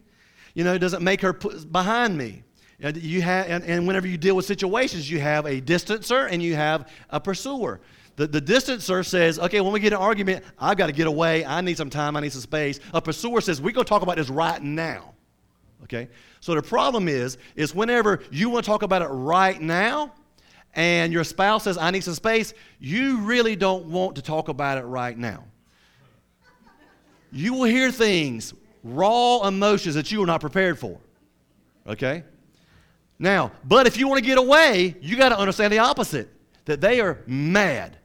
You 0.54 0.64
know, 0.64 0.74
it 0.74 0.78
doesn't 0.78 1.02
make 1.02 1.20
her 1.20 1.32
put 1.32 1.70
behind 1.70 2.16
me. 2.16 2.44
You 2.82 3.20
have, 3.20 3.46
and, 3.48 3.64
and 3.64 3.86
whenever 3.86 4.06
you 4.06 4.16
deal 4.16 4.34
with 4.34 4.46
situations, 4.46 5.10
you 5.10 5.20
have 5.20 5.44
a 5.44 5.60
distancer 5.60 6.28
and 6.30 6.42
you 6.42 6.54
have 6.54 6.88
a 7.10 7.20
pursuer. 7.20 7.80
The, 8.16 8.26
the 8.26 8.40
distancer 8.40 9.04
says, 9.04 9.38
okay, 9.38 9.60
when 9.60 9.72
we 9.72 9.80
get 9.80 9.92
an 9.92 9.98
argument, 9.98 10.44
I've 10.58 10.76
got 10.76 10.86
to 10.86 10.92
get 10.92 11.06
away. 11.06 11.44
I 11.44 11.60
need 11.60 11.76
some 11.76 11.90
time. 11.90 12.16
I 12.16 12.20
need 12.20 12.32
some 12.32 12.40
space. 12.40 12.80
A 12.94 13.00
pursuer 13.00 13.40
says, 13.40 13.60
we're 13.60 13.72
going 13.72 13.84
to 13.84 13.88
talk 13.88 14.02
about 14.02 14.16
this 14.16 14.30
right 14.30 14.62
now. 14.62 15.14
Okay? 15.84 16.08
So 16.40 16.54
the 16.54 16.62
problem 16.62 17.08
is, 17.08 17.38
is 17.54 17.74
whenever 17.74 18.22
you 18.30 18.48
want 18.48 18.64
to 18.64 18.70
talk 18.70 18.82
about 18.82 19.02
it 19.02 19.08
right 19.08 19.60
now, 19.60 20.12
and 20.74 21.12
your 21.12 21.24
spouse 21.24 21.64
says, 21.64 21.76
I 21.76 21.90
need 21.90 22.04
some 22.04 22.14
space, 22.14 22.54
you 22.78 23.18
really 23.18 23.56
don't 23.56 23.86
want 23.86 24.16
to 24.16 24.22
talk 24.22 24.48
about 24.48 24.78
it 24.78 24.84
right 24.84 25.16
now. 25.16 25.44
You 27.32 27.54
will 27.54 27.64
hear 27.64 27.90
things, 27.90 28.54
raw 28.82 29.46
emotions 29.46 29.94
that 29.96 30.10
you 30.10 30.22
are 30.22 30.26
not 30.26 30.40
prepared 30.40 30.78
for. 30.78 30.98
Okay? 31.86 32.24
Now, 33.20 33.52
but 33.64 33.86
if 33.86 33.98
you 33.98 34.08
want 34.08 34.18
to 34.18 34.24
get 34.24 34.38
away, 34.38 34.96
you 35.02 35.14
got 35.14 35.28
to 35.28 35.38
understand 35.38 35.70
the 35.70 35.78
opposite 35.78 36.30
that 36.64 36.80
they 36.80 37.00
are 37.00 37.22
mad. 37.26 37.98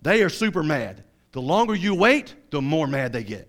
They 0.00 0.22
are 0.22 0.28
super 0.28 0.62
mad. 0.62 1.02
The 1.32 1.42
longer 1.42 1.74
you 1.74 1.92
wait, 1.92 2.36
the 2.50 2.62
more 2.62 2.86
mad 2.86 3.12
they 3.12 3.24
get. 3.24 3.48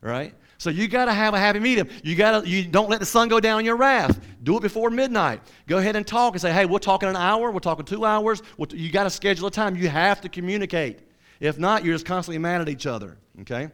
Right? 0.00 0.34
So 0.58 0.68
you 0.68 0.88
got 0.88 1.04
to 1.04 1.12
have 1.12 1.34
a 1.34 1.38
happy 1.38 1.60
medium. 1.60 1.88
You 2.02 2.16
got 2.16 2.42
to 2.42 2.48
you 2.48 2.64
don't 2.64 2.90
let 2.90 2.98
the 2.98 3.06
sun 3.06 3.28
go 3.28 3.38
down 3.38 3.64
your 3.64 3.76
wrath. 3.76 4.20
Do 4.42 4.56
it 4.56 4.60
before 4.60 4.90
midnight. 4.90 5.40
Go 5.68 5.78
ahead 5.78 5.94
and 5.94 6.04
talk 6.04 6.34
and 6.34 6.42
say, 6.42 6.52
"Hey, 6.52 6.66
we're 6.66 6.80
talking 6.80 7.08
an 7.08 7.16
hour. 7.16 7.52
We're 7.52 7.60
talking 7.60 7.84
two 7.84 8.04
hours." 8.04 8.42
You 8.70 8.90
got 8.90 9.04
to 9.04 9.10
schedule 9.10 9.46
a 9.46 9.50
time. 9.52 9.76
You 9.76 9.88
have 9.88 10.20
to 10.22 10.28
communicate. 10.28 10.98
If 11.38 11.58
not, 11.58 11.84
you're 11.84 11.94
just 11.94 12.06
constantly 12.06 12.38
mad 12.38 12.60
at 12.60 12.68
each 12.68 12.86
other. 12.86 13.18
Okay. 13.42 13.70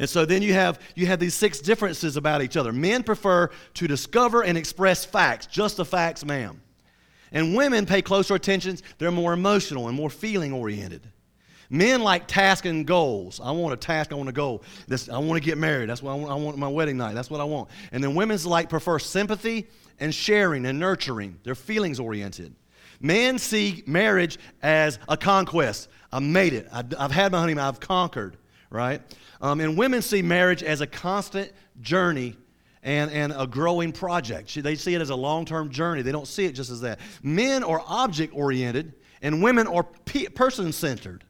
And 0.00 0.08
so 0.08 0.24
then 0.24 0.40
you 0.40 0.54
have 0.54 0.80
you 0.96 1.06
have 1.06 1.20
these 1.20 1.34
six 1.34 1.60
differences 1.60 2.16
about 2.16 2.42
each 2.42 2.56
other. 2.56 2.72
Men 2.72 3.02
prefer 3.02 3.50
to 3.74 3.86
discover 3.86 4.42
and 4.42 4.56
express 4.56 5.04
facts, 5.04 5.46
just 5.46 5.76
the 5.76 5.84
facts, 5.84 6.24
ma'am. 6.24 6.60
And 7.32 7.54
women 7.54 7.84
pay 7.84 8.00
closer 8.02 8.34
attention. 8.34 8.78
They're 8.98 9.12
more 9.12 9.34
emotional 9.34 9.88
and 9.88 9.96
more 9.96 10.10
feeling 10.10 10.52
oriented. 10.52 11.06
Men 11.68 12.02
like 12.02 12.26
task 12.26 12.64
and 12.64 12.84
goals. 12.84 13.40
I 13.44 13.52
want 13.52 13.74
a 13.74 13.76
task, 13.76 14.10
I 14.10 14.16
want 14.16 14.30
a 14.30 14.32
goal. 14.32 14.64
This, 14.88 15.08
I 15.08 15.18
want 15.18 15.40
to 15.40 15.46
get 15.46 15.58
married. 15.58 15.90
That's 15.90 16.02
what 16.02 16.12
I 16.12 16.14
want, 16.14 16.30
I 16.32 16.34
want 16.34 16.58
my 16.58 16.66
wedding 16.66 16.96
night. 16.96 17.14
That's 17.14 17.30
what 17.30 17.40
I 17.40 17.44
want. 17.44 17.68
And 17.92 18.02
then 18.02 18.14
women's 18.14 18.44
like 18.44 18.68
prefer 18.68 18.98
sympathy 18.98 19.68
and 20.00 20.12
sharing 20.12 20.64
and 20.64 20.80
nurturing. 20.80 21.38
They're 21.44 21.54
feelings 21.54 22.00
oriented. 22.00 22.54
Men 23.00 23.38
see 23.38 23.84
marriage 23.86 24.38
as 24.62 24.98
a 25.08 25.16
conquest. 25.16 25.88
I 26.10 26.18
made 26.18 26.54
it. 26.54 26.66
I, 26.72 26.82
have 26.98 27.12
had 27.12 27.32
my 27.32 27.38
honeymoon. 27.38 27.62
I've 27.62 27.80
conquered, 27.80 28.36
right? 28.70 29.02
Um, 29.40 29.60
and 29.60 29.76
women 29.76 30.02
see 30.02 30.22
marriage 30.22 30.62
as 30.62 30.80
a 30.80 30.86
constant 30.86 31.52
journey 31.80 32.36
and, 32.82 33.10
and 33.10 33.34
a 33.36 33.46
growing 33.46 33.92
project. 33.92 34.54
They 34.62 34.74
see 34.74 34.94
it 34.94 35.00
as 35.00 35.10
a 35.10 35.16
long 35.16 35.44
term 35.44 35.70
journey. 35.70 36.02
They 36.02 36.12
don't 36.12 36.28
see 36.28 36.46
it 36.46 36.52
just 36.52 36.70
as 36.70 36.80
that. 36.80 37.00
Men 37.22 37.62
are 37.62 37.82
object 37.86 38.34
oriented, 38.34 38.94
and 39.22 39.42
women 39.42 39.66
are 39.66 39.84
person 40.34 40.72
centered. 40.72 41.24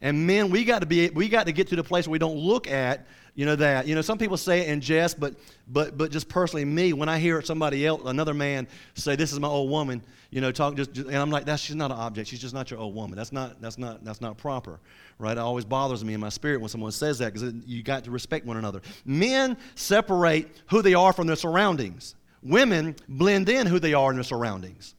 And 0.00 0.26
men, 0.26 0.50
we 0.50 0.64
got 0.64 0.80
to 0.80 0.86
be, 0.86 1.10
we 1.10 1.28
got 1.28 1.46
to 1.46 1.52
get 1.52 1.68
to 1.68 1.76
the 1.76 1.84
place 1.84 2.08
where 2.08 2.12
we 2.12 2.18
don't 2.18 2.36
look 2.36 2.68
at, 2.68 3.06
you 3.34 3.46
know, 3.46 3.56
that. 3.56 3.86
You 3.86 3.94
know, 3.94 4.02
some 4.02 4.18
people 4.18 4.36
say 4.36 4.60
it 4.60 4.68
in 4.68 4.80
jest, 4.80 5.18
but, 5.18 5.34
but, 5.66 5.96
but 5.96 6.10
just 6.10 6.28
personally, 6.28 6.64
me, 6.64 6.92
when 6.92 7.08
I 7.08 7.18
hear 7.18 7.40
somebody 7.40 7.86
else, 7.86 8.02
another 8.04 8.34
man 8.34 8.68
say, 8.94 9.16
"This 9.16 9.32
is 9.32 9.40
my 9.40 9.48
old 9.48 9.70
woman," 9.70 10.02
you 10.30 10.40
know, 10.40 10.52
talk 10.52 10.76
just, 10.76 10.92
just 10.92 11.08
and 11.08 11.16
I'm 11.16 11.30
like, 11.30 11.46
"That's 11.46 11.62
she's 11.62 11.76
not 11.76 11.90
an 11.90 11.96
object. 11.96 12.28
She's 12.28 12.40
just 12.40 12.52
not 12.52 12.70
your 12.70 12.80
old 12.80 12.94
woman. 12.94 13.16
That's 13.16 13.32
not, 13.32 13.60
that's 13.62 13.78
not, 13.78 14.04
that's 14.04 14.20
not 14.20 14.36
proper, 14.36 14.80
right?" 15.18 15.32
It 15.32 15.38
always 15.38 15.64
bothers 15.64 16.04
me 16.04 16.12
in 16.12 16.20
my 16.20 16.28
spirit 16.28 16.60
when 16.60 16.68
someone 16.68 16.92
says 16.92 17.18
that 17.20 17.32
because 17.32 17.54
you 17.64 17.82
got 17.82 18.04
to 18.04 18.10
respect 18.10 18.44
one 18.44 18.58
another. 18.58 18.82
Men 19.06 19.56
separate 19.76 20.54
who 20.68 20.82
they 20.82 20.94
are 20.94 21.12
from 21.12 21.26
their 21.26 21.36
surroundings. 21.36 22.14
Women 22.42 22.96
blend 23.08 23.48
in 23.48 23.66
who 23.66 23.78
they 23.78 23.94
are 23.94 24.10
in 24.10 24.16
their 24.16 24.24
surroundings. 24.24 24.94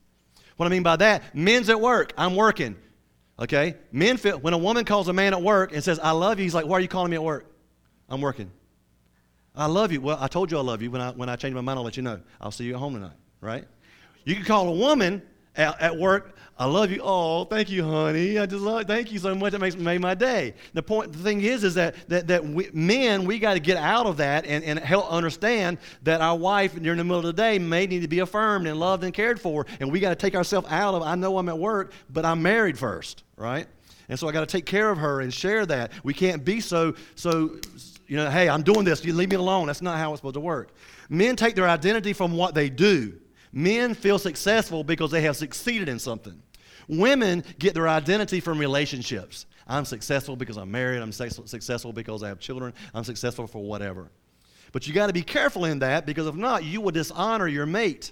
What 0.58 0.65
I 0.65 0.69
mean 0.69 0.84
by 0.84 0.96
that, 0.98 1.36
men's 1.36 1.69
at 1.69 1.80
work. 1.80 2.13
I'm 2.17 2.36
working. 2.36 2.78
Okay? 3.39 3.76
Men 3.91 4.17
feel, 4.17 4.39
when 4.39 4.54
a 4.54 4.58
woman 4.58 4.86
calls 4.86 5.08
a 5.08 5.13
man 5.13 5.34
at 5.34 5.41
work 5.41 5.74
and 5.74 5.84
says, 5.84 6.00
I 6.00 6.12
love 6.12 6.39
you, 6.39 6.43
he's 6.43 6.56
like, 6.56 6.65
Why 6.65 6.78
are 6.78 6.80
you 6.80 6.88
calling 6.88 7.12
me 7.12 7.15
at 7.15 7.24
work? 7.24 7.52
I'm 8.13 8.21
working. 8.21 8.52
I 9.56 9.65
love 9.65 9.91
you. 9.91 10.02
Well, 10.02 10.17
I 10.19 10.28
told 10.28 10.52
you 10.52 10.58
I 10.58 10.62
love 10.62 10.82
you. 10.82 10.91
When 10.91 11.02
I, 11.02 11.12
when 11.12 11.30
I 11.30 11.36
change 11.36 11.54
my 11.54 11.62
mind, 11.62 11.78
I'll 11.78 11.86
let 11.86 11.97
you 11.97 12.04
know. 12.04 12.21
I'll 12.39 12.52
see 12.52 12.65
you 12.65 12.73
at 12.73 12.80
home 12.80 12.93
tonight, 12.93 13.17
right? 13.41 13.65
You 14.23 14.36
can 14.36 14.45
call 14.45 14.67
a 14.69 14.71
woman 14.71 15.21
at, 15.56 15.80
at 15.82 15.97
work, 15.97 16.36
I 16.58 16.65
love 16.65 16.91
you. 16.91 17.02
Oh, 17.04 17.45
thank 17.45 17.69
you, 17.69 17.84
honey. 17.84 18.38
I 18.38 18.45
just 18.45 18.62
love 18.62 18.86
thank 18.86 19.12
you 19.12 19.19
so 19.19 19.34
much. 19.34 19.52
That 19.52 19.60
makes 19.60 19.76
made 19.76 20.02
my 20.02 20.13
day. 20.13 20.54
The 20.73 20.84
point 20.84 21.12
the 21.12 21.19
thing 21.19 21.41
is 21.41 21.63
is 21.63 21.76
that 21.76 21.95
that, 22.10 22.28
that 22.28 22.45
we, 22.45 22.69
men, 22.73 23.26
we 23.26 23.39
got 23.39 23.56
to 23.56 23.60
get 23.60 23.78
out 23.78 24.06
of 24.06 24.17
that 24.17 24.45
and, 24.45 24.63
and 24.63 24.78
help 24.80 25.12
understand 25.12 25.80
that 26.04 26.21
our 26.21 26.38
wife 26.38 26.80
during 26.80 26.97
the 26.97 27.04
middle 27.04 27.19
of 27.19 27.26
the 27.26 27.34
day 27.34 27.58
may 27.58 27.88
need 27.88 28.04
to 28.04 28.08
be 28.08 28.19
affirmed 28.19 28.67
and 28.67 28.80
loved 28.80 29.04
and 29.04 29.13
cared 29.13 29.41
for. 29.41 29.65
And 29.80 29.91
we 29.91 29.99
got 29.99 30.10
to 30.10 30.15
take 30.15 30.36
ourselves 30.36 30.67
out 30.69 30.93
of 30.93 31.02
I 31.02 31.15
know 31.15 31.38
I'm 31.38 31.49
at 31.49 31.58
work, 31.58 31.93
but 32.10 32.23
I'm 32.23 32.41
married 32.41 32.78
first, 32.78 33.23
right? 33.36 33.67
And 34.10 34.19
so 34.19 34.28
I 34.28 34.32
got 34.32 34.41
to 34.41 34.45
take 34.45 34.65
care 34.65 34.91
of 34.91 34.99
her 34.99 35.21
and 35.21 35.34
share 35.34 35.65
that. 35.65 35.91
We 36.04 36.13
can't 36.13 36.45
be 36.45 36.62
so 36.62 36.93
so 37.15 37.60
you 38.07 38.17
know, 38.17 38.29
hey, 38.29 38.49
I'm 38.49 38.63
doing 38.63 38.83
this. 38.83 39.03
You 39.03 39.13
leave 39.13 39.29
me 39.29 39.35
alone. 39.35 39.67
That's 39.67 39.81
not 39.81 39.97
how 39.97 40.11
it's 40.11 40.19
supposed 40.19 40.35
to 40.35 40.39
work. 40.39 40.71
Men 41.09 41.35
take 41.35 41.55
their 41.55 41.67
identity 41.67 42.13
from 42.13 42.35
what 42.35 42.53
they 42.53 42.69
do. 42.69 43.19
Men 43.51 43.93
feel 43.93 44.19
successful 44.19 44.83
because 44.83 45.11
they 45.11 45.21
have 45.21 45.37
succeeded 45.37 45.89
in 45.89 45.99
something. 45.99 46.41
Women 46.87 47.43
get 47.59 47.73
their 47.73 47.87
identity 47.87 48.39
from 48.39 48.57
relationships. 48.57 49.45
I'm 49.67 49.85
successful 49.85 50.35
because 50.35 50.57
I'm 50.57 50.71
married. 50.71 51.01
I'm 51.01 51.11
successful 51.11 51.93
because 51.93 52.23
I 52.23 52.27
have 52.27 52.39
children. 52.39 52.73
I'm 52.93 53.03
successful 53.03 53.47
for 53.47 53.63
whatever. 53.63 54.09
But 54.71 54.87
you 54.87 54.93
got 54.93 55.07
to 55.07 55.13
be 55.13 55.21
careful 55.21 55.65
in 55.65 55.79
that 55.79 56.05
because 56.05 56.27
if 56.27 56.35
not, 56.35 56.63
you 56.63 56.81
will 56.81 56.91
dishonor 56.91 57.47
your 57.47 57.65
mate. 57.65 58.11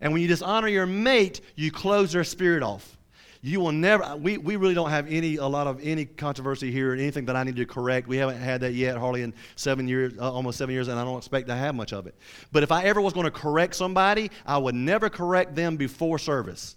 And 0.00 0.12
when 0.12 0.20
you 0.20 0.28
dishonor 0.28 0.68
your 0.68 0.86
mate, 0.86 1.40
you 1.56 1.72
close 1.72 2.12
their 2.12 2.22
spirit 2.22 2.62
off. 2.62 2.95
You 3.42 3.60
will 3.60 3.72
never, 3.72 4.16
we, 4.16 4.38
we 4.38 4.56
really 4.56 4.74
don't 4.74 4.90
have 4.90 5.10
any, 5.10 5.36
a 5.36 5.46
lot 5.46 5.66
of 5.66 5.80
any 5.82 6.04
controversy 6.04 6.70
here, 6.70 6.92
anything 6.92 7.24
that 7.26 7.36
I 7.36 7.44
need 7.44 7.56
to 7.56 7.66
correct. 7.66 8.08
We 8.08 8.16
haven't 8.16 8.38
had 8.38 8.60
that 8.62 8.74
yet, 8.74 8.96
hardly 8.96 9.22
in 9.22 9.34
seven 9.56 9.86
years, 9.86 10.14
uh, 10.18 10.32
almost 10.32 10.58
seven 10.58 10.74
years, 10.74 10.88
and 10.88 10.98
I 10.98 11.04
don't 11.04 11.18
expect 11.18 11.48
to 11.48 11.54
have 11.54 11.74
much 11.74 11.92
of 11.92 12.06
it. 12.06 12.14
But 12.52 12.62
if 12.62 12.72
I 12.72 12.84
ever 12.84 13.00
was 13.00 13.12
going 13.12 13.24
to 13.24 13.30
correct 13.30 13.74
somebody, 13.74 14.30
I 14.46 14.58
would 14.58 14.74
never 14.74 15.08
correct 15.08 15.54
them 15.54 15.76
before 15.76 16.18
service. 16.18 16.76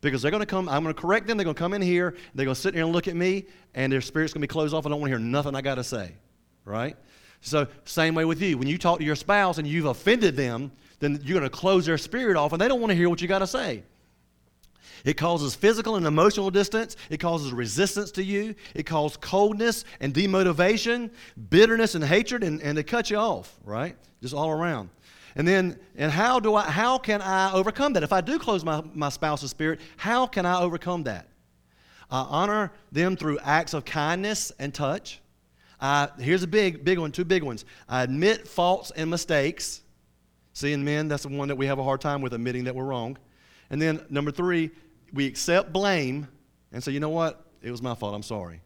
Because 0.00 0.22
they're 0.22 0.30
going 0.30 0.40
to 0.42 0.46
come, 0.46 0.68
I'm 0.68 0.82
going 0.82 0.94
to 0.94 1.00
correct 1.00 1.26
them, 1.26 1.36
they're 1.36 1.44
going 1.44 1.54
to 1.54 1.58
come 1.58 1.74
in 1.74 1.82
here, 1.82 2.16
they're 2.34 2.46
going 2.46 2.54
to 2.54 2.60
sit 2.60 2.74
here 2.74 2.84
and 2.84 2.92
look 2.92 3.06
at 3.06 3.16
me, 3.16 3.44
and 3.74 3.92
their 3.92 4.00
spirit's 4.00 4.32
going 4.32 4.40
to 4.40 4.48
be 4.48 4.52
closed 4.52 4.72
off, 4.72 4.86
I 4.86 4.88
don't 4.88 5.00
want 5.00 5.10
to 5.10 5.18
hear 5.18 5.24
nothing 5.24 5.54
I 5.54 5.60
got 5.60 5.74
to 5.74 5.84
say. 5.84 6.14
Right? 6.64 6.96
So, 7.42 7.66
same 7.84 8.14
way 8.14 8.24
with 8.24 8.40
you. 8.40 8.58
When 8.58 8.68
you 8.68 8.78
talk 8.78 8.98
to 8.98 9.04
your 9.04 9.16
spouse 9.16 9.58
and 9.58 9.66
you've 9.66 9.86
offended 9.86 10.36
them, 10.36 10.72
then 11.00 11.20
you're 11.24 11.38
going 11.38 11.50
to 11.50 11.54
close 11.54 11.86
their 11.86 11.98
spirit 11.98 12.36
off, 12.36 12.52
and 12.52 12.60
they 12.60 12.68
don't 12.68 12.80
want 12.80 12.90
to 12.90 12.94
hear 12.94 13.08
what 13.08 13.20
you 13.20 13.28
got 13.28 13.38
to 13.40 13.46
say. 13.46 13.82
It 15.04 15.16
causes 15.16 15.54
physical 15.54 15.96
and 15.96 16.06
emotional 16.06 16.50
distance. 16.50 16.96
It 17.08 17.18
causes 17.18 17.52
resistance 17.52 18.10
to 18.12 18.22
you. 18.22 18.54
It 18.74 18.84
causes 18.84 19.16
coldness 19.16 19.84
and 20.00 20.12
demotivation, 20.12 21.10
bitterness 21.48 21.94
and 21.94 22.04
hatred, 22.04 22.44
and, 22.44 22.60
and 22.62 22.76
they 22.76 22.82
cut 22.82 23.10
you 23.10 23.16
off, 23.16 23.58
right? 23.64 23.96
Just 24.22 24.34
all 24.34 24.50
around. 24.50 24.90
And 25.36 25.46
then, 25.46 25.78
and 25.96 26.10
how 26.10 26.40
do 26.40 26.54
I, 26.54 26.62
how 26.62 26.98
can 26.98 27.22
I 27.22 27.52
overcome 27.52 27.92
that? 27.94 28.02
If 28.02 28.12
I 28.12 28.20
do 28.20 28.38
close 28.38 28.64
my, 28.64 28.82
my 28.94 29.08
spouse's 29.08 29.50
spirit, 29.50 29.80
how 29.96 30.26
can 30.26 30.44
I 30.44 30.60
overcome 30.60 31.04
that? 31.04 31.28
I 32.10 32.22
honor 32.22 32.72
them 32.90 33.16
through 33.16 33.38
acts 33.38 33.72
of 33.72 33.84
kindness 33.84 34.52
and 34.58 34.74
touch. 34.74 35.20
I, 35.80 36.08
here's 36.18 36.42
a 36.42 36.48
big, 36.48 36.84
big 36.84 36.98
one, 36.98 37.12
two 37.12 37.24
big 37.24 37.42
ones. 37.42 37.64
I 37.88 38.02
admit 38.02 38.46
faults 38.48 38.90
and 38.94 39.08
mistakes. 39.08 39.82
Seeing 40.52 40.84
men, 40.84 41.08
that's 41.08 41.22
the 41.22 41.28
one 41.28 41.48
that 41.48 41.56
we 41.56 41.66
have 41.66 41.78
a 41.78 41.84
hard 41.84 42.00
time 42.00 42.20
with 42.20 42.34
admitting 42.34 42.64
that 42.64 42.74
we're 42.74 42.84
wrong. 42.84 43.16
And 43.70 43.80
then 43.80 44.04
number 44.10 44.32
three, 44.32 44.72
we 45.12 45.26
accept 45.26 45.72
blame 45.72 46.28
and 46.72 46.82
say, 46.82 46.92
you 46.92 47.00
know 47.00 47.10
what? 47.10 47.44
It 47.62 47.70
was 47.70 47.82
my 47.82 47.94
fault. 47.94 48.14
I'm 48.14 48.22
sorry. 48.22 48.60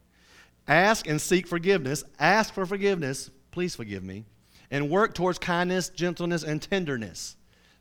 Ask 0.67 1.07
and 1.09 1.21
seek 1.21 1.47
forgiveness. 1.47 2.05
Ask 2.19 2.55
for 2.55 2.65
forgiveness. 2.67 3.31
Please 3.51 3.75
forgive 3.75 4.03
me. 4.03 4.25
And 4.71 4.91
work 4.91 5.15
towards 5.15 5.39
kindness, 5.39 5.91
gentleness, 5.91 6.43
and 6.43 6.61
tenderness. 6.61 7.37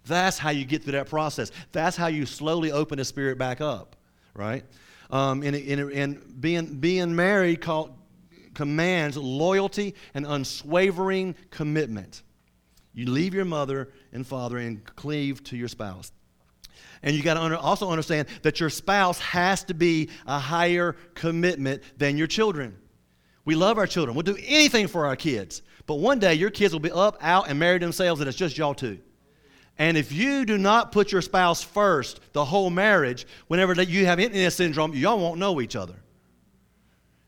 That's 0.06 0.38
how 0.38 0.50
you 0.50 0.66
get 0.66 0.84
through 0.84 0.94
that 0.94 1.10
process. 1.10 1.52
That's 1.72 1.96
how 1.96 2.08
you 2.08 2.26
slowly 2.26 2.72
open 2.72 2.98
the 2.98 3.06
spirit 3.06 3.38
back 3.38 3.62
up, 3.62 3.96
right? 4.34 4.66
Um, 5.10 5.44
and, 5.44 5.56
and, 5.56 5.92
and 5.92 6.42
being, 6.42 6.80
being 6.80 7.16
married 7.16 7.64
commands 8.54 9.18
loyalty 9.18 9.96
and 10.14 10.26
unswavering 10.26 11.36
commitment. 11.52 12.22
You 12.94 13.10
leave 13.10 13.34
your 13.34 13.46
mother 13.46 13.92
and 14.12 14.26
father 14.28 14.58
and 14.58 14.84
cleave 14.96 15.44
to 15.46 15.58
your 15.58 15.68
spouse. 15.68 16.12
And 17.04 17.16
you 17.16 17.22
got 17.22 17.34
to 17.36 17.42
under, 17.42 17.58
also 17.58 17.92
understand 17.92 18.28
that 18.42 18.60
your 18.60 18.70
spouse 18.70 19.20
has 19.20 19.64
to 19.66 19.74
be 19.74 20.10
a 20.26 20.40
higher 20.40 20.96
commitment 21.14 21.84
than 21.98 22.18
your 22.18 22.28
children. 22.28 22.78
We 23.46 23.56
love 23.56 23.78
our 23.78 23.88
children. 23.88 24.16
We'll 24.16 24.24
do 24.24 24.38
anything 24.42 24.88
for 24.88 25.06
our 25.06 25.18
kids. 25.18 25.62
But 25.86 25.96
one 25.96 26.20
day 26.20 26.34
your 26.36 26.50
kids 26.50 26.74
will 26.74 26.80
be 26.80 26.92
up, 26.92 27.18
out, 27.22 27.50
and 27.50 27.60
married 27.60 27.82
themselves, 27.82 28.22
and 28.22 28.30
it's 28.30 28.38
just 28.38 28.58
y'all 28.58 28.74
two. 28.74 29.00
And 29.78 29.98
if 29.98 30.12
you 30.12 30.46
do 30.46 30.58
not 30.58 30.92
put 30.92 31.12
your 31.12 31.22
spouse 31.22 31.62
first, 31.62 32.22
the 32.32 32.46
whole 32.46 32.70
marriage, 32.70 33.26
whenever 33.48 33.74
you 33.82 34.06
have 34.06 34.20
empty 34.20 34.40
nest 34.40 34.58
syndrome, 34.58 34.94
y'all 34.94 35.20
won't 35.20 35.40
know 35.40 35.60
each 35.60 35.76
other. 35.76 35.96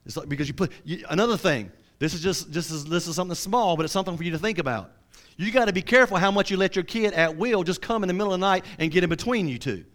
It's 0.06 0.16
like 0.16 0.30
because 0.30 0.48
you 0.48 0.54
put 0.54 0.72
you, 0.84 1.04
another 1.10 1.38
thing. 1.38 1.72
This 1.98 2.14
is 2.14 2.22
just 2.22 2.54
this 2.54 2.70
is 2.70 2.86
this 2.86 3.08
is 3.08 3.16
something 3.16 3.36
small, 3.36 3.76
but 3.76 3.84
it's 3.84 3.94
something 3.94 4.16
for 4.16 4.24
you 4.24 4.32
to 4.32 4.38
think 4.38 4.60
about. 4.60 4.92
You 5.38 5.52
got 5.52 5.66
to 5.66 5.74
be 5.74 5.82
careful 5.82 6.18
how 6.18 6.32
much 6.32 6.50
you 6.50 6.58
let 6.58 6.76
your 6.76 6.84
kid 6.84 7.14
at 7.14 7.36
will 7.36 7.64
just 7.64 7.82
come 7.82 8.04
in 8.04 8.08
the 8.08 8.14
middle 8.14 8.34
of 8.34 8.40
the 8.40 8.46
night 8.46 8.66
and 8.80 8.92
get 8.92 9.04
in 9.04 9.10
between 9.10 9.48
you 9.48 9.58
two 9.58 9.86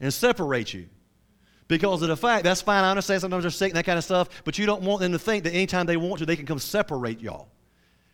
and 0.00 0.12
separate 0.12 0.72
you. 0.72 0.88
Because 1.66 2.00
of 2.00 2.08
the 2.08 2.16
fact, 2.16 2.44
that's 2.44 2.62
fine. 2.62 2.82
I 2.82 2.90
understand 2.90 3.20
sometimes 3.20 3.44
they're 3.44 3.50
sick 3.50 3.70
and 3.70 3.76
that 3.76 3.84
kind 3.84 3.98
of 3.98 4.04
stuff, 4.04 4.30
but 4.44 4.58
you 4.58 4.64
don't 4.64 4.82
want 4.82 5.02
them 5.02 5.12
to 5.12 5.18
think 5.18 5.44
that 5.44 5.52
anytime 5.52 5.84
they 5.84 5.98
want 5.98 6.18
to, 6.20 6.26
they 6.26 6.36
can 6.36 6.46
come 6.46 6.58
separate 6.58 7.20
y'all. 7.20 7.48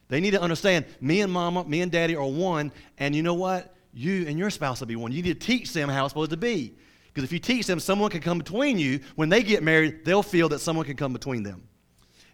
They 0.08 0.20
need 0.20 0.32
to 0.32 0.42
understand 0.42 0.86
me 1.00 1.20
and 1.20 1.32
mama, 1.32 1.64
me 1.64 1.80
and 1.80 1.90
daddy 1.90 2.16
are 2.16 2.26
one, 2.26 2.72
and 2.98 3.14
you 3.14 3.22
know 3.22 3.34
what? 3.34 3.74
You 3.92 4.26
and 4.26 4.36
your 4.38 4.50
spouse 4.50 4.80
will 4.80 4.88
be 4.88 4.96
one. 4.96 5.12
You 5.12 5.22
need 5.22 5.40
to 5.40 5.46
teach 5.46 5.72
them 5.72 5.88
how 5.88 6.04
it's 6.04 6.10
supposed 6.10 6.32
to 6.32 6.36
be. 6.36 6.74
Because 7.06 7.22
if 7.22 7.32
you 7.32 7.38
teach 7.38 7.66
them 7.66 7.78
someone 7.78 8.10
can 8.10 8.20
come 8.20 8.38
between 8.38 8.76
you, 8.76 8.98
when 9.14 9.28
they 9.28 9.44
get 9.44 9.62
married, 9.62 10.04
they'll 10.04 10.24
feel 10.24 10.48
that 10.48 10.58
someone 10.58 10.84
can 10.84 10.96
come 10.96 11.12
between 11.12 11.44
them. 11.44 11.62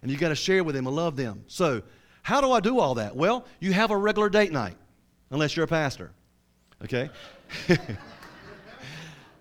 And 0.01 0.09
you 0.09 0.17
got 0.17 0.29
to 0.29 0.35
share 0.35 0.63
with 0.63 0.73
them 0.73 0.87
and 0.87 0.95
love 0.95 1.15
them. 1.15 1.43
So, 1.45 1.83
how 2.21 2.41
do 2.41 2.51
I 2.51 2.59
do 2.59 2.79
all 2.79 2.95
that? 2.95 3.15
Well, 3.15 3.45
you 3.59 3.73
have 3.73 3.91
a 3.91 3.97
regular 3.97 4.29
date 4.29 4.51
night, 4.51 4.77
unless 5.29 5.55
you're 5.55 5.65
a 5.65 5.67
pastor. 5.67 6.11
Okay? 6.83 7.09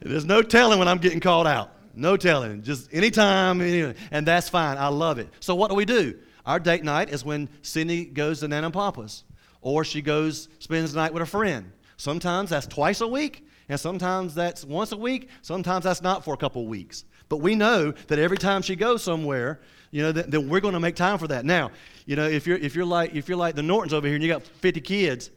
There's 0.01 0.25
no 0.25 0.43
telling 0.43 0.79
when 0.79 0.89
I'm 0.89 0.99
getting 0.99 1.21
called 1.21 1.47
out. 1.47 1.73
No 1.95 2.17
telling. 2.17 2.63
Just 2.63 2.89
anytime, 2.93 3.61
and 3.61 4.27
that's 4.27 4.49
fine. 4.49 4.79
I 4.79 4.89
love 4.89 5.19
it. 5.19 5.29
So, 5.41 5.55
what 5.55 5.69
do 5.69 5.75
we 5.75 5.85
do? 5.85 6.19
Our 6.47 6.59
date 6.59 6.85
night 6.85 7.11
is 7.11 7.25
when 7.25 7.49
Cindy 7.63 8.05
goes 8.05 8.41
to 8.41 8.49
Nana 8.49 8.69
and 8.69 8.75
Papa's, 8.75 9.25
or 9.61 9.85
she 9.85 10.01
goes, 10.01 10.49
spends 10.59 10.93
the 10.93 11.01
night 11.01 11.13
with 11.13 11.23
a 11.23 11.27
friend. 11.27 11.73
Sometimes 11.97 12.51
that's 12.51 12.67
twice 12.67 13.03
a 13.03 13.07
week, 13.07 13.47
and 13.69 13.79
sometimes 13.79 14.35
that's 14.35 14.65
once 14.65 14.93
a 14.93 14.97
week. 14.97 15.29
Sometimes 15.43 15.85
that's 15.85 16.01
not 16.01 16.25
for 16.25 16.33
a 16.33 16.37
couple 16.39 16.67
weeks. 16.67 17.05
But 17.29 17.39
we 17.39 17.55
know 17.55 17.93
that 18.09 18.19
every 18.19 18.39
time 18.39 18.63
she 18.63 18.75
goes 18.75 19.03
somewhere, 19.03 19.61
you 19.91 20.03
know, 20.03 20.13
that, 20.13 20.31
that 20.31 20.41
we're 20.41 20.61
going 20.61 20.75
to 20.75 20.81
make 20.81 20.97
time 20.97 21.19
for 21.19 21.29
that. 21.29 21.45
Now, 21.45 21.71
you 22.07 22.17
know, 22.17 22.27
if 22.27 22.47
you're, 22.47 22.59
if 22.59 22.75
you're 22.75 22.85
like 22.85 23.15
if 23.15 23.29
you're 23.29 23.39
like 23.39 23.55
the 23.55 23.63
Nortons 23.63 23.93
over 23.93 24.07
here 24.07 24.15
and 24.15 24.23
you 24.23 24.31
got 24.31 24.43
50 24.43 24.81
kids, 24.81 25.31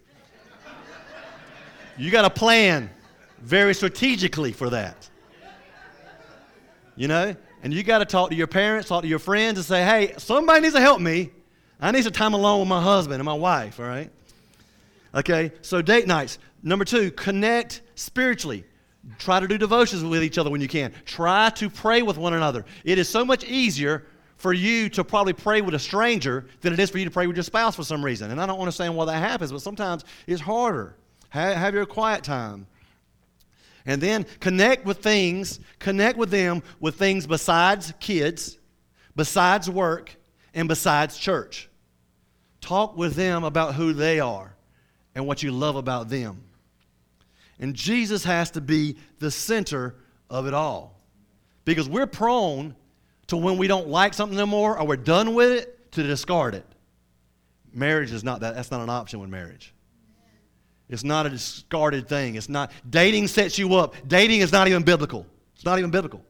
you 1.98 2.12
got 2.12 2.24
to 2.24 2.30
plan 2.30 2.89
very 3.42 3.74
strategically 3.74 4.52
for 4.52 4.70
that. 4.70 5.10
You 6.96 7.08
know? 7.08 7.36
And 7.63 7.74
you 7.74 7.82
got 7.84 8.00
to 8.00 8.06
talk 8.06 8.30
to 8.30 8.36
your 8.36 8.48
parents, 8.48 8.89
talk 8.89 9.04
to 9.04 9.08
your 9.08 9.20
friends, 9.20 9.58
and 9.58 9.66
say, 9.66 9.84
hey, 9.84 10.13
somebody 10.18 10.62
needs 10.62 10.74
to 10.76 10.82
help 10.82 11.00
me. 11.00 11.32
I 11.80 11.92
need 11.92 12.04
some 12.04 12.13
time 12.13 12.34
alone 12.34 12.60
with 12.60 12.70
my 12.70 12.82
husband 12.82 13.16
and 13.16 13.26
my 13.26 13.34
wife, 13.34 13.80
all 13.80 13.86
right? 13.86 14.12
Okay, 15.16 15.52
so 15.62 15.82
date 15.82 16.08
nights. 16.08 16.39
Number 16.62 16.86
two, 16.86 17.12
connect 17.12 17.82
spiritually. 17.96 18.66
Try 19.18 19.39
to 19.39 19.48
do 19.48 19.58
devotions 19.58 20.04
with 20.04 20.24
each 20.24 20.38
other 20.38 20.50
when 20.50 20.62
you 20.62 20.68
can. 20.68 20.94
Try 21.06 21.50
to 21.52 21.70
pray 21.70 22.02
with 22.02 22.18
one 22.18 22.34
another. 22.34 22.66
It 22.84 22.98
is 22.98 23.10
so 23.10 23.26
much 23.26 23.44
easier 23.44 24.06
for 24.43 24.51
you 24.51 24.89
to 24.89 25.06
probably 25.06 25.32
pray 25.32 25.62
with 25.62 25.73
a 25.73 25.79
stranger 25.79 26.45
than 26.60 26.73
it 26.73 26.79
is 26.79 26.89
for 26.89 26.97
you 26.97 27.06
to 27.06 27.12
pray 27.12 27.27
with 27.27 27.38
your 27.38 27.43
spouse 27.43 27.77
for 27.77 27.84
some 27.86 28.03
reason. 28.03 28.29
And 28.29 28.41
I 28.41 28.45
don't 28.45 28.60
understand 28.60 28.93
why 28.93 29.06
that 29.06 29.17
happens, 29.17 29.53
but 29.53 29.62
sometimes 29.62 30.03
it's 30.27 30.41
harder. 30.41 30.97
Have, 31.29 31.56
have 31.56 31.73
your 31.73 31.86
quiet 31.86 32.25
time. 32.25 32.67
And 33.86 34.01
then 34.01 34.25
connect 34.41 34.86
with 34.86 34.97
things, 34.97 35.62
connect 35.79 36.17
with 36.17 36.29
them 36.29 36.62
with 36.82 36.95
things 36.95 37.25
besides 37.25 37.93
kids, 38.01 38.58
besides 39.15 39.69
work, 39.69 40.13
and 40.53 40.67
besides 40.67 41.17
church. 41.17 41.69
Talk 42.60 42.97
with 42.97 43.15
them 43.15 43.45
about 43.45 43.75
who 43.75 43.93
they 43.93 44.19
are 44.19 44.58
and 45.15 45.25
what 45.25 45.41
you 45.41 45.53
love 45.53 45.77
about 45.77 46.10
them. 46.10 46.43
And 47.60 47.73
Jesus 47.73 48.25
has 48.25 48.51
to 48.51 48.62
be 48.62 48.97
the 49.19 49.32
center 49.32 49.95
of 50.29 50.47
it 50.47 50.53
all. 50.53 50.99
Because 51.63 51.88
we're 51.88 52.08
prone 52.08 52.75
to 53.28 53.38
when 53.38 53.58
we 53.58 53.68
don't 53.68 53.88
like 53.88 54.14
something 54.14 54.38
no 54.38 54.46
more 54.46 54.78
or 54.78 54.86
we're 54.86 54.96
done 54.96 55.34
with 55.34 55.52
it 55.52 55.92
to 55.94 56.04
discard 56.04 56.56
it. 56.56 56.66
Marriage 57.74 58.12
is 58.12 58.24
not 58.24 58.42
that. 58.42 58.56
That's 58.56 58.72
not 58.72 58.82
an 58.82 58.90
option 58.90 59.20
with 59.20 59.30
marriage. 59.30 59.74
It's 60.90 61.04
not 61.04 61.26
a 61.26 61.30
discarded 61.30 62.08
thing. 62.08 62.36
It's 62.36 62.50
not. 62.50 62.72
Dating 62.88 63.28
sets 63.28 63.58
you 63.58 63.76
up. 63.76 63.96
Dating 64.08 64.42
is 64.42 64.52
not 64.52 64.68
even 64.68 64.84
biblical. 64.84 65.26
It's 65.56 65.66
not 65.66 65.80
even 65.80 65.90
biblical. 65.90 66.24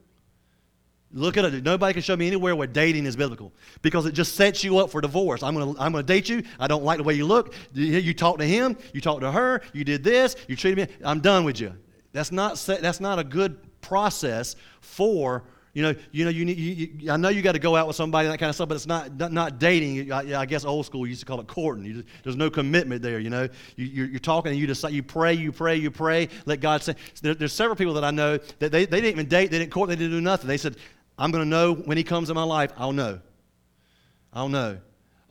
Look 1.12 1.38
at 1.38 1.46
it. 1.46 1.64
Nobody 1.64 1.94
can 1.94 2.02
show 2.02 2.16
me 2.16 2.28
anywhere 2.28 2.56
where 2.56 2.68
dating 2.68 3.06
is 3.06 3.16
biblical 3.16 3.54
because 3.84 4.06
it 4.06 4.14
just 4.14 4.36
sets 4.36 4.64
you 4.64 4.80
up 4.80 4.90
for 4.90 5.00
divorce. 5.00 5.44
I'm 5.44 5.54
going 5.54 5.76
to 5.76 5.82
I'm 5.82 5.92
gonna 5.92 6.04
date 6.04 6.28
you. 6.28 6.44
I 6.60 6.68
don't 6.68 6.84
like 6.84 6.98
the 6.98 7.04
way 7.04 7.14
you 7.14 7.26
look. 7.26 7.54
You, 7.74 8.00
you 8.00 8.14
talk 8.14 8.40
to 8.40 8.46
him. 8.46 8.78
You 8.94 9.02
talk 9.02 9.20
to 9.20 9.32
her. 9.32 9.62
You 9.74 9.84
did 9.84 10.04
this. 10.04 10.36
You 10.48 10.56
treated 10.56 10.90
me. 10.90 10.96
I'm 11.06 11.20
done 11.20 11.44
with 11.44 11.60
you. 11.60 11.74
That's 12.14 12.32
not, 12.32 12.56
that's 12.66 13.00
not 13.00 13.20
a 13.20 13.24
good 13.24 13.60
process 13.82 14.56
for 14.82 15.44
you 15.74 15.82
know, 15.82 15.96
you 16.12 16.24
know, 16.24 16.30
you 16.30 16.46
need. 16.46 16.58
You, 16.58 16.90
you, 17.00 17.12
I 17.12 17.18
know 17.18 17.30
you 17.30 17.42
got 17.42 17.54
to 17.54 17.60
go 17.60 17.76
out 17.76 17.88
with 17.88 17.96
somebody 17.96 18.28
and 18.28 18.34
that 18.34 18.38
kind 18.38 18.50
of 18.50 18.54
stuff, 18.54 18.70
but 18.70 18.76
it's 18.76 18.86
not 18.86 19.18
not, 19.18 19.32
not 19.32 19.60
dating. 19.60 20.12
I, 20.12 20.42
I, 20.42 20.46
guess 20.46 20.66
old 20.66 20.86
school 20.86 21.08
used 21.08 21.22
to 21.22 21.26
call 21.26 21.40
it 21.40 21.48
courting. 21.48 21.92
Just, 21.92 22.08
there's 22.22 22.36
no 22.36 22.52
commitment 22.52 23.02
there. 23.02 23.20
You 23.20 23.32
know, 23.32 23.48
you, 23.76 24.16
are 24.16 24.20
talking 24.20 24.52
and 24.52 24.62
you 24.62 24.68
decide. 24.68 24.94
You 24.94 25.02
pray, 25.02 25.34
you 25.34 25.52
pray, 25.52 25.78
you 25.78 25.90
pray. 25.90 26.30
Let 26.46 26.60
God 26.60 26.84
say. 26.84 26.96
There, 27.24 27.34
there's 27.34 27.54
several 27.54 27.76
people 27.76 27.96
that 27.96 28.04
I 28.04 28.12
know 28.12 28.38
that 28.38 28.72
they, 28.72 28.86
they 28.86 29.02
didn't 29.02 29.14
even 29.14 29.28
date. 29.28 29.50
They 29.50 29.58
didn't 29.58 29.72
court. 29.72 29.90
They 29.90 29.96
didn't 29.96 30.12
do 30.12 30.22
nothing. 30.22 30.48
They 30.48 30.58
said, 30.58 30.78
"I'm 31.18 31.32
going 31.32 31.44
to 31.44 31.50
know 31.50 31.74
when 31.74 31.98
He 31.98 32.04
comes 32.04 32.30
in 32.30 32.36
my 32.36 32.44
life. 32.44 32.72
I'll 32.78 32.94
know. 32.94 33.20
I'll 34.32 34.50
know." 34.50 34.78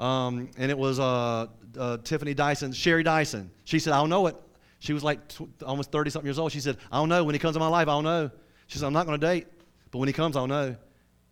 Um, 0.00 0.50
and 0.58 0.72
it 0.72 0.78
was 0.78 0.98
uh, 0.98 1.46
uh, 1.78 1.98
Tiffany 1.98 2.34
Dyson, 2.34 2.72
Sherry 2.72 3.04
Dyson. 3.04 3.52
She 3.62 3.78
said, 3.78 3.92
"I'll 3.92 4.08
know 4.08 4.26
it." 4.26 4.34
She 4.80 4.92
was 4.92 5.04
like 5.04 5.28
tw- 5.28 5.42
almost 5.64 5.92
30 5.92 6.10
something 6.10 6.26
years 6.26 6.40
old. 6.40 6.50
She 6.50 6.58
said, 6.58 6.78
"I'll 6.90 7.06
know 7.06 7.22
when 7.22 7.36
He 7.36 7.38
comes 7.38 7.54
in 7.54 7.60
my 7.60 7.68
life. 7.68 7.86
I'll 7.86 8.02
know." 8.02 8.32
She 8.66 8.78
said, 8.78 8.86
"I'm 8.86 8.92
not 8.92 9.06
going 9.06 9.20
to 9.20 9.24
date." 9.24 9.46
But 9.92 9.98
when 9.98 10.08
he 10.08 10.12
comes, 10.12 10.36
I'll 10.36 10.48
know. 10.48 10.74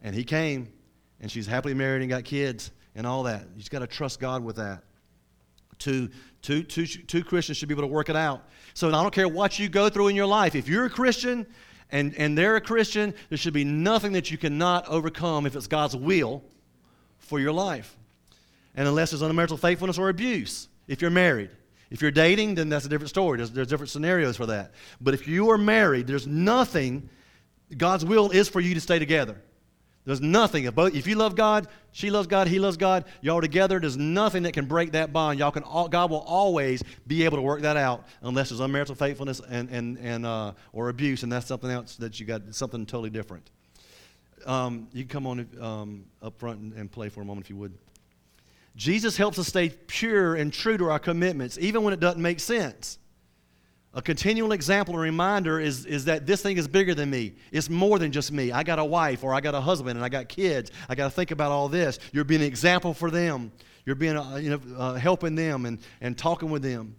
And 0.03 0.15
he 0.15 0.23
came, 0.23 0.73
and 1.21 1.31
she's 1.31 1.47
happily 1.47 1.75
married 1.75 2.03
and 2.03 2.09
got 2.09 2.23
kids 2.25 2.71
and 2.95 3.07
all 3.07 3.25
that. 3.25 3.43
You 3.55 3.59
just 3.59 3.73
got 3.73 3.81
to 3.81 3.89
trust 3.89 4.21
God 4.21 4.45
with 4.45 4.57
that. 4.57 4.85
Two, 5.79 6.11
two, 6.43 6.63
two, 6.63 6.87
two 6.87 7.25
Christians 7.25 7.59
should 7.59 7.69
be 7.69 7.75
able 7.75 7.83
to 7.83 7.89
work 7.89 8.09
it 8.09 8.17
out. 8.17 8.45
So 8.75 8.89
I 8.89 9.03
don't 9.03 9.13
care 9.13 9.29
what 9.29 9.59
you 9.59 9.69
go 9.69 9.89
through 9.89 10.09
in 10.09 10.17
your 10.17 10.27
life. 10.27 10.55
If 10.55 10.69
you're 10.69 10.85
a 10.85 10.91
Christian 10.91 11.47
and, 11.91 12.15
and 12.17 12.39
they're 12.39 12.57
a 12.57 12.61
Christian, 12.61 13.15
there 13.31 13.39
should 13.39 13.55
be 13.55 13.65
nothing 13.65 14.13
that 14.13 14.31
you 14.31 14.39
cannot 14.39 14.87
overcome 14.89 15.47
if 15.47 15.57
it's 15.57 15.67
God's 15.67 15.97
will 15.97 16.45
for 17.19 17.41
your 17.41 17.53
life. 17.53 17.97
And 18.77 18.87
unless 18.87 19.11
there's 19.11 19.23
unmerited 19.23 19.59
faithfulness 19.59 19.99
or 19.99 20.11
abuse, 20.11 20.69
if 20.87 21.01
you're 21.01 21.11
married. 21.11 21.51
If 21.91 22.03
you're 22.03 22.13
dating, 22.13 22.55
then 22.55 22.69
that's 22.69 22.85
a 22.85 22.89
different 22.89 23.11
story. 23.11 23.39
There's, 23.39 23.51
there's 23.51 23.67
different 23.67 23.91
scenarios 23.91 24.37
for 24.37 24.47
that. 24.47 24.73
But 25.01 25.15
if 25.15 25.27
you 25.27 25.51
are 25.51 25.59
married, 25.59 26.07
there's 26.07 26.27
nothing, 26.27 27.09
God's 27.77 28.05
will 28.05 28.31
is 28.31 28.49
for 28.49 28.61
you 28.61 28.75
to 28.75 28.81
stay 28.81 28.99
together. 28.99 29.41
There's 30.07 30.21
nothing. 30.21 30.65
If 30.65 31.07
you 31.07 31.15
love 31.15 31.37
God, 31.37 31.69
she 31.93 32.11
loves 32.11 32.27
God, 32.27 32.49
he 32.49 32.59
loves 32.59 32.77
God, 32.77 33.05
y'all 33.21 33.41
together, 33.41 33.79
there's 33.79 33.99
nothing 33.99 34.45
that 34.45 34.55
can 34.55 34.65
break 34.65 34.93
that 34.93 35.13
bond. 35.13 35.39
Y'all 35.39 35.51
can, 35.51 35.63
God 35.91 36.11
will 36.11 36.25
always 36.27 36.83
be 37.07 37.25
able 37.25 37.37
to 37.37 37.43
work 37.43 37.63
that 37.63 37.77
out 37.77 38.07
unless 38.23 38.49
there's 38.49 38.61
unmerited 38.61 38.97
faithfulness 38.99 39.41
and, 39.49 39.69
and, 39.69 39.99
and, 39.99 40.25
uh, 40.25 40.53
or 40.73 40.89
abuse, 40.89 41.23
and 41.23 41.31
that's 41.31 41.47
something 41.47 41.71
else 41.71 41.97
that 41.97 42.19
you 42.19 42.25
got, 42.25 42.43
something 42.55 42.87
totally 42.87 43.11
different. 43.11 43.51
Um, 44.47 44.89
you 44.95 45.05
can 45.05 45.11
come 45.11 45.27
on 45.27 45.47
um, 45.61 46.05
up 46.23 46.39
front 46.39 46.61
and, 46.61 46.73
and 46.73 46.91
play 46.91 47.11
for 47.11 47.21
a 47.21 47.25
moment 47.25 47.47
if 47.47 47.51
you 47.51 47.57
would. 47.57 47.77
Jesus 48.77 49.19
helps 49.19 49.39
us 49.39 49.49
stay 49.49 49.69
pure 49.69 50.35
and 50.35 50.51
true 50.51 50.79
to 50.79 50.89
our 50.91 50.99
commitments, 50.99 51.59
even 51.61 51.83
when 51.83 51.93
it 51.93 52.01
doesn't 52.01 52.23
make 52.23 52.41
sense. 52.41 52.99
A 53.93 54.01
continual 54.01 54.53
example 54.53 54.95
and 54.95 55.03
reminder 55.03 55.59
is, 55.59 55.85
is 55.85 56.05
that 56.05 56.25
this 56.25 56.43
thing 56.43 56.57
is 56.57 56.69
bigger 56.69 56.95
than 56.95 57.11
me. 57.11 57.35
It's 57.51 57.69
more 57.69 57.99
than 57.99 58.13
just 58.13 58.31
me. 58.31 58.53
I 58.53 58.63
got 58.63 58.79
a 58.79 58.85
wife 58.85 59.25
or 59.25 59.35
I 59.35 59.41
got 59.41 59.57
a 59.57 59.61
husband 59.61 59.97
and 59.97 60.05
I 60.05 60.09
got 60.09 60.29
kids. 60.29 60.71
I 60.89 60.95
got 60.95 61.05
to 61.05 61.11
think 61.11 61.33
about 61.33 61.51
all 61.51 61.69
this. 61.69 61.99
You're 62.13 62.25
being 62.25 62.41
an 62.41 62.47
example 62.47 62.95
for 62.95 63.11
them. 63.11 63.51
You're 63.85 63.97
being, 63.97 64.17
uh, 64.17 64.37
you 64.37 64.51
know, 64.51 64.61
uh, 64.79 64.95
helping 64.95 65.35
them 65.35 65.67
and, 65.67 65.81
and 66.01 66.17
talking 66.17 66.51
with 66.51 66.63
them. 66.63 66.95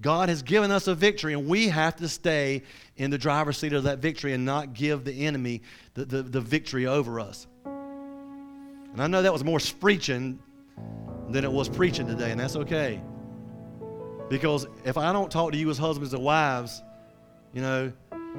God 0.00 0.28
has 0.28 0.42
given 0.42 0.70
us 0.70 0.88
a 0.88 0.94
victory, 0.94 1.32
and 1.32 1.48
we 1.48 1.68
have 1.68 1.96
to 1.96 2.08
stay 2.08 2.62
in 2.96 3.10
the 3.10 3.18
driver's 3.18 3.56
seat 3.56 3.72
of 3.72 3.84
that 3.84 3.98
victory 3.98 4.34
and 4.34 4.44
not 4.44 4.74
give 4.74 5.04
the 5.04 5.26
enemy 5.26 5.62
the, 5.94 6.04
the, 6.04 6.22
the 6.22 6.40
victory 6.40 6.86
over 6.86 7.18
us. 7.18 7.46
And 7.64 9.02
I 9.02 9.06
know 9.06 9.22
that 9.22 9.32
was 9.32 9.42
more 9.42 9.58
screeching 9.58 10.38
than 11.30 11.44
it 11.44 11.50
was 11.50 11.68
preaching 11.68 12.06
today, 12.06 12.30
and 12.30 12.38
that's 12.38 12.56
okay. 12.56 13.00
Because 14.28 14.66
if 14.84 14.96
I 14.96 15.12
don't 15.12 15.30
talk 15.30 15.52
to 15.52 15.58
you 15.58 15.70
as 15.70 15.78
husbands 15.78 16.12
and 16.12 16.22
wives, 16.22 16.82
you 17.52 17.62
know, 17.62 17.92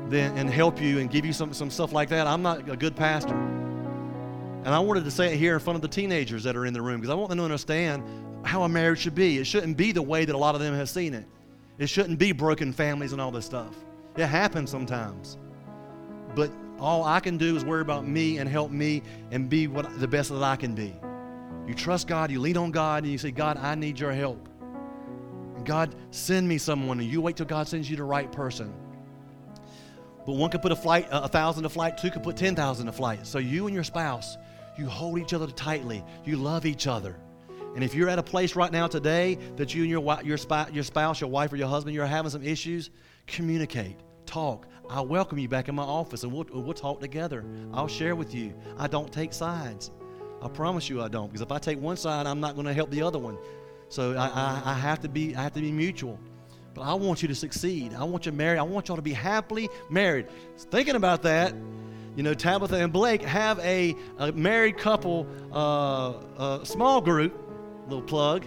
then 0.10 0.38
and 0.38 0.50
help 0.50 0.82
you 0.82 1.00
and 1.00 1.10
give 1.10 1.26
you 1.26 1.34
some, 1.34 1.54
some 1.54 1.70
stuff 1.70 1.92
like 1.92 2.10
that, 2.10 2.28
I'm 2.28 2.42
not 2.42 2.70
a 2.70 2.76
good 2.76 2.96
pastor. 2.96 3.36
And 3.36 4.76
I 4.76 4.80
wanted 4.80 5.06
to 5.06 5.12
say 5.12 5.34
it 5.34 5.38
here 5.38 5.54
in 5.54 5.60
front 5.60 5.76
of 5.76 5.82
the 5.82 5.88
teenagers 5.88 6.44
that 6.44 6.56
are 6.56 6.66
in 6.66 6.74
the 6.74 6.82
room 6.82 7.00
because 7.00 7.10
I 7.10 7.16
want 7.16 7.30
them 7.30 7.38
to 7.38 7.44
understand 7.44 8.04
how 8.46 8.64
a 8.64 8.70
marriage 8.70 9.00
should 9.00 9.16
be. 9.16 9.38
It 9.38 9.48
shouldn't 9.48 9.78
be 9.78 9.92
the 9.92 10.02
way 10.02 10.26
that 10.26 10.36
a 10.36 10.38
lot 10.38 10.56
of 10.56 10.62
them 10.62 10.74
have 10.76 10.90
seen 10.90 11.14
it. 11.14 11.26
It 11.78 11.88
shouldn't 11.88 12.20
be 12.20 12.32
broken 12.32 12.74
families 12.74 13.14
and 13.14 13.22
all 13.22 13.32
this 13.32 13.46
stuff. 13.46 13.74
It 14.18 14.26
happens 14.26 14.70
sometimes. 14.70 15.38
But 16.36 16.52
all 16.80 17.04
I 17.06 17.20
can 17.20 17.38
do 17.38 17.56
is 17.56 17.64
worry 17.64 17.82
about 17.82 18.06
me 18.06 18.40
and 18.40 18.50
help 18.50 18.72
me 18.72 19.04
and 19.32 19.50
be 19.50 19.68
what 19.68 20.00
the 20.00 20.08
best 20.08 20.30
that 20.30 20.44
I 20.44 20.56
can 20.56 20.76
be. 20.76 20.94
You 21.68 21.74
trust 21.74 22.08
God, 22.08 22.32
you 22.32 22.40
lean 22.40 22.58
on 22.58 22.72
God, 22.72 23.04
and 23.04 23.12
you 23.12 23.18
say, 23.18 23.32
God, 23.32 23.58
I 23.58 23.76
need 23.76 24.00
your 24.00 24.12
help. 24.12 24.47
God, 25.68 25.94
send 26.12 26.48
me 26.48 26.58
someone, 26.58 27.00
and 27.02 27.12
you 27.12 27.20
wait 27.20 27.36
till 27.36 27.46
God 27.46 27.68
sends 27.68 27.90
you 27.90 27.98
the 27.98 28.04
right 28.04 28.32
person. 28.32 28.74
But 30.26 30.34
one 30.34 30.50
could 30.50 30.62
put 30.62 30.72
a 30.72 30.76
flight, 30.78 31.08
a 31.12 31.28
thousand 31.28 31.64
to 31.64 31.70
flight, 31.70 31.98
two 31.98 32.10
could 32.10 32.24
put 32.24 32.38
10,000 32.38 32.86
to 32.86 32.92
flight. 32.94 33.28
So 33.28 33.38
you 33.38 33.68
and 33.68 33.76
your 33.76 33.84
spouse, 33.84 34.38
you 34.78 34.88
hold 34.88 35.20
each 35.20 35.34
other 35.34 35.46
tightly, 35.48 36.04
you 36.24 36.38
love 36.38 36.66
each 36.66 36.88
other. 36.88 37.18
And 37.76 37.84
if 37.84 37.94
you're 37.94 38.08
at 38.08 38.18
a 38.18 38.24
place 38.24 38.56
right 38.56 38.72
now 38.72 38.88
today 38.88 39.38
that 39.58 39.76
you 39.76 39.84
and 39.84 39.92
your, 39.92 40.02
your, 40.24 40.38
your 40.72 40.84
spouse, 40.84 41.22
your 41.22 41.30
wife, 41.30 41.52
or 41.52 41.58
your 41.58 41.68
husband, 41.68 41.94
you're 41.94 42.06
having 42.06 42.32
some 42.32 42.44
issues, 42.44 42.90
communicate, 43.28 43.98
talk. 44.26 44.68
I'll 44.90 45.06
welcome 45.06 45.38
you 45.38 45.50
back 45.50 45.68
in 45.68 45.76
my 45.76 45.84
office 45.84 46.24
and 46.24 46.32
we'll, 46.32 46.46
we'll 46.50 46.74
talk 46.74 47.02
together. 47.02 47.44
I'll 47.74 47.90
share 47.90 48.16
with 48.16 48.34
you. 48.34 48.54
I 48.78 48.88
don't 48.88 49.12
take 49.12 49.34
sides. 49.34 49.92
I 50.42 50.48
promise 50.48 50.90
you 50.90 51.02
I 51.02 51.10
don't. 51.10 51.28
Because 51.28 51.42
if 51.42 51.52
I 51.52 51.60
take 51.60 51.80
one 51.80 51.98
side, 51.98 52.26
I'm 52.26 52.40
not 52.40 52.56
going 52.56 52.68
to 52.68 52.74
help 52.74 52.90
the 52.90 53.02
other 53.02 53.20
one. 53.20 53.38
So 53.90 54.14
I, 54.14 54.28
I, 54.28 54.62
I, 54.66 54.74
have 54.74 55.00
to 55.02 55.10
be 55.10 55.36
I 55.36 55.44
have 55.44 55.54
to 55.54 55.62
be 55.62 55.72
mutual. 55.72 56.20
But 56.74 56.84
I 56.84 56.94
want 56.94 57.22
you 57.22 57.28
to 57.28 57.36
succeed. 57.36 57.94
I 57.94 58.04
want 58.04 58.26
you 58.26 58.32
married. 58.32 58.60
I 58.60 58.64
want 58.64 58.88
y'all 58.88 58.98
to 58.98 59.02
be 59.02 59.14
happily 59.14 59.70
married. 59.90 60.28
Thinking 60.58 60.96
about 60.96 61.24
that, 61.24 61.54
you 62.16 62.24
know, 62.24 62.34
Tabitha 62.34 62.76
and 62.76 62.94
Blake 62.94 63.22
have 63.24 63.60
a, 63.60 63.96
a 64.18 64.32
married 64.32 64.78
couple 64.78 65.28
uh, 65.52 66.10
uh, 66.38 66.64
small 66.64 67.02
group, 67.02 67.34
little 67.88 68.04
plug, 68.04 68.46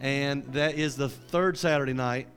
and 0.00 0.44
that 0.52 0.74
is 0.74 0.96
the 0.96 1.08
third 1.08 1.58
Saturday 1.58 1.92
night 1.94 2.28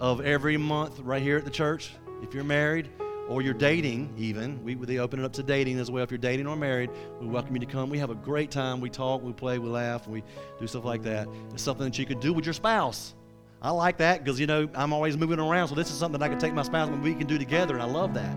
of 0.00 0.20
every 0.20 0.56
month 0.56 1.00
right 1.00 1.22
here 1.22 1.36
at 1.36 1.44
the 1.44 1.50
church. 1.50 1.92
If 2.22 2.34
you're 2.34 2.44
married, 2.44 2.90
or 3.28 3.42
you're 3.42 3.54
dating 3.54 4.12
even 4.16 4.62
we 4.62 4.74
they 4.74 4.98
open 4.98 5.20
it 5.20 5.24
up 5.24 5.32
to 5.32 5.42
dating 5.42 5.78
as 5.78 5.90
well. 5.90 6.04
If 6.04 6.10
you're 6.10 6.18
dating 6.18 6.46
or 6.46 6.56
married 6.56 6.90
we 7.20 7.26
welcome 7.26 7.54
you 7.54 7.60
to 7.60 7.66
come. 7.66 7.90
We 7.90 7.98
have 7.98 8.10
a 8.10 8.14
great 8.14 8.50
time. 8.50 8.80
We 8.80 8.90
talk 8.90 9.22
we 9.22 9.32
play 9.32 9.58
we 9.58 9.68
laugh 9.68 10.06
we 10.06 10.22
do 10.58 10.66
stuff 10.66 10.84
like 10.84 11.02
that. 11.04 11.28
It's 11.52 11.62
something 11.62 11.84
that 11.84 11.98
you 11.98 12.06
could 12.06 12.20
do 12.20 12.32
with 12.32 12.44
your 12.44 12.54
spouse. 12.54 13.14
I 13.62 13.70
like 13.70 13.96
that 13.98 14.22
because 14.22 14.38
you 14.38 14.46
know 14.46 14.68
i'm 14.74 14.92
always 14.92 15.16
moving 15.16 15.40
around 15.40 15.68
so 15.68 15.74
this 15.74 15.90
is 15.90 15.96
something 15.96 16.22
i 16.22 16.28
can 16.28 16.38
take 16.38 16.52
my 16.52 16.62
spouse 16.62 16.88
and 16.88 17.02
we 17.02 17.14
can 17.14 17.26
do 17.26 17.38
together 17.38 17.74
and 17.74 17.82
i 17.82 17.86
love 17.86 18.14
that. 18.14 18.36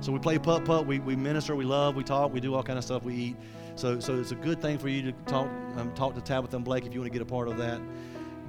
So 0.00 0.12
we 0.12 0.18
play 0.18 0.38
putt 0.38 0.64
putt 0.64 0.86
we, 0.86 0.98
we 0.98 1.14
minister 1.14 1.54
we 1.54 1.64
love 1.64 1.94
we 1.94 2.02
talk 2.02 2.32
we 2.32 2.40
do 2.40 2.54
all 2.54 2.62
kind 2.62 2.78
of 2.78 2.84
stuff 2.84 3.04
we 3.04 3.14
eat. 3.14 3.36
So 3.76 4.00
so 4.00 4.18
it's 4.18 4.32
a 4.32 4.36
good 4.36 4.60
thing 4.60 4.78
for 4.78 4.88
you 4.88 5.02
to 5.02 5.12
talk 5.26 5.48
um, 5.76 5.92
talk 5.94 6.14
to 6.14 6.20
tabitha 6.20 6.56
and 6.56 6.64
blake 6.64 6.84
if 6.84 6.92
you 6.92 7.00
want 7.00 7.12
to 7.12 7.16
get 7.16 7.22
a 7.22 7.30
part 7.30 7.48
of 7.48 7.56
that 7.58 7.80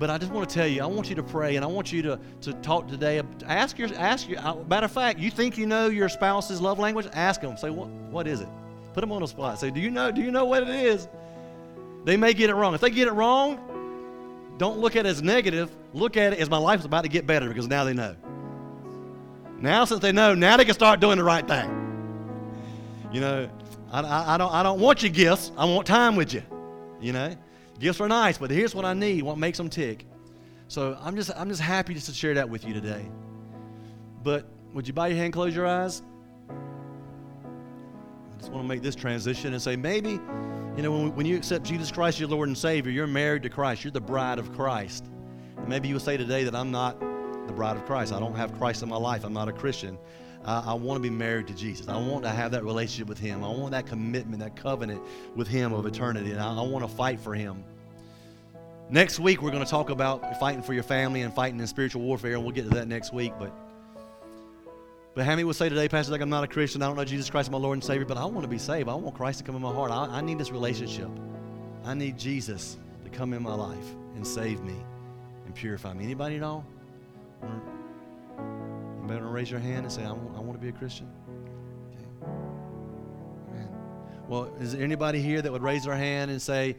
but 0.02 0.10
I 0.10 0.18
just 0.18 0.32
want 0.32 0.50
to 0.50 0.56
tell 0.56 0.66
you, 0.66 0.82
I 0.82 0.88
want 0.88 1.10
you 1.10 1.16
to 1.16 1.22
pray 1.22 1.58
and 1.58 1.64
I 1.64 1.68
want 1.68 1.92
you 1.92 2.02
to, 2.02 2.20
to 2.42 2.54
talk 2.54 2.88
today. 2.88 3.22
Ask 3.46 3.78
your, 3.78 3.88
ask 3.96 4.28
your, 4.28 4.40
uh, 4.40 4.56
matter 4.68 4.86
of 4.86 4.92
fact, 4.92 5.20
you 5.20 5.30
think 5.30 5.60
you 5.60 5.68
know 5.68 5.90
your 5.90 6.10
spouse's 6.10 6.60
love 6.60 6.80
language? 6.80 7.06
Ask 7.14 7.42
them. 7.42 7.56
Say, 7.56 7.70
what, 7.70 7.88
what 7.88 8.26
is 8.26 8.42
it? 8.42 8.48
Put 8.94 9.02
them 9.02 9.12
on 9.12 9.22
the 9.22 9.28
spot. 9.28 9.60
Say, 9.60 9.70
do 9.70 9.80
you 9.80 9.92
know, 9.92 10.12
do 10.12 10.24
you 10.24 10.32
know 10.32 10.46
what 10.46 10.64
it 10.64 10.70
is? 10.70 11.08
They 12.04 12.18
may 12.18 12.34
get 12.34 12.50
it 12.50 12.56
wrong. 12.56 12.74
If 12.74 12.82
they 12.82 12.90
get 12.90 13.10
it 13.10 13.12
wrong, 13.12 14.56
don't 14.58 14.80
look 14.80 14.96
at 14.96 15.06
it 15.06 15.10
as 15.10 15.22
negative. 15.22 15.70
Look 15.94 16.18
at 16.18 16.34
it 16.34 16.40
as 16.40 16.50
my 16.50 16.58
life 16.58 16.80
is 16.80 16.86
about 16.86 17.04
to 17.04 17.10
get 17.10 17.28
better 17.28 17.48
because 17.48 17.68
now 17.68 17.84
they 17.84 17.94
know. 17.94 18.16
Now, 19.60 19.86
since 19.86 20.02
they 20.02 20.12
know, 20.12 20.34
now 20.34 20.58
they 20.58 20.66
can 20.66 20.74
start 20.74 21.00
doing 21.00 21.20
the 21.20 21.24
right 21.24 21.48
thing. 21.48 21.70
You 23.12 23.22
know, 23.22 23.50
I, 23.92 24.02
I, 24.02 24.34
I 24.34 24.38
don't, 24.40 24.52
I 24.52 24.64
don't 24.64 24.80
want 24.80 25.04
your 25.04 25.12
gifts. 25.12 25.52
I 25.56 25.66
want 25.66 25.86
time 25.86 26.16
with 26.16 26.34
you. 26.34 26.42
You 27.00 27.14
know, 27.14 27.38
Gifts 27.82 28.00
are 28.00 28.08
nice, 28.08 28.38
but 28.38 28.52
here's 28.52 28.76
what 28.76 28.86
I 28.86 28.94
need, 28.94 29.24
what 29.24 29.40
makes 29.40 29.58
them 29.58 29.68
tick. 29.68 30.06
So 30.68 30.96
I'm 31.02 31.16
just, 31.16 31.32
I'm 31.36 31.50
just 31.50 31.62
happy 31.62 31.96
just 31.96 32.06
to 32.06 32.14
share 32.14 32.36
that 32.36 32.48
with 32.48 32.64
you 32.64 32.76
today. 32.76 33.10
But 34.24 34.46
would 34.72 34.88
you 34.88 34.94
bow 34.94 35.06
your 35.06 35.18
hand, 35.18 35.34
close 35.34 35.56
your 35.56 35.66
eyes? 35.66 36.04
I 36.48 38.38
just 38.38 38.52
want 38.52 38.64
to 38.64 38.68
make 38.68 38.84
this 38.84 38.94
transition 38.94 39.54
and 39.54 39.62
say 39.62 39.76
maybe, 39.76 40.12
you 40.12 40.84
know, 40.84 40.92
when, 40.92 41.16
when 41.16 41.26
you 41.26 41.36
accept 41.36 41.66
Jesus 41.66 41.92
Christ, 41.92 42.20
your 42.20 42.30
Lord 42.30 42.50
and 42.50 42.58
Savior, 42.58 42.92
you're 42.92 43.08
married 43.08 43.42
to 43.44 43.50
Christ. 43.50 43.84
You're 43.84 43.92
the 43.92 44.00
bride 44.00 44.38
of 44.38 44.54
Christ. 44.54 45.06
And 45.58 45.68
maybe 45.68 45.88
you 45.88 45.96
would 45.96 46.04
say 46.04 46.18
today 46.18 46.44
that 46.44 46.54
I'm 46.54 46.70
not 46.70 47.00
the 47.48 47.54
bride 47.54 47.78
of 47.78 47.86
Christ. 47.88 48.14
I 48.14 48.20
don't 48.20 48.36
have 48.36 48.56
Christ 48.60 48.84
in 48.84 48.90
my 48.90 48.98
life. 48.98 49.24
I'm 49.24 49.34
not 49.34 49.50
a 49.50 49.54
Christian. 49.54 49.98
Uh, 50.44 50.64
I 50.66 50.74
want 50.74 50.98
to 50.98 51.02
be 51.02 51.10
married 51.10 51.48
to 51.48 51.54
Jesus. 51.54 51.88
I 51.88 51.98
want 51.98 52.24
to 52.24 52.30
have 52.30 52.52
that 52.52 52.64
relationship 52.64 53.08
with 53.08 53.20
Him. 53.20 53.44
I 53.44 53.50
want 53.50 53.72
that 53.72 53.86
commitment, 53.86 54.40
that 54.40 54.56
covenant 54.56 55.02
with 55.36 55.48
Him 55.48 55.74
of 55.74 55.86
eternity. 55.86 56.32
And 56.32 56.40
I, 56.40 56.56
I 56.56 56.62
want 56.62 56.88
to 56.88 56.96
fight 56.96 57.20
for 57.20 57.36
Him. 57.36 57.64
Next 58.90 59.20
week, 59.20 59.42
we're 59.42 59.52
going 59.52 59.64
to 59.64 59.70
talk 59.70 59.90
about 59.90 60.40
fighting 60.40 60.64
for 60.64 60.74
your 60.74 60.84
family 60.84 61.22
and 61.22 61.34
fighting 61.34 61.60
in 61.60 61.68
spiritual 61.68 62.02
warfare, 62.02 62.34
and 62.34 62.44
we'll 62.44 62.54
get 62.54 62.64
to 62.64 62.76
that 62.76 62.88
next 62.88 63.14
week. 63.14 63.34
But 63.40 63.54
but 65.14 65.26
how 65.26 65.32
many 65.32 65.44
would 65.44 65.56
say 65.58 65.68
today, 65.68 65.90
Pastor, 65.90 66.14
like 66.14 66.22
I'm 66.22 66.30
not 66.30 66.44
a 66.44 66.48
Christian, 66.48 66.82
I 66.82 66.88
don't 66.88 66.96
know 66.96 67.04
Jesus 67.04 67.30
Christ 67.30 67.52
my 67.52 67.58
Lord 67.58 67.76
and 67.76 67.84
Savior, 67.84 68.06
but 68.06 68.18
I 68.18 68.24
want 68.26 68.44
to 68.44 68.48
be 68.48 68.58
saved. 68.58 68.88
I 68.88 68.96
want 68.96 69.16
Christ 69.16 69.40
to 69.40 69.44
come 69.44 69.56
in 69.56 69.62
my 69.62 69.74
heart. 69.74 69.92
I, 69.92 70.06
I 70.06 70.22
need 70.22 70.38
this 70.38 70.52
relationship. 70.52 71.10
I 71.84 71.94
need 71.94 72.18
Jesus 72.18 72.78
to 73.04 73.10
come 73.10 73.34
in 73.34 73.44
my 73.44 73.54
life 73.54 73.96
and 74.16 74.26
save 74.26 74.62
me 74.64 74.76
and 75.46 75.54
purify 75.54 75.94
me. 75.94 76.06
Anybody 76.06 76.38
know? 76.38 76.64
Anybody 77.44 77.81
want 79.08 79.22
to 79.22 79.28
raise 79.28 79.52
your 79.52 79.60
hand 79.60 79.84
and 79.84 79.92
say, 79.92 80.04
I 80.04 80.12
want, 80.12 80.36
I 80.36 80.40
want 80.40 80.54
to 80.54 80.60
be 80.60 80.70
a 80.70 80.72
Christian? 80.72 81.12
Okay. 81.92 82.28
Amen. 83.50 83.70
Well, 84.28 84.54
is 84.60 84.74
there 84.74 84.84
anybody 84.84 85.22
here 85.22 85.42
that 85.42 85.52
would 85.52 85.64
raise 85.64 85.84
their 85.84 85.96
hand 85.96 86.32
and 86.32 86.42
say, 86.42 86.78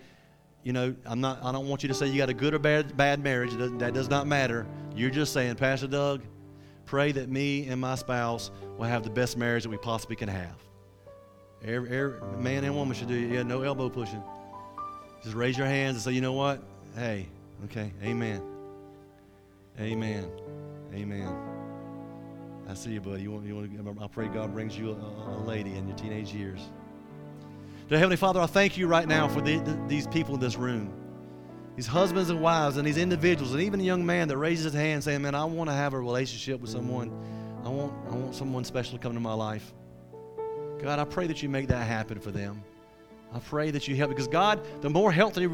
you 0.63 0.73
know, 0.73 0.95
I'm 1.05 1.21
not, 1.21 1.43
I 1.43 1.51
don't 1.53 1.69
want 1.69 1.83
you 1.83 1.89
to 1.89 1.95
say 1.95 2.07
you 2.07 2.19
got 2.19 2.29
a 2.29 2.35
good 2.35 2.55
or 2.55 2.59
bad, 2.59 2.97
bad 2.97 3.23
marriage. 3.23 3.53
That 3.79 3.95
does 3.95 4.09
not 4.09 4.27
matter. 4.27 4.67
You're 4.95 5.11
just 5.11 5.33
saying, 5.33 5.57
Pastor 5.57 5.89
Doug, 5.89 6.23
pray 6.87 7.13
that 7.13 7.29
me 7.29 7.67
and 7.69 7.81
my 7.81 7.97
spouse 7.97 8.51
will 8.79 8.87
have 8.87 9.03
the 9.03 9.11
best 9.11 9.37
marriage 9.37 9.65
that 9.65 9.71
we 9.71 9.77
possibly 9.77 10.17
can 10.17 10.29
have. 10.29 10.55
Every, 11.65 11.97
every 11.97 12.21
man 12.39 12.65
and 12.65 12.75
woman 12.75 12.97
should 12.97 13.09
do 13.09 13.15
it. 13.15 13.33
Yeah, 13.33 13.43
no 13.43 13.63
elbow 13.63 13.89
pushing. 13.89 14.23
Just 15.23 15.35
raise 15.35 15.57
your 15.57 15.67
hands 15.67 15.97
and 15.97 16.03
say, 16.03 16.13
you 16.13 16.21
know 16.21 16.33
what? 16.33 16.63
Hey, 16.97 17.27
okay, 17.65 17.93
amen. 18.03 18.43
Amen. 19.81 20.31
Amen. 20.93 21.52
I 22.69 22.75
see 22.75 22.93
you, 22.93 23.01
buddy. 23.01 23.23
You 23.23 23.33
want, 23.33 23.47
you 23.47 23.55
want 23.55 23.99
to, 23.99 24.05
I 24.05 24.07
pray 24.07 24.29
God 24.29 24.53
brings 24.53 24.79
you 24.79 24.91
a, 24.91 24.95
a 24.95 25.43
lady 25.45 25.75
in 25.77 25.87
your 25.87 25.97
teenage 25.97 26.33
years. 26.33 26.61
Dear 27.89 27.99
Heavenly 27.99 28.17
Father, 28.17 28.41
I 28.41 28.47
thank 28.47 28.79
you 28.79 28.87
right 28.87 29.07
now 29.07 29.29
for 29.29 29.41
the, 29.41 29.59
the, 29.59 29.79
these 29.89 30.07
people 30.07 30.35
in 30.35 30.41
this 30.41 30.57
room, 30.57 30.93
these 31.77 31.87
husbands 31.87 32.31
and 32.31 32.41
wives, 32.41 32.77
and 32.77 32.87
these 32.87 32.97
individuals, 32.97 33.53
and 33.53 33.63
even 33.63 33.81
a 33.81 33.83
young 33.83 34.07
man 34.07 34.29
that 34.29 34.39
raises 34.39 34.65
his 34.65 34.75
hand 34.75 35.05
saying, 35.05 35.23
Man, 35.23 35.35
I 35.35 35.45
want 35.45 35.69
to 35.69 35.75
have 35.75 35.93
a 35.93 36.01
relationship 36.01 36.61
with 36.61 36.71
someone. 36.71 37.13
I 37.65 37.69
want, 37.69 37.93
I 38.09 38.15
want 38.15 38.35
someone 38.35 38.65
special 38.65 38.97
to 38.97 38.99
come 38.99 39.11
into 39.11 39.21
my 39.21 39.35
life. 39.35 39.73
God, 40.81 40.99
I 40.99 41.05
pray 41.05 41.27
that 41.27 41.43
you 41.43 41.49
make 41.49 41.69
that 41.69 41.87
happen 41.87 42.19
for 42.19 42.31
them. 42.31 42.63
I 43.35 43.39
pray 43.39 43.71
that 43.71 43.89
you 43.89 43.97
help 43.97 44.11
because 44.11 44.29
God, 44.29 44.61
the 44.83 44.91
more 44.91 45.13
healthy 45.13 45.49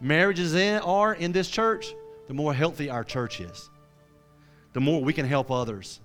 marriages 0.00 0.54
in, 0.54 0.80
are 0.80 1.14
in 1.14 1.32
this 1.32 1.48
church, 1.48 1.94
the 2.26 2.34
more 2.34 2.54
healthy 2.54 2.90
our 2.90 3.04
church 3.04 3.40
is. 3.40 3.70
The 4.72 4.80
more 4.80 5.02
we 5.02 5.12
can 5.12 5.26
help 5.26 5.50
others. 5.50 6.00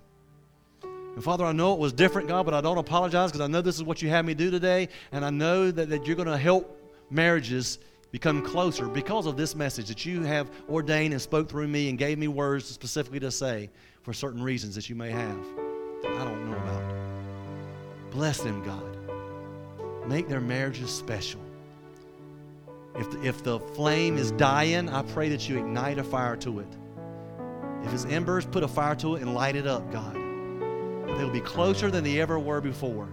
And 1.16 1.24
Father, 1.24 1.46
I 1.46 1.52
know 1.52 1.74
it 1.74 1.80
was 1.80 1.94
different, 1.94 2.28
God, 2.28 2.46
but 2.46 2.54
I 2.54 2.62
don't 2.62 2.78
apologize 2.78 3.32
because 3.32 3.42
I 3.42 3.48
know 3.48 3.62
this 3.62 3.76
is 3.76 3.84
what 3.84 4.02
you 4.02 4.10
had 4.10 4.26
me 4.26 4.34
do 4.34 4.50
today, 4.50 4.90
and 5.12 5.24
I 5.24 5.30
know 5.30 5.70
that, 5.70 5.90
that 5.90 6.08
you're 6.08 6.16
going 6.16 6.28
to 6.28 6.38
help 6.38 6.80
marriages 7.10 7.78
become 8.12 8.44
closer 8.44 8.88
because 8.88 9.26
of 9.26 9.38
this 9.38 9.56
message 9.56 9.88
that 9.88 10.06
you 10.06 10.22
have 10.22 10.50
ordained 10.70 11.14
and 11.14 11.22
spoke 11.22 11.50
through 11.50 11.68
me 11.68 11.90
and 11.90 11.98
gave 11.98 12.18
me 12.18 12.28
words 12.28 12.66
specifically 12.66 13.20
to 13.20 13.32
say 13.32 13.70
for 14.02 14.14
certain 14.14 14.42
reasons 14.42 14.76
that 14.76 14.90
you 14.90 14.96
may 14.96 15.10
have 15.10 15.44
that 16.04 16.12
I 16.12 16.24
don't 16.26 16.50
know 16.50 16.58
about. 16.58 18.12
Bless 18.12 18.42
them, 18.42 18.64
God. 18.64 18.98
Make 20.08 20.28
their 20.28 20.42
marriages 20.42 20.92
special. 20.92 21.42
If 22.96 23.10
the, 23.10 23.24
if 23.26 23.44
the 23.44 23.60
flame 23.60 24.18
is 24.18 24.32
dying, 24.32 24.90
I 24.90 25.02
pray 25.02 25.30
that 25.30 25.50
you 25.50 25.58
ignite 25.58 25.98
a 25.98 26.04
fire 26.04 26.36
to 26.38 26.60
it. 26.60 26.68
If 27.84 27.94
it's 27.94 28.06
embers, 28.06 28.46
put 28.46 28.64
a 28.64 28.68
fire 28.68 28.96
to 28.98 29.16
it 29.16 29.22
and 29.22 29.34
light 29.34 29.56
it 29.56 29.66
up, 29.66 29.92
God. 29.92 30.23
They'll 31.18 31.30
be 31.30 31.42
closer 31.42 31.92
than 31.92 32.04
they 32.04 32.20
ever 32.20 32.40
were 32.40 32.62
before. 32.62 33.08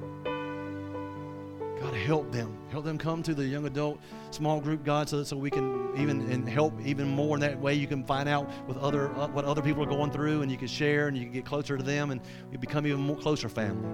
God, 1.80 1.94
help 1.94 2.30
them. 2.30 2.56
Help 2.70 2.84
them 2.84 2.98
come 2.98 3.22
to 3.22 3.34
the 3.34 3.44
young 3.44 3.66
adult 3.66 3.98
small 4.30 4.60
group, 4.60 4.84
God, 4.84 5.08
so, 5.08 5.24
so 5.24 5.36
we 5.36 5.50
can 5.50 5.90
even 5.96 6.30
and 6.30 6.48
help 6.48 6.74
even 6.84 7.08
more. 7.08 7.36
In 7.36 7.40
that 7.40 7.58
way, 7.58 7.74
you 7.74 7.86
can 7.86 8.04
find 8.04 8.28
out 8.28 8.48
with 8.68 8.76
other 8.76 9.10
uh, 9.16 9.28
what 9.28 9.44
other 9.44 9.62
people 9.62 9.82
are 9.82 9.86
going 9.86 10.10
through, 10.10 10.42
and 10.42 10.50
you 10.50 10.58
can 10.58 10.68
share, 10.68 11.08
and 11.08 11.16
you 11.16 11.24
can 11.24 11.32
get 11.32 11.44
closer 11.44 11.76
to 11.76 11.82
them, 11.82 12.10
and 12.10 12.20
we 12.50 12.58
become 12.58 12.86
even 12.86 13.00
more 13.00 13.16
closer 13.16 13.48
family. 13.48 13.88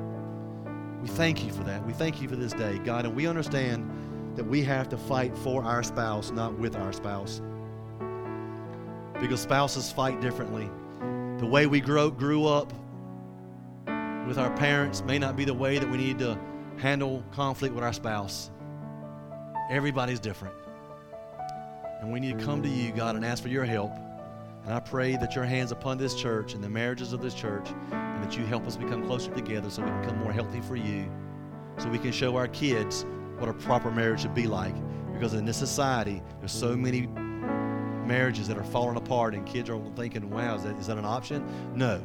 We 1.01 1.09
thank 1.09 1.45
you 1.45 1.53
for 1.53 1.63
that. 1.65 1.87
We 1.87 1.93
thank 1.93 2.21
you 2.21 2.29
for 2.29 2.37
this 2.37 2.53
day, 2.53 2.79
God, 2.85 3.07
and 3.07 3.15
we 3.15 3.27
understand 3.27 3.89
that 4.35 4.45
we 4.45 4.63
have 4.63 4.89
to 4.89 4.99
fight 4.99 5.37
for 5.39 5.63
our 5.63 5.83
spouse, 5.83 6.33
not 6.33 6.59
with 6.59 6.75
our 6.75 6.93
spouse, 6.93 7.41
because 9.21 9.41
spouses 9.41 9.93
fight 9.93 10.21
differently. 10.21 10.69
The 11.39 11.47
way 11.47 11.67
we 11.67 11.81
grow, 11.81 12.11
grew 12.11 12.47
up 12.47 12.73
with 14.27 14.39
our 14.39 14.51
parents 14.57 15.03
may 15.05 15.18
not 15.18 15.37
be 15.37 15.45
the 15.45 15.55
way 15.55 15.79
that 15.79 15.89
we 15.89 15.97
need 15.97 16.18
to 16.18 16.39
handle 16.79 17.24
conflict 17.33 17.74
with 17.74 17.85
our 17.85 17.93
spouse. 17.93 18.51
Everybody's 19.70 20.20
different. 20.20 20.55
And 22.01 22.12
we 22.12 22.20
need 22.20 22.39
to 22.39 22.45
come 22.45 22.62
to 22.62 22.68
you, 22.68 22.93
God, 22.93 23.16
and 23.16 23.24
ask 23.24 23.43
for 23.43 23.49
your 23.49 23.64
help. 23.64 23.93
And 24.64 24.74
I 24.74 24.81
pray 24.81 25.16
that 25.16 25.35
your 25.35 25.45
hands 25.45 25.70
upon 25.70 25.97
this 25.97 26.14
church 26.14 26.55
and 26.55 26.62
the 26.62 26.68
marriages 26.68 27.12
of 27.12 27.22
this 27.22 27.35
church, 27.35 27.68
and 27.93 28.24
that 28.24 28.37
you 28.37 28.45
help 28.45 28.66
us 28.66 28.77
become 28.77 29.07
closer 29.07 29.31
together 29.33 29.70
so 29.70 29.83
we 29.83 29.89
can 29.89 30.01
become 30.01 30.18
more 30.18 30.33
healthy 30.33 30.61
for 30.61 30.74
you, 30.74 31.09
so 31.79 31.89
we 31.89 31.99
can 31.99 32.11
show 32.11 32.37
our 32.37 32.49
kids 32.49 33.07
what 33.39 33.49
a 33.49 33.53
proper 33.53 33.91
marriage 33.91 34.22
should 34.22 34.35
be 34.35 34.49
like. 34.49 34.74
Because 35.12 35.35
in 35.35 35.45
this 35.45 35.57
society, 35.57 36.20
there's 36.41 36.53
so 36.53 36.77
many 36.77 37.07
marriages 38.07 38.49
that 38.49 38.59
are 38.59 38.64
falling 38.64 38.97
apart, 38.97 39.35
and 39.35 39.47
kids 39.47 39.70
are 39.70 39.81
thinking, 39.95 40.29
wow, 40.31 40.57
is 40.57 40.64
that, 40.64 40.77
is 40.79 40.89
that 40.89 40.99
an 40.99 41.05
option? 41.05 41.47
No, 41.74 42.03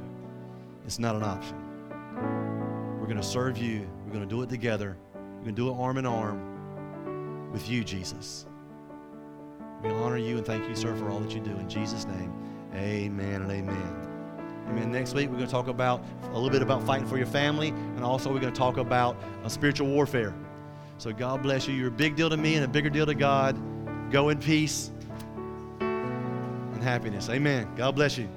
it's 0.86 1.00
not 1.00 1.16
an 1.16 1.24
option. 1.24 1.71
We're 3.02 3.08
going 3.08 3.18
to 3.18 3.24
serve 3.24 3.58
you. 3.58 3.90
We're 4.06 4.14
going 4.14 4.30
to 4.30 4.30
do 4.30 4.44
it 4.44 4.50
together. 4.50 4.96
We're 5.16 5.22
going 5.42 5.46
to 5.46 5.52
do 5.54 5.70
it 5.70 5.74
arm 5.74 5.98
in 5.98 6.06
arm 6.06 7.52
with 7.52 7.68
you, 7.68 7.84
Jesus. 7.84 8.46
We 9.82 9.90
honor 9.90 10.18
you 10.18 10.38
and 10.38 10.46
thank 10.46 10.70
you, 10.70 10.76
sir, 10.76 10.96
for 10.96 11.10
all 11.10 11.20
that 11.20 11.34
you 11.34 11.40
do. 11.40 11.50
In 11.50 11.68
Jesus' 11.68 12.06
name, 12.06 12.32
amen 12.76 13.42
and 13.42 13.52
amen. 13.52 14.08
Amen. 14.70 14.92
Next 14.92 15.16
week, 15.16 15.30
we're 15.30 15.38
going 15.38 15.48
to 15.48 15.52
talk 15.52 15.68
about 15.68 16.06
a 16.26 16.34
little 16.36 16.52
bit 16.52 16.62
about 16.62 16.84
fighting 16.84 17.08
for 17.08 17.18
your 17.18 17.26
family, 17.26 17.70
and 17.70 18.04
also 18.04 18.32
we're 18.32 18.40
going 18.40 18.54
to 18.54 18.60
talk 18.60 18.78
about 18.78 19.18
spiritual 19.48 19.88
warfare. 19.88 20.36
So 21.00 21.12
God 21.12 21.42
bless 21.42 21.68
you. 21.68 21.74
You're 21.74 21.88
a 21.88 21.92
big 21.92 22.16
deal 22.16 22.30
to 22.30 22.38
me 22.38 22.54
and 22.54 22.64
a 22.64 22.68
bigger 22.68 22.92
deal 22.92 23.08
to 23.08 23.16
God. 23.16 23.60
Go 24.12 24.30
in 24.30 24.38
peace 24.38 24.92
and 25.80 26.84
happiness. 26.84 27.30
Amen. 27.30 27.68
God 27.76 27.96
bless 27.96 28.16
you. 28.20 28.30